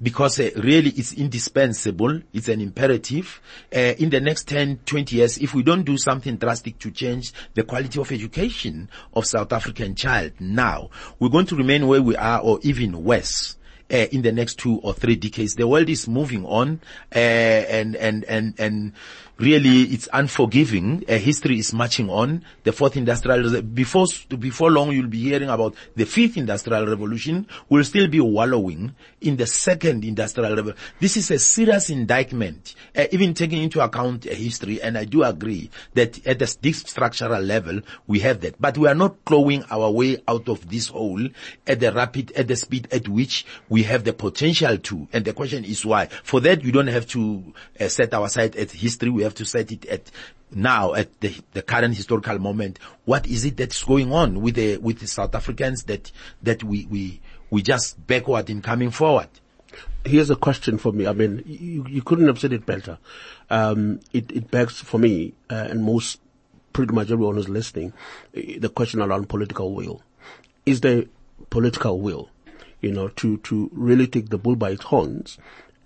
because 0.00 0.40
uh, 0.40 0.50
really 0.56 0.90
it's 0.90 1.12
indispensable. 1.12 2.20
It's 2.32 2.48
an 2.48 2.60
imperative. 2.60 3.40
Uh, 3.74 3.94
in 3.98 4.10
the 4.10 4.20
next 4.20 4.48
10, 4.48 4.80
20 4.86 5.16
years, 5.16 5.38
if 5.38 5.54
we 5.54 5.62
don't 5.62 5.82
do 5.82 5.98
something 5.98 6.36
drastic 6.36 6.78
to 6.80 6.90
change 6.90 7.32
the 7.54 7.64
quality 7.64 8.00
of 8.00 8.10
education 8.10 8.88
of 9.14 9.26
South 9.26 9.52
African 9.52 9.94
child 9.94 10.32
now, 10.40 10.90
we're 11.18 11.28
going 11.28 11.46
to 11.46 11.56
remain 11.56 11.86
where 11.86 12.02
we 12.02 12.16
are 12.16 12.40
or 12.40 12.58
even 12.62 13.04
worse 13.04 13.57
uh, 13.92 13.96
in 13.96 14.22
the 14.22 14.32
next 14.32 14.58
two 14.58 14.76
or 14.76 14.92
three 14.92 15.16
decades. 15.16 15.54
The 15.54 15.66
world 15.66 15.88
is 15.88 16.08
moving 16.08 16.44
on, 16.44 16.80
uh, 17.14 17.18
and 17.18 17.96
and 17.96 18.24
and 18.24 18.54
and 18.58 18.92
really 19.38 19.82
it's 19.82 20.08
unforgiving. 20.12 21.04
History 21.06 21.58
is 21.58 21.72
marching 21.72 22.10
on. 22.10 22.44
The 22.64 22.72
fourth 22.72 22.96
industrial 22.96 23.62
before 23.62 24.06
before 24.38 24.70
long 24.70 24.92
you'll 24.92 25.06
be 25.06 25.20
hearing 25.20 25.48
about 25.48 25.74
the 25.94 26.04
fifth 26.04 26.36
industrial 26.36 26.86
revolution. 26.86 27.46
We'll 27.68 27.84
still 27.84 28.08
be 28.08 28.20
wallowing 28.20 28.94
in 29.20 29.36
the 29.36 29.46
second 29.46 30.04
industrial 30.04 30.56
revolution. 30.56 30.80
This 31.00 31.16
is 31.16 31.30
a 31.30 31.38
serious 31.38 31.90
indictment, 31.90 32.74
uh, 32.96 33.04
even 33.12 33.34
taking 33.34 33.62
into 33.62 33.80
account 33.80 34.26
uh, 34.26 34.34
history. 34.34 34.82
And 34.82 34.98
I 34.98 35.04
do 35.04 35.22
agree 35.22 35.70
that 35.94 36.26
at 36.26 36.38
the 36.38 36.56
this 36.60 36.78
structural 36.80 37.40
level 37.40 37.80
we 38.06 38.20
have 38.20 38.40
that, 38.40 38.60
but 38.60 38.76
we 38.76 38.88
are 38.88 38.94
not 38.94 39.24
clawing 39.24 39.64
our 39.70 39.90
way 39.90 40.18
out 40.26 40.48
of 40.48 40.68
this 40.68 40.88
hole 40.88 41.28
at 41.66 41.80
the 41.80 41.92
rapid 41.92 42.32
at 42.32 42.48
the 42.48 42.56
speed 42.56 42.88
at 42.90 43.08
which 43.08 43.46
we 43.68 43.84
have 43.84 44.04
the 44.04 44.12
potential 44.12 44.76
to. 44.78 45.06
And 45.12 45.24
the 45.24 45.32
question 45.32 45.64
is 45.64 45.84
why. 45.84 46.06
For 46.06 46.40
that 46.40 46.64
you 46.64 46.72
don't 46.72 46.88
have 46.88 47.06
to 47.08 47.54
uh, 47.80 47.88
set 47.88 48.12
our 48.14 48.28
sight 48.28 48.56
at 48.56 48.72
history. 48.72 49.10
We 49.10 49.27
have 49.28 49.34
to 49.36 49.44
set 49.44 49.70
it 49.70 49.84
at 49.86 50.10
now 50.50 50.94
at 50.94 51.20
the, 51.20 51.34
the 51.52 51.62
current 51.62 51.94
historical 51.94 52.38
moment. 52.38 52.78
What 53.04 53.26
is 53.26 53.44
it 53.44 53.56
that's 53.56 53.82
going 53.84 54.12
on 54.12 54.40
with 54.40 54.54
the 54.54 54.78
with 54.78 55.00
the 55.00 55.06
South 55.06 55.34
Africans 55.34 55.84
that 55.84 56.10
that 56.42 56.64
we 56.64 56.86
we 56.86 57.20
we 57.50 57.62
just 57.62 58.04
backward 58.06 58.50
in 58.50 58.62
coming 58.62 58.90
forward? 58.90 59.28
Here's 60.04 60.30
a 60.30 60.36
question 60.36 60.78
for 60.78 60.92
me. 60.92 61.06
I 61.06 61.12
mean, 61.12 61.42
you, 61.46 61.84
you 61.88 62.02
couldn't 62.02 62.26
have 62.28 62.38
said 62.38 62.52
it 62.52 62.64
better. 62.64 62.98
Um, 63.50 64.00
it, 64.12 64.30
it 64.30 64.50
begs 64.50 64.80
for 64.80 64.98
me 64.98 65.34
uh, 65.50 65.66
and 65.68 65.84
most 65.84 66.20
pretty 66.72 66.94
much 66.94 67.10
everyone 67.10 67.34
who's 67.34 67.48
listening 67.48 67.92
uh, 68.36 68.40
the 68.58 68.68
question 68.68 69.02
around 69.02 69.28
political 69.28 69.74
will. 69.74 70.02
Is 70.64 70.80
there 70.80 71.04
political 71.50 72.00
will, 72.00 72.30
you 72.80 72.92
know, 72.92 73.08
to 73.08 73.38
to 73.38 73.70
really 73.72 74.06
take 74.06 74.30
the 74.30 74.38
bull 74.38 74.56
by 74.56 74.70
its 74.70 74.84
horns 74.84 75.38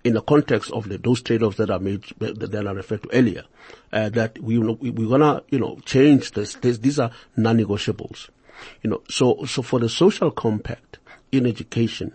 in 0.03 0.13
the 0.13 0.21
context 0.21 0.71
of 0.71 0.89
the, 0.89 0.97
those 0.97 1.21
trade-offs 1.21 1.57
that 1.57 1.69
are 1.69 1.79
made, 1.79 2.03
that 2.19 2.67
I 2.67 2.71
referred 2.71 3.03
to 3.03 3.09
earlier, 3.13 3.43
uh, 3.91 4.09
that 4.09 4.39
we, 4.39 4.57
we're 4.57 5.09
gonna, 5.09 5.43
you 5.49 5.59
know, 5.59 5.79
change 5.85 6.31
this, 6.31 6.55
this, 6.55 6.79
these 6.79 6.99
are 6.99 7.11
non-negotiables. 7.37 8.29
You 8.81 8.89
know, 8.89 9.03
so, 9.09 9.45
so 9.45 9.61
for 9.61 9.79
the 9.79 9.89
social 9.89 10.31
compact 10.31 10.99
in 11.31 11.45
education, 11.45 12.13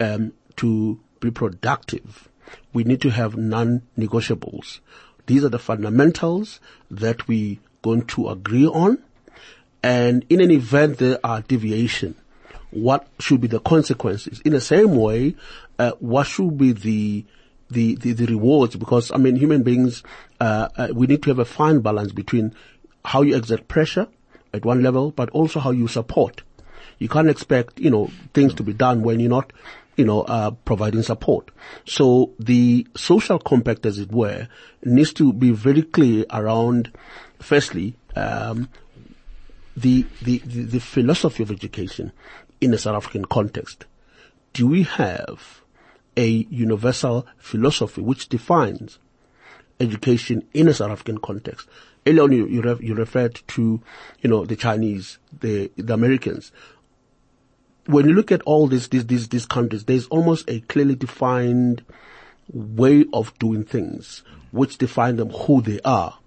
um, 0.00 0.32
to 0.56 1.00
be 1.20 1.30
productive, 1.30 2.28
we 2.72 2.84
need 2.84 3.00
to 3.00 3.10
have 3.10 3.36
non-negotiables. 3.36 4.80
These 5.26 5.44
are 5.44 5.48
the 5.48 5.58
fundamentals 5.58 6.60
that 6.90 7.26
we 7.26 7.60
going 7.82 8.06
to 8.06 8.28
agree 8.28 8.66
on. 8.66 9.02
And 9.82 10.24
in 10.28 10.40
an 10.40 10.50
event 10.50 10.98
there 10.98 11.18
are 11.24 11.42
deviation, 11.42 12.16
what 12.70 13.06
should 13.20 13.40
be 13.40 13.46
the 13.46 13.60
consequences? 13.60 14.40
In 14.40 14.52
the 14.52 14.60
same 14.60 14.96
way, 14.96 15.36
uh, 15.78 15.92
what 16.00 16.26
should 16.26 16.56
be 16.56 16.72
the, 16.72 17.24
the, 17.70 17.96
the, 17.96 18.12
the, 18.12 18.26
rewards? 18.26 18.76
Because, 18.76 19.10
I 19.12 19.16
mean, 19.16 19.36
human 19.36 19.62
beings, 19.62 20.02
uh, 20.40 20.68
uh, 20.76 20.88
we 20.92 21.06
need 21.06 21.22
to 21.24 21.30
have 21.30 21.38
a 21.38 21.44
fine 21.44 21.80
balance 21.80 22.12
between 22.12 22.54
how 23.04 23.22
you 23.22 23.36
exert 23.36 23.68
pressure 23.68 24.08
at 24.52 24.64
one 24.64 24.82
level, 24.82 25.10
but 25.10 25.30
also 25.30 25.60
how 25.60 25.70
you 25.70 25.88
support. 25.88 26.42
You 26.98 27.08
can't 27.08 27.28
expect, 27.28 27.80
you 27.80 27.90
know, 27.90 28.10
things 28.32 28.54
to 28.54 28.62
be 28.62 28.72
done 28.72 29.02
when 29.02 29.20
you're 29.20 29.30
not, 29.30 29.52
you 29.96 30.04
know, 30.04 30.22
uh, 30.22 30.52
providing 30.52 31.02
support. 31.02 31.50
So 31.84 32.32
the 32.38 32.86
social 32.96 33.38
compact, 33.38 33.84
as 33.84 33.98
it 33.98 34.12
were, 34.12 34.48
needs 34.84 35.12
to 35.14 35.32
be 35.32 35.50
very 35.50 35.82
clear 35.82 36.24
around, 36.30 36.92
firstly, 37.40 37.96
um, 38.14 38.68
the, 39.76 40.06
the, 40.22 40.38
the, 40.38 40.62
the 40.62 40.80
philosophy 40.80 41.42
of 41.42 41.50
education 41.50 42.12
in 42.60 42.72
a 42.72 42.78
South 42.78 42.96
African 42.96 43.24
context. 43.24 43.86
Do 44.52 44.68
we 44.68 44.84
have 44.84 45.63
a 46.16 46.26
universal 46.50 47.26
philosophy 47.38 48.00
which 48.00 48.28
defines 48.28 48.98
education 49.80 50.46
in 50.52 50.68
a 50.68 50.74
South 50.74 50.90
African 50.90 51.18
context. 51.18 51.68
Earlier 52.06 52.22
on, 52.22 52.32
you, 52.32 52.46
you, 52.46 52.78
you 52.80 52.94
referred 52.94 53.40
to, 53.48 53.80
you 54.20 54.30
know, 54.30 54.44
the 54.44 54.56
Chinese, 54.56 55.18
the, 55.40 55.70
the 55.76 55.94
Americans. 55.94 56.52
When 57.86 58.08
you 58.08 58.14
look 58.14 58.30
at 58.32 58.42
all 58.42 58.66
these, 58.66 58.88
these, 58.88 59.06
these, 59.06 59.28
these 59.28 59.46
countries, 59.46 59.84
there's 59.84 60.06
almost 60.06 60.48
a 60.48 60.60
clearly 60.60 60.94
defined 60.94 61.84
way 62.52 63.04
of 63.12 63.36
doing 63.38 63.64
things, 63.64 64.22
which 64.52 64.78
define 64.78 65.16
them 65.16 65.30
who 65.30 65.62
they 65.62 65.80
are. 65.84 66.18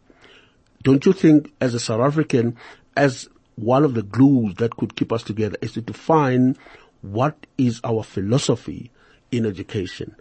Don't 0.83 1.05
you 1.05 1.13
think 1.13 1.53
as 1.61 1.73
a 1.73 1.79
South 1.79 2.01
African, 2.01 2.57
as 2.95 3.29
one 3.55 3.83
of 3.83 3.93
the 3.93 4.03
glues 4.03 4.55
that 4.55 4.75
could 4.77 4.95
keep 4.95 5.11
us 5.11 5.23
together 5.23 5.57
is 5.61 5.73
to 5.73 5.81
define 5.81 6.55
what 7.01 7.47
is 7.57 7.81
our 7.83 8.03
philosophy 8.03 8.91
in 9.31 9.45
education. 9.45 10.15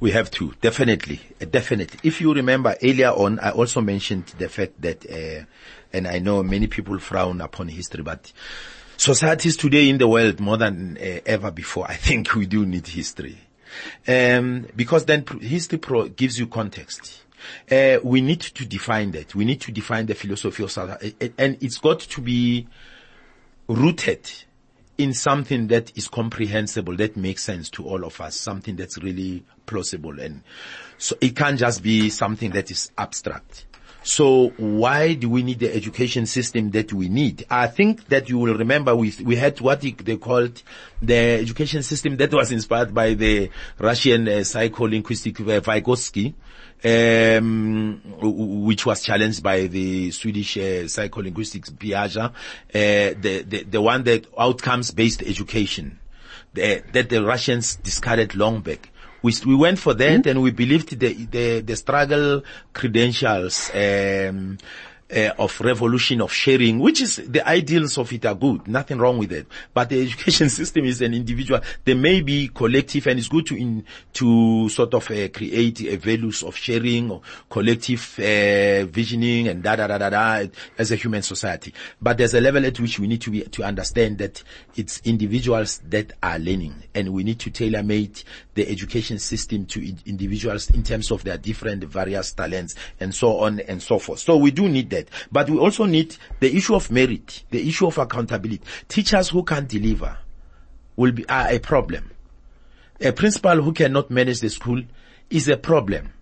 We 0.00 0.10
have 0.12 0.30
to, 0.32 0.52
definitely, 0.60 1.20
definitely. 1.50 2.00
If 2.02 2.20
you 2.20 2.34
remember 2.34 2.74
earlier 2.82 3.10
on, 3.10 3.38
I 3.38 3.50
also 3.50 3.80
mentioned 3.80 4.26
the 4.38 4.48
fact 4.48 4.80
that, 4.82 5.06
uh, 5.08 5.44
and 5.92 6.08
I 6.08 6.18
know 6.18 6.42
many 6.42 6.66
people 6.66 6.98
frown 6.98 7.40
upon 7.40 7.68
history, 7.68 8.02
but 8.02 8.32
societies 8.96 9.56
today 9.56 9.88
in 9.88 9.98
the 9.98 10.08
world 10.08 10.40
more 10.40 10.56
than 10.56 10.98
uh, 10.98 11.20
ever 11.24 11.50
before, 11.50 11.86
I 11.88 11.94
think 11.94 12.34
we 12.34 12.46
do 12.46 12.66
need 12.66 12.86
history. 12.86 13.38
Um, 14.08 14.66
because 14.74 15.04
then 15.04 15.24
history 15.40 15.78
pro- 15.78 16.08
gives 16.08 16.38
you 16.38 16.48
context. 16.48 17.22
Uh, 17.70 17.98
we 18.02 18.20
need 18.20 18.40
to 18.40 18.66
define 18.66 19.12
that. 19.12 19.34
We 19.34 19.44
need 19.44 19.60
to 19.62 19.72
define 19.72 20.06
the 20.06 20.14
philosophy 20.14 20.62
of 20.62 20.70
South 20.70 21.00
and 21.38 21.56
it's 21.62 21.78
got 21.78 22.00
to 22.00 22.20
be 22.20 22.66
rooted 23.68 24.28
in 25.00 25.14
something 25.14 25.68
that 25.68 25.96
is 25.96 26.08
comprehensible, 26.08 26.94
that 26.96 27.16
makes 27.16 27.42
sense 27.42 27.70
to 27.70 27.84
all 27.84 28.04
of 28.04 28.20
us, 28.20 28.36
something 28.36 28.76
that's 28.76 28.98
really 28.98 29.42
plausible. 29.64 30.20
And 30.20 30.42
so 30.98 31.16
it 31.20 31.34
can't 31.34 31.58
just 31.58 31.82
be 31.82 32.10
something 32.10 32.50
that 32.50 32.70
is 32.70 32.90
abstract. 32.98 33.64
So 34.02 34.48
why 34.56 35.14
do 35.14 35.28
we 35.28 35.42
need 35.42 35.58
the 35.58 35.74
education 35.74 36.24
system 36.26 36.70
that 36.70 36.92
we 36.92 37.08
need? 37.08 37.44
I 37.50 37.66
think 37.66 38.06
that 38.08 38.28
you 38.28 38.38
will 38.38 38.54
remember 38.54 38.94
we, 38.96 39.12
we 39.22 39.36
had 39.36 39.60
what 39.60 39.82
they 39.82 40.16
called 40.16 40.62
the 41.02 41.14
education 41.14 41.82
system 41.82 42.16
that 42.16 42.32
was 42.32 42.50
inspired 42.50 42.94
by 42.94 43.14
the 43.14 43.50
Russian 43.78 44.26
uh, 44.26 44.32
psycholinguistic 44.40 45.40
uh, 45.40 45.60
Vygotsky, 45.60 46.34
um, 46.84 48.00
which 48.20 48.86
was 48.86 49.02
challenged 49.02 49.42
by 49.42 49.66
the 49.66 50.10
Swedish 50.10 50.56
uh, 50.56 50.84
psycholinguistics 50.86 51.70
Piaget, 51.72 52.18
uh, 52.18 52.32
the, 53.20 53.44
the, 53.46 53.62
the 53.64 53.80
one 53.80 54.02
that 54.04 54.26
outcomes 54.38 54.90
based 54.90 55.22
education, 55.22 55.98
the, 56.54 56.82
that 56.92 57.08
the 57.08 57.22
Russians 57.24 57.76
discarded 57.76 58.34
long 58.34 58.60
back. 58.60 58.90
We, 59.22 59.34
we 59.44 59.54
went 59.54 59.78
for 59.78 59.92
that 59.94 60.20
mm-hmm. 60.20 60.28
and 60.28 60.42
we 60.42 60.50
believed 60.50 60.98
the, 60.98 61.12
the, 61.12 61.60
the 61.60 61.76
struggle 61.76 62.42
credentials, 62.72 63.70
um, 63.74 64.56
uh, 65.14 65.32
of 65.38 65.60
revolution 65.60 66.20
of 66.20 66.32
sharing, 66.32 66.78
which 66.78 67.00
is 67.00 67.16
the 67.16 67.46
ideals 67.46 67.98
of 67.98 68.12
it 68.12 68.24
are 68.26 68.34
good. 68.34 68.66
Nothing 68.68 68.98
wrong 68.98 69.18
with 69.18 69.32
it. 69.32 69.46
But 69.72 69.88
the 69.88 70.00
education 70.06 70.48
system 70.48 70.84
is 70.84 71.00
an 71.02 71.14
individual. 71.14 71.60
There 71.84 71.96
may 71.96 72.20
be 72.20 72.48
collective 72.48 73.06
and 73.06 73.18
it's 73.18 73.28
good 73.28 73.46
to 73.46 73.56
in, 73.56 73.84
to 74.14 74.68
sort 74.68 74.94
of 74.94 75.10
uh, 75.10 75.28
create 75.28 75.80
a 75.82 75.96
values 75.96 76.42
of 76.42 76.56
sharing 76.56 77.10
or 77.10 77.22
collective 77.48 78.18
uh, 78.18 78.86
visioning 78.86 79.48
and 79.48 79.62
da 79.62 79.76
da 79.76 79.86
da 79.86 79.98
da 79.98 80.10
da 80.10 80.46
as 80.78 80.92
a 80.92 80.96
human 80.96 81.22
society. 81.22 81.72
But 82.00 82.18
there's 82.18 82.34
a 82.34 82.40
level 82.40 82.64
at 82.64 82.78
which 82.78 82.98
we 82.98 83.06
need 83.06 83.20
to 83.22 83.30
be, 83.30 83.42
to 83.42 83.62
understand 83.62 84.18
that 84.18 84.42
it's 84.76 85.00
individuals 85.04 85.78
that 85.88 86.12
are 86.22 86.38
learning 86.38 86.74
and 86.94 87.12
we 87.12 87.24
need 87.24 87.38
to 87.40 87.50
tailor 87.50 87.82
make 87.82 88.24
the 88.54 88.68
education 88.68 89.18
system 89.18 89.64
to 89.66 89.80
individuals 90.06 90.70
in 90.70 90.82
terms 90.82 91.10
of 91.10 91.24
their 91.24 91.38
different 91.38 91.84
various 91.84 92.32
talents 92.32 92.74
and 92.98 93.14
so 93.14 93.38
on 93.38 93.60
and 93.60 93.82
so 93.82 93.98
forth. 93.98 94.18
So 94.18 94.36
we 94.36 94.50
do 94.50 94.68
need 94.68 94.90
that 94.90 94.99
that. 95.04 95.10
But 95.30 95.50
we 95.50 95.58
also 95.58 95.84
need 95.84 96.16
the 96.40 96.54
issue 96.54 96.74
of 96.74 96.90
merit, 96.90 97.44
the 97.50 97.66
issue 97.66 97.86
of 97.86 97.98
accountability. 97.98 98.62
Teachers 98.88 99.28
who 99.30 99.42
can't 99.42 99.68
deliver 99.68 100.16
will 100.96 101.12
be 101.12 101.28
are 101.28 101.48
a 101.50 101.58
problem. 101.58 102.10
A 103.00 103.12
principal 103.12 103.62
who 103.62 103.72
cannot 103.72 104.10
manage 104.10 104.40
the 104.40 104.50
school 104.50 104.82
is 105.30 105.48
a 105.48 105.56
problem 105.56 106.12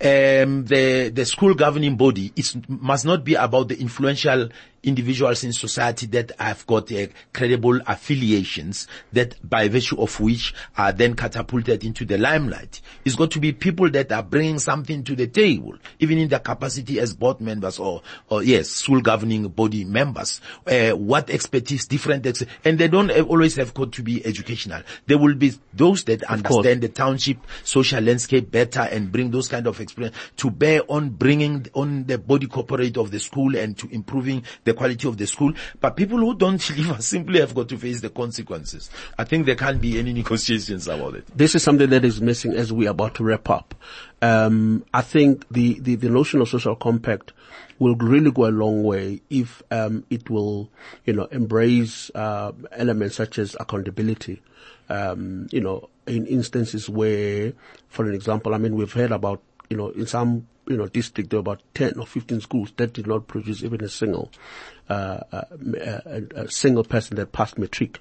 um, 0.00 0.64
the 0.64 1.10
the 1.12 1.24
school 1.24 1.54
governing 1.54 1.96
body 1.96 2.32
must 2.68 3.04
not 3.04 3.24
be 3.24 3.34
about 3.34 3.68
the 3.68 3.78
influential 3.78 4.48
individuals 4.82 5.44
in 5.44 5.52
society 5.52 6.06
that 6.06 6.32
have 6.38 6.66
got 6.66 6.90
uh, 6.92 7.06
credible 7.32 7.80
affiliations 7.86 8.86
that 9.12 9.36
by 9.48 9.68
virtue 9.68 10.00
of 10.00 10.18
which 10.20 10.54
are 10.76 10.92
then 10.92 11.14
catapulted 11.14 11.84
into 11.84 12.04
the 12.04 12.16
limelight. 12.16 12.80
It's 13.04 13.16
got 13.16 13.30
to 13.32 13.40
be 13.40 13.52
people 13.52 13.90
that 13.90 14.10
are 14.12 14.22
bringing 14.22 14.58
something 14.58 15.04
to 15.04 15.14
the 15.14 15.26
table, 15.26 15.74
even 15.98 16.18
in 16.18 16.28
their 16.28 16.38
capacity 16.38 16.98
as 17.00 17.14
board 17.14 17.40
members 17.40 17.78
or, 17.78 18.02
or 18.28 18.42
yes, 18.42 18.68
school 18.68 19.00
governing 19.00 19.48
body 19.48 19.84
members. 19.84 20.40
Uh, 20.66 20.90
what 20.90 21.30
expertise, 21.30 21.86
different, 21.86 22.26
ex- 22.26 22.44
and 22.64 22.78
they 22.78 22.88
don't 22.88 23.10
always 23.10 23.56
have 23.56 23.74
got 23.74 23.92
to 23.92 24.02
be 24.02 24.24
educational. 24.24 24.82
There 25.06 25.18
will 25.18 25.34
be 25.34 25.52
those 25.74 26.04
that 26.04 26.22
of 26.22 26.30
understand 26.30 26.80
course. 26.80 26.80
the 26.80 26.88
township 26.88 27.38
social 27.64 28.00
landscape 28.02 28.50
better 28.50 28.80
and 28.80 29.12
bring 29.12 29.30
those 29.30 29.48
kind 29.48 29.66
of 29.66 29.80
experience 29.80 30.16
to 30.38 30.50
bear 30.50 30.80
on 30.88 31.10
bringing 31.10 31.66
on 31.74 32.04
the 32.04 32.18
body 32.18 32.46
corporate 32.46 32.96
of 32.96 33.10
the 33.10 33.20
school 33.20 33.56
and 33.56 33.76
to 33.78 33.88
improving 33.90 34.42
the 34.64 34.69
quality 34.74 35.08
of 35.08 35.16
the 35.16 35.26
school. 35.26 35.52
But 35.80 35.96
people 35.96 36.18
who 36.18 36.34
don't 36.34 36.60
deliver 36.60 37.00
simply 37.02 37.40
have 37.40 37.54
got 37.54 37.68
to 37.68 37.78
face 37.78 38.00
the 38.00 38.10
consequences. 38.10 38.90
I 39.18 39.24
think 39.24 39.46
there 39.46 39.56
can't 39.56 39.80
be 39.80 39.98
any 39.98 40.12
negotiations 40.12 40.88
about 40.88 41.14
it. 41.14 41.26
This 41.36 41.54
is 41.54 41.62
something 41.62 41.90
that 41.90 42.04
is 42.04 42.20
missing 42.20 42.54
as 42.54 42.72
we 42.72 42.86
are 42.86 42.90
about 42.90 43.14
to 43.16 43.24
wrap 43.24 43.48
up. 43.50 43.74
Um, 44.22 44.84
I 44.92 45.02
think 45.02 45.46
the, 45.50 45.78
the, 45.80 45.96
the 45.96 46.10
notion 46.10 46.40
of 46.40 46.48
social 46.48 46.76
compact 46.76 47.32
will 47.78 47.94
really 47.96 48.30
go 48.30 48.46
a 48.46 48.52
long 48.52 48.82
way 48.82 49.22
if 49.30 49.62
um, 49.70 50.04
it 50.10 50.28
will, 50.28 50.68
you 51.06 51.14
know, 51.14 51.24
embrace 51.26 52.10
uh, 52.14 52.52
elements 52.72 53.16
such 53.16 53.38
as 53.38 53.56
accountability. 53.58 54.42
Um, 54.90 55.46
you 55.50 55.60
know, 55.60 55.88
in 56.06 56.26
instances 56.26 56.88
where, 56.88 57.52
for 57.88 58.04
an 58.06 58.14
example, 58.14 58.54
I 58.54 58.58
mean, 58.58 58.74
we've 58.74 58.92
heard 58.92 59.12
about 59.12 59.40
you 59.70 59.76
know, 59.76 59.90
in 59.90 60.06
some, 60.06 60.46
you 60.70 60.76
know, 60.76 60.86
district, 60.86 61.30
there 61.30 61.38
were 61.38 61.52
about 61.52 61.62
10 61.74 61.98
or 61.98 62.06
15 62.06 62.40
schools 62.40 62.72
that 62.76 62.92
did 62.92 63.06
not 63.08 63.26
produce 63.26 63.64
even 63.64 63.82
a 63.82 63.88
single, 63.88 64.30
uh, 64.88 65.18
uh, 65.32 65.44
a, 65.52 66.22
a, 66.36 66.50
single 66.50 66.84
person 66.84 67.16
that 67.16 67.32
passed 67.32 67.58
matric. 67.58 67.98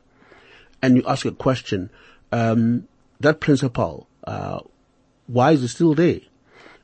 And 0.82 0.96
you 0.96 1.04
ask 1.08 1.26
a 1.26 1.32
question, 1.32 1.90
um, 2.32 2.88
that 3.20 3.40
principal, 3.40 4.08
uh, 4.24 4.60
why 5.26 5.52
is 5.54 5.64
it 5.64 5.70
still 5.70 5.96
there? 5.96 6.20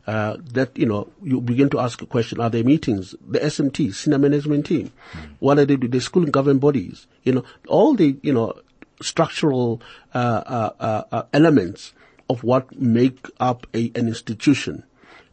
Uh, 0.07 0.37
that, 0.53 0.75
you 0.75 0.87
know, 0.87 1.07
you 1.21 1.39
begin 1.39 1.69
to 1.69 1.79
ask 1.79 2.01
a 2.01 2.07
question, 2.07 2.41
are 2.41 2.49
there 2.49 2.63
meetings? 2.63 3.13
The 3.27 3.39
SMT, 3.39 3.93
senior 3.93 4.19
management 4.19 4.65
team, 4.65 4.91
mm. 5.13 5.29
what 5.39 5.59
are 5.59 5.65
they 5.65 5.75
doing? 5.75 5.91
The 5.91 6.01
school 6.01 6.23
and 6.23 6.33
government 6.33 6.61
bodies, 6.61 7.05
you 7.23 7.33
know, 7.33 7.43
all 7.67 7.93
the, 7.93 8.17
you 8.23 8.33
know, 8.33 8.53
structural, 9.01 9.81
uh, 10.13 10.71
uh, 10.79 11.03
uh 11.11 11.23
elements 11.33 11.93
of 12.29 12.43
what 12.43 12.79
make 12.79 13.29
up 13.39 13.67
a, 13.73 13.91
an 13.95 14.07
institution. 14.07 14.83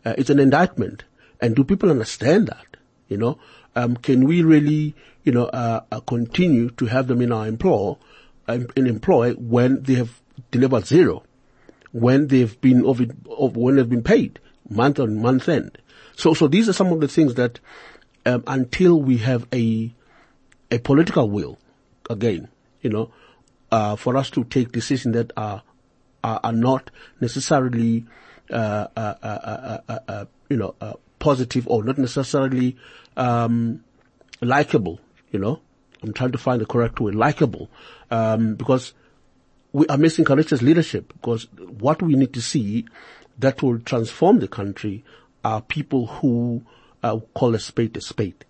Uh, 0.04 0.14
it's 0.18 0.30
an 0.30 0.38
indictment. 0.38 1.04
And 1.40 1.56
do 1.56 1.64
people 1.64 1.90
understand 1.90 2.48
that? 2.48 2.76
You 3.08 3.16
know, 3.16 3.38
um, 3.76 3.96
can 3.96 4.26
we 4.26 4.42
really, 4.42 4.94
you 5.24 5.32
know, 5.32 5.46
uh, 5.46 5.82
uh, 5.90 6.00
continue 6.00 6.70
to 6.70 6.86
have 6.86 7.08
them 7.08 7.20
in 7.20 7.32
our 7.32 7.46
employ, 7.46 7.96
um, 8.48 8.66
in 8.76 8.86
employ 8.86 9.34
when 9.34 9.82
they 9.82 9.94
have 9.94 10.20
delivered 10.50 10.86
zero, 10.86 11.24
when 11.92 12.28
they've 12.28 12.58
been 12.60 12.84
of 12.86 13.00
it, 13.00 13.10
of 13.28 13.56
when 13.56 13.76
they've 13.76 13.88
been 13.88 14.02
paid 14.02 14.38
month 14.68 14.98
on 14.98 15.20
month 15.20 15.48
end. 15.48 15.78
So, 16.16 16.34
so 16.34 16.48
these 16.48 16.68
are 16.68 16.72
some 16.72 16.92
of 16.92 17.00
the 17.00 17.08
things 17.08 17.34
that, 17.34 17.60
um, 18.24 18.44
until 18.46 19.00
we 19.00 19.18
have 19.18 19.46
a, 19.52 19.92
a 20.70 20.78
political 20.78 21.28
will, 21.28 21.58
again, 22.08 22.48
you 22.80 22.90
know, 22.90 23.10
uh, 23.70 23.96
for 23.96 24.16
us 24.16 24.30
to 24.30 24.44
take 24.44 24.72
decisions 24.72 25.14
that 25.14 25.32
are 25.36 25.62
are, 26.24 26.40
are 26.44 26.52
not 26.52 26.90
necessarily, 27.20 28.04
uh, 28.52 28.88
uh, 28.96 29.78
uh, 29.88 30.24
you 30.48 30.56
know, 30.56 30.74
positive 31.18 31.66
or 31.68 31.84
not 31.84 31.98
necessarily 31.98 32.76
um, 33.16 33.82
likable. 34.40 35.00
You 35.30 35.38
know, 35.38 35.60
I'm 36.02 36.12
trying 36.12 36.32
to 36.32 36.38
find 36.38 36.60
the 36.60 36.66
correct 36.66 37.00
word, 37.00 37.14
likable, 37.14 37.70
um, 38.10 38.54
because 38.54 38.92
we 39.72 39.86
are 39.86 39.96
missing 39.96 40.24
courageous 40.24 40.62
leadership. 40.62 41.12
Because 41.12 41.48
what 41.78 42.02
we 42.02 42.14
need 42.14 42.34
to 42.34 42.42
see 42.42 42.84
that 43.38 43.62
will 43.62 43.78
transform 43.80 44.40
the 44.40 44.48
country 44.48 45.04
are 45.44 45.60
people 45.60 46.06
who 46.06 46.62
uh, 47.02 47.18
call 47.34 47.54
a 47.54 47.58
spade 47.58 47.96
a 47.96 48.00
spade. 48.00 48.44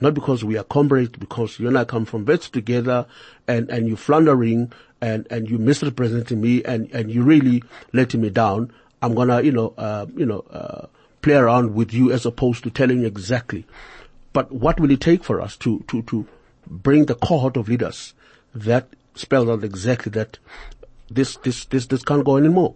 Not 0.00 0.14
because 0.14 0.44
we 0.44 0.58
are 0.58 0.64
comrades, 0.64 1.16
because 1.18 1.58
you 1.58 1.68
and 1.68 1.78
I 1.78 1.84
come 1.84 2.04
from 2.04 2.24
beds 2.24 2.50
together 2.50 3.06
and, 3.48 3.70
and 3.70 3.88
you're 3.88 3.96
floundering 3.96 4.72
and, 5.00 5.26
and 5.30 5.48
you 5.48 5.58
misrepresenting 5.58 6.40
me 6.40 6.62
and, 6.64 6.90
and 6.92 7.10
you 7.10 7.22
really 7.22 7.62
letting 7.92 8.20
me 8.20 8.30
down, 8.30 8.72
I'm 9.04 9.14
gonna, 9.14 9.42
you 9.42 9.52
know, 9.52 9.74
uh, 9.76 10.06
you 10.16 10.24
know, 10.24 10.40
uh, 10.50 10.86
play 11.20 11.34
around 11.34 11.74
with 11.74 11.92
you 11.92 12.10
as 12.10 12.24
opposed 12.24 12.64
to 12.64 12.70
telling 12.70 13.00
you 13.00 13.06
exactly. 13.06 13.66
But 14.32 14.50
what 14.50 14.80
will 14.80 14.90
it 14.90 15.00
take 15.00 15.22
for 15.22 15.40
us 15.42 15.56
to, 15.58 15.84
to, 15.88 16.02
to 16.02 16.26
bring 16.66 17.04
the 17.04 17.14
cohort 17.14 17.58
of 17.58 17.68
leaders 17.68 18.14
that 18.54 18.88
spells 19.14 19.48
out 19.48 19.62
exactly 19.62 20.10
that 20.12 20.38
this, 21.10 21.36
this, 21.36 21.66
this, 21.66 21.86
this 21.86 22.02
can't 22.02 22.24
go 22.24 22.38
anymore? 22.38 22.74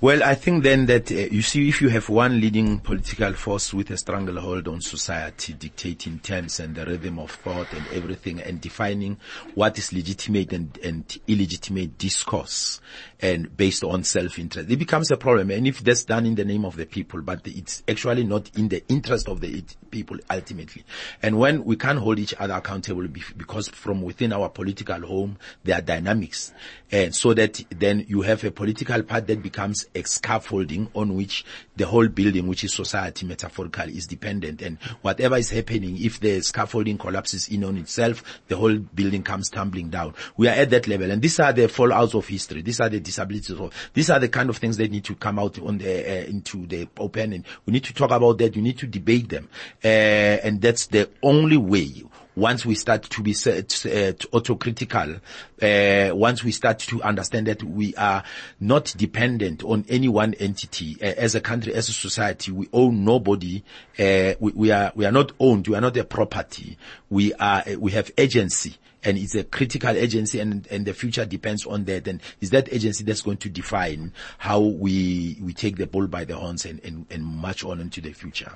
Well, 0.00 0.22
I 0.22 0.36
think 0.36 0.62
then 0.62 0.86
that 0.86 1.10
uh, 1.10 1.16
you 1.16 1.42
see, 1.42 1.68
if 1.68 1.82
you 1.82 1.88
have 1.88 2.08
one 2.08 2.40
leading 2.40 2.78
political 2.78 3.32
force 3.32 3.74
with 3.74 3.90
a 3.90 3.96
stranglehold 3.96 4.68
on 4.68 4.80
society, 4.80 5.54
dictating 5.54 6.20
terms 6.20 6.60
and 6.60 6.76
the 6.76 6.86
rhythm 6.86 7.18
of 7.18 7.32
thought 7.32 7.72
and 7.72 7.84
everything, 7.92 8.40
and 8.40 8.60
defining 8.60 9.16
what 9.56 9.76
is 9.76 9.92
legitimate 9.92 10.52
and, 10.52 10.78
and 10.84 11.18
illegitimate 11.26 11.98
discourse, 11.98 12.80
and 13.20 13.56
based 13.56 13.82
on 13.84 14.04
self-interest. 14.04 14.70
It 14.70 14.78
becomes 14.78 15.10
a 15.10 15.16
problem. 15.16 15.50
And 15.50 15.66
if 15.66 15.80
that's 15.80 16.04
done 16.04 16.26
in 16.26 16.34
the 16.34 16.44
name 16.44 16.64
of 16.64 16.76
the 16.76 16.86
people, 16.86 17.20
but 17.20 17.40
it's 17.46 17.82
actually 17.88 18.24
not 18.24 18.50
in 18.56 18.68
the 18.68 18.86
interest 18.88 19.28
of 19.28 19.40
the 19.40 19.62
people 19.90 20.18
ultimately. 20.30 20.84
And 21.22 21.38
when 21.38 21.64
we 21.64 21.76
can't 21.76 21.98
hold 21.98 22.18
each 22.18 22.34
other 22.38 22.54
accountable 22.54 23.06
because 23.08 23.68
from 23.68 24.02
within 24.02 24.32
our 24.32 24.48
political 24.48 25.00
home, 25.00 25.38
there 25.64 25.78
are 25.78 25.82
dynamics. 25.82 26.52
And 26.90 27.14
so 27.14 27.34
that 27.34 27.62
then 27.70 28.06
you 28.08 28.22
have 28.22 28.44
a 28.44 28.50
political 28.50 29.02
part 29.02 29.26
that 29.26 29.42
becomes 29.42 29.86
a 29.94 30.02
scaffolding 30.04 30.88
on 30.94 31.16
which 31.16 31.44
the 31.76 31.86
whole 31.86 32.08
building, 32.08 32.46
which 32.46 32.64
is 32.64 32.74
society 32.74 33.26
metaphorically, 33.26 33.96
is 33.96 34.06
dependent. 34.06 34.62
And 34.62 34.78
whatever 35.02 35.36
is 35.36 35.50
happening, 35.50 36.02
if 36.02 36.20
the 36.20 36.40
scaffolding 36.40 36.98
collapses 36.98 37.48
in 37.48 37.64
on 37.64 37.76
itself, 37.78 38.22
the 38.46 38.56
whole 38.56 38.76
building 38.76 39.22
comes 39.22 39.50
tumbling 39.50 39.90
down. 39.90 40.14
We 40.36 40.48
are 40.48 40.54
at 40.54 40.70
that 40.70 40.86
level. 40.86 41.10
And 41.10 41.20
these 41.20 41.40
are 41.40 41.52
the 41.52 41.62
fallouts 41.62 42.14
of 42.14 42.26
history. 42.26 42.62
These 42.62 42.80
are 42.80 42.88
the 42.88 43.00
disabilities 43.08 43.58
these 43.92 44.10
are 44.10 44.18
the 44.18 44.28
kind 44.28 44.50
of 44.50 44.56
things 44.56 44.76
that 44.76 44.90
need 44.90 45.04
to 45.04 45.14
come 45.14 45.38
out 45.38 45.58
on 45.60 45.78
the, 45.78 45.86
uh, 45.86 46.24
into 46.26 46.66
the 46.66 46.88
open. 46.98 47.32
And 47.32 47.44
we 47.66 47.72
need 47.72 47.84
to 47.84 47.94
talk 47.94 48.10
about 48.10 48.38
that. 48.38 48.54
We 48.54 48.62
need 48.62 48.78
to 48.78 48.86
debate 48.86 49.28
them. 49.28 49.48
Uh, 49.84 49.88
and 49.88 50.60
that's 50.60 50.86
the 50.86 51.08
only 51.22 51.56
way 51.56 52.04
once 52.36 52.64
we 52.64 52.76
start 52.76 53.02
to 53.02 53.20
be 53.20 53.32
set, 53.32 53.84
uh, 53.84 54.12
autocritical, 54.32 55.20
uh, 55.60 56.14
once 56.14 56.44
we 56.44 56.52
start 56.52 56.78
to 56.78 57.02
understand 57.02 57.48
that 57.48 57.64
we 57.64 57.96
are 57.96 58.22
not 58.60 58.94
dependent 58.96 59.64
on 59.64 59.84
any 59.88 60.06
one 60.06 60.34
entity 60.34 60.96
uh, 61.02 61.06
as 61.16 61.34
a 61.34 61.40
country, 61.40 61.74
as 61.74 61.88
a 61.88 61.92
society, 61.92 62.52
we 62.52 62.68
own 62.72 63.04
nobody. 63.04 63.64
Uh, 63.98 64.34
we, 64.38 64.52
we, 64.52 64.70
are 64.70 64.92
we 64.94 65.04
are 65.04 65.10
not 65.10 65.32
owned. 65.40 65.66
We 65.66 65.74
are 65.74 65.80
not 65.80 65.96
a 65.96 66.04
property. 66.04 66.78
We 67.10 67.34
are 67.34 67.64
we 67.76 67.90
have 67.92 68.12
agency 68.16 68.76
and 69.08 69.16
it's 69.16 69.34
a 69.34 69.42
critical 69.42 69.96
agency 69.96 70.38
and, 70.38 70.66
and 70.70 70.84
the 70.84 70.92
future 70.92 71.24
depends 71.24 71.64
on 71.64 71.84
that. 71.84 72.06
And 72.06 72.20
is 72.42 72.50
that 72.50 72.70
agency 72.70 73.04
that's 73.04 73.22
going 73.22 73.38
to 73.38 73.48
define 73.48 74.12
how 74.36 74.60
we, 74.60 75.38
we 75.40 75.54
take 75.54 75.78
the 75.78 75.86
bull 75.86 76.06
by 76.06 76.26
the 76.26 76.36
horns 76.36 76.66
and, 76.66 76.78
and, 76.84 77.06
and 77.08 77.24
march 77.24 77.64
on 77.64 77.80
into 77.80 78.02
the 78.02 78.12
future. 78.12 78.52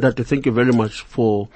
Thank 0.00 0.46
you 0.46 0.52
very 0.52 0.72
much 0.72 1.00
for 1.00 1.48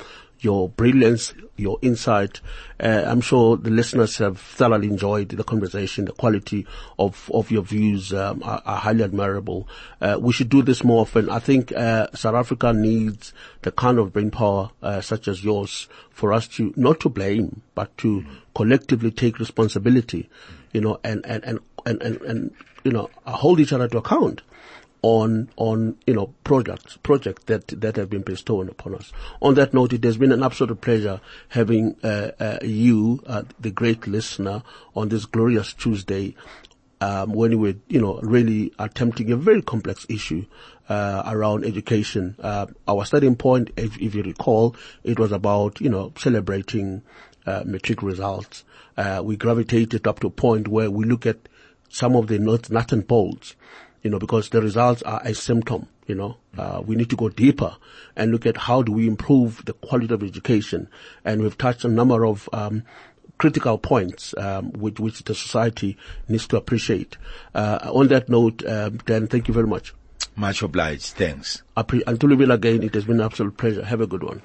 your 0.43 0.69
brilliance, 0.69 1.35
your 1.57 1.79
insight. 1.83 2.41
Uh, 2.81 3.05
I'm 3.07 3.21
sure 3.21 3.57
the 3.57 3.71
listeners 3.71 4.17
have 4.19 4.39
thoroughly 4.39 4.89
enjoyed 4.89 5.29
the 5.31 5.45
conversation. 5.45 6.05
The 6.07 6.13
quality 6.13 6.67
of, 6.99 7.31
of 7.33 7.51
your 7.51 7.63
views 7.63 8.13
um, 8.13 8.43
are, 8.43 8.63
are, 8.65 8.79
highly 8.79 9.05
admirable. 9.05 9.69
Uh, 10.01 10.19
we 10.21 10.33
should 10.33 10.49
do 10.49 10.63
this 10.63 10.83
more 10.83 11.03
often. 11.03 11.31
I 11.31 11.39
think 11.39 11.73
uh, 11.73 12.09
South 12.15 12.35
Africa 12.35 12.73
needs 12.73 13.33
the 13.63 13.73
kind 13.73 13.99
of 13.99 14.13
brain 14.13 14.31
power 14.31 14.71
uh, 14.83 15.01
such 15.01 15.29
as 15.29 15.45
yours 15.45 15.89
for 16.11 16.33
us 16.33 16.49
to 16.49 16.73
not 16.77 17.01
to 17.01 17.09
blame, 17.09 17.63
but 17.75 17.97
to 17.99 18.23
mm. 18.23 18.27
collectively 18.55 19.11
take 19.11 19.39
responsibility, 19.39 20.29
you 20.73 20.81
know, 20.81 20.99
and 21.05 21.25
and 21.27 21.45
and 21.45 21.61
and 21.87 22.03
and, 22.03 22.21
and 22.23 22.55
you 22.85 22.91
know 22.91 23.09
hold 23.25 23.61
each 23.61 23.73
other 23.73 23.89
to 23.89 23.99
account 23.99 24.43
on 25.03 25.51
on 25.57 25.99
you 26.07 26.15
know 26.15 26.33
projects 26.45 26.97
projects 27.03 27.45
that 27.45 27.67
that 27.81 27.97
have 27.97 28.09
been 28.09 28.23
bestowed 28.23 28.69
upon 28.69 28.95
us. 28.95 29.13
On 29.41 29.55
that 29.55 29.75
note, 29.75 29.93
it 29.93 30.05
has 30.05 30.17
been 30.17 30.33
an 30.33 30.43
absolute 30.43 30.81
pleasure 30.81 31.21
having 31.49 31.97
uh, 32.03 32.31
uh, 32.39 32.59
you, 32.63 33.23
uh, 33.27 33.43
the 33.61 33.71
great 33.71 34.07
listener, 34.07 34.63
on 34.95 35.09
this 35.09 35.27
glorious 35.27 35.75
Tuesday. 35.75 36.35
Um, 37.01 37.33
when 37.33 37.51
we 37.59 37.73
were, 37.73 37.79
you 37.89 38.01
know, 38.01 38.21
really 38.21 38.73
attempting 38.79 39.33
a 39.33 39.37
very 39.37 39.61
complex 39.61 40.07
issue 40.09 40.47
uh, 40.89 41.25
around 41.27 41.65
education. 41.65 42.37
Uh, 42.39 42.67
our 42.87 43.05
starting 43.05 43.35
point, 43.35 43.71
if, 43.77 44.01
if, 44.01 44.15
you 44.15 44.23
recall, 44.23 44.77
it 45.03 45.19
was 45.19 45.33
about, 45.33 45.81
you 45.81 45.89
know, 45.89 46.13
celebrating 46.17 47.03
uh, 47.45 47.65
matric 47.67 48.05
results. 48.05 48.63
we 49.25 49.37
gravitated 49.37 50.07
up 50.07 50.21
to 50.21 50.29
a 50.29 50.31
point 50.31 50.69
where 50.69 50.93
we 50.93 51.05
look 51.05 51.27
at 51.27 51.49
some 51.89 52.15
of 52.15 52.29
the 52.29 52.39
nuts, 52.39 52.71
nuts 52.71 52.93
and 52.93 53.05
bolts 53.05 53.57
you 54.03 54.11
know, 54.11 54.19
because 54.19 54.49
the 54.49 54.61
results 54.61 55.03
are 55.03 55.21
a 55.25 55.35
symptom, 55.35 55.87
you 56.07 56.15
know. 56.15 56.37
Uh, 56.57 56.83
we 56.85 56.97
need 56.97 57.11
to 57.11 57.17
go 57.17 57.29
deeper 57.29 57.77
and 58.17 58.33
look 58.33 58.47
at 58.47 58.57
how 58.57 58.83
do 58.83 58.93
we 58.93 59.07
improve 59.07 59.65
the 59.65 59.73
quality 59.73 60.13
of 60.13 60.23
education. 60.23 60.89
And 61.25 61.43
we've 61.43 61.57
touched 61.57 61.85
a 61.85 61.89
number 61.89 62.27
of, 62.27 62.49
um, 62.53 62.83
critical 63.39 63.77
points, 63.77 64.35
um, 64.39 64.71
which, 64.73 65.01
which 65.01 65.25
the 65.25 65.35
society 65.35 65.97
needs 66.29 66.47
to 66.47 66.57
appreciate. 66.57 67.17
Uh, 67.55 67.91
on 67.93 68.09
that 68.09 68.29
note, 68.29 68.65
um, 68.67 68.99
Dan, 68.99 69.27
thank 69.27 69.49
you 69.49 69.55
very 69.55 69.67
much. 69.67 69.93
Much 70.37 70.63
obliged. 70.63 71.15
Thanks. 71.17 71.63
Until 71.77 72.31
we 72.31 72.37
meet 72.37 72.51
again, 72.51 72.83
it 72.83 72.95
has 72.95 73.05
been 73.05 73.21
an 73.21 73.27
absolute 73.27 73.57
pleasure. 73.57 73.85
Have 73.85 74.01
a 74.01 74.07
good 74.07 74.23
one. 74.23 74.41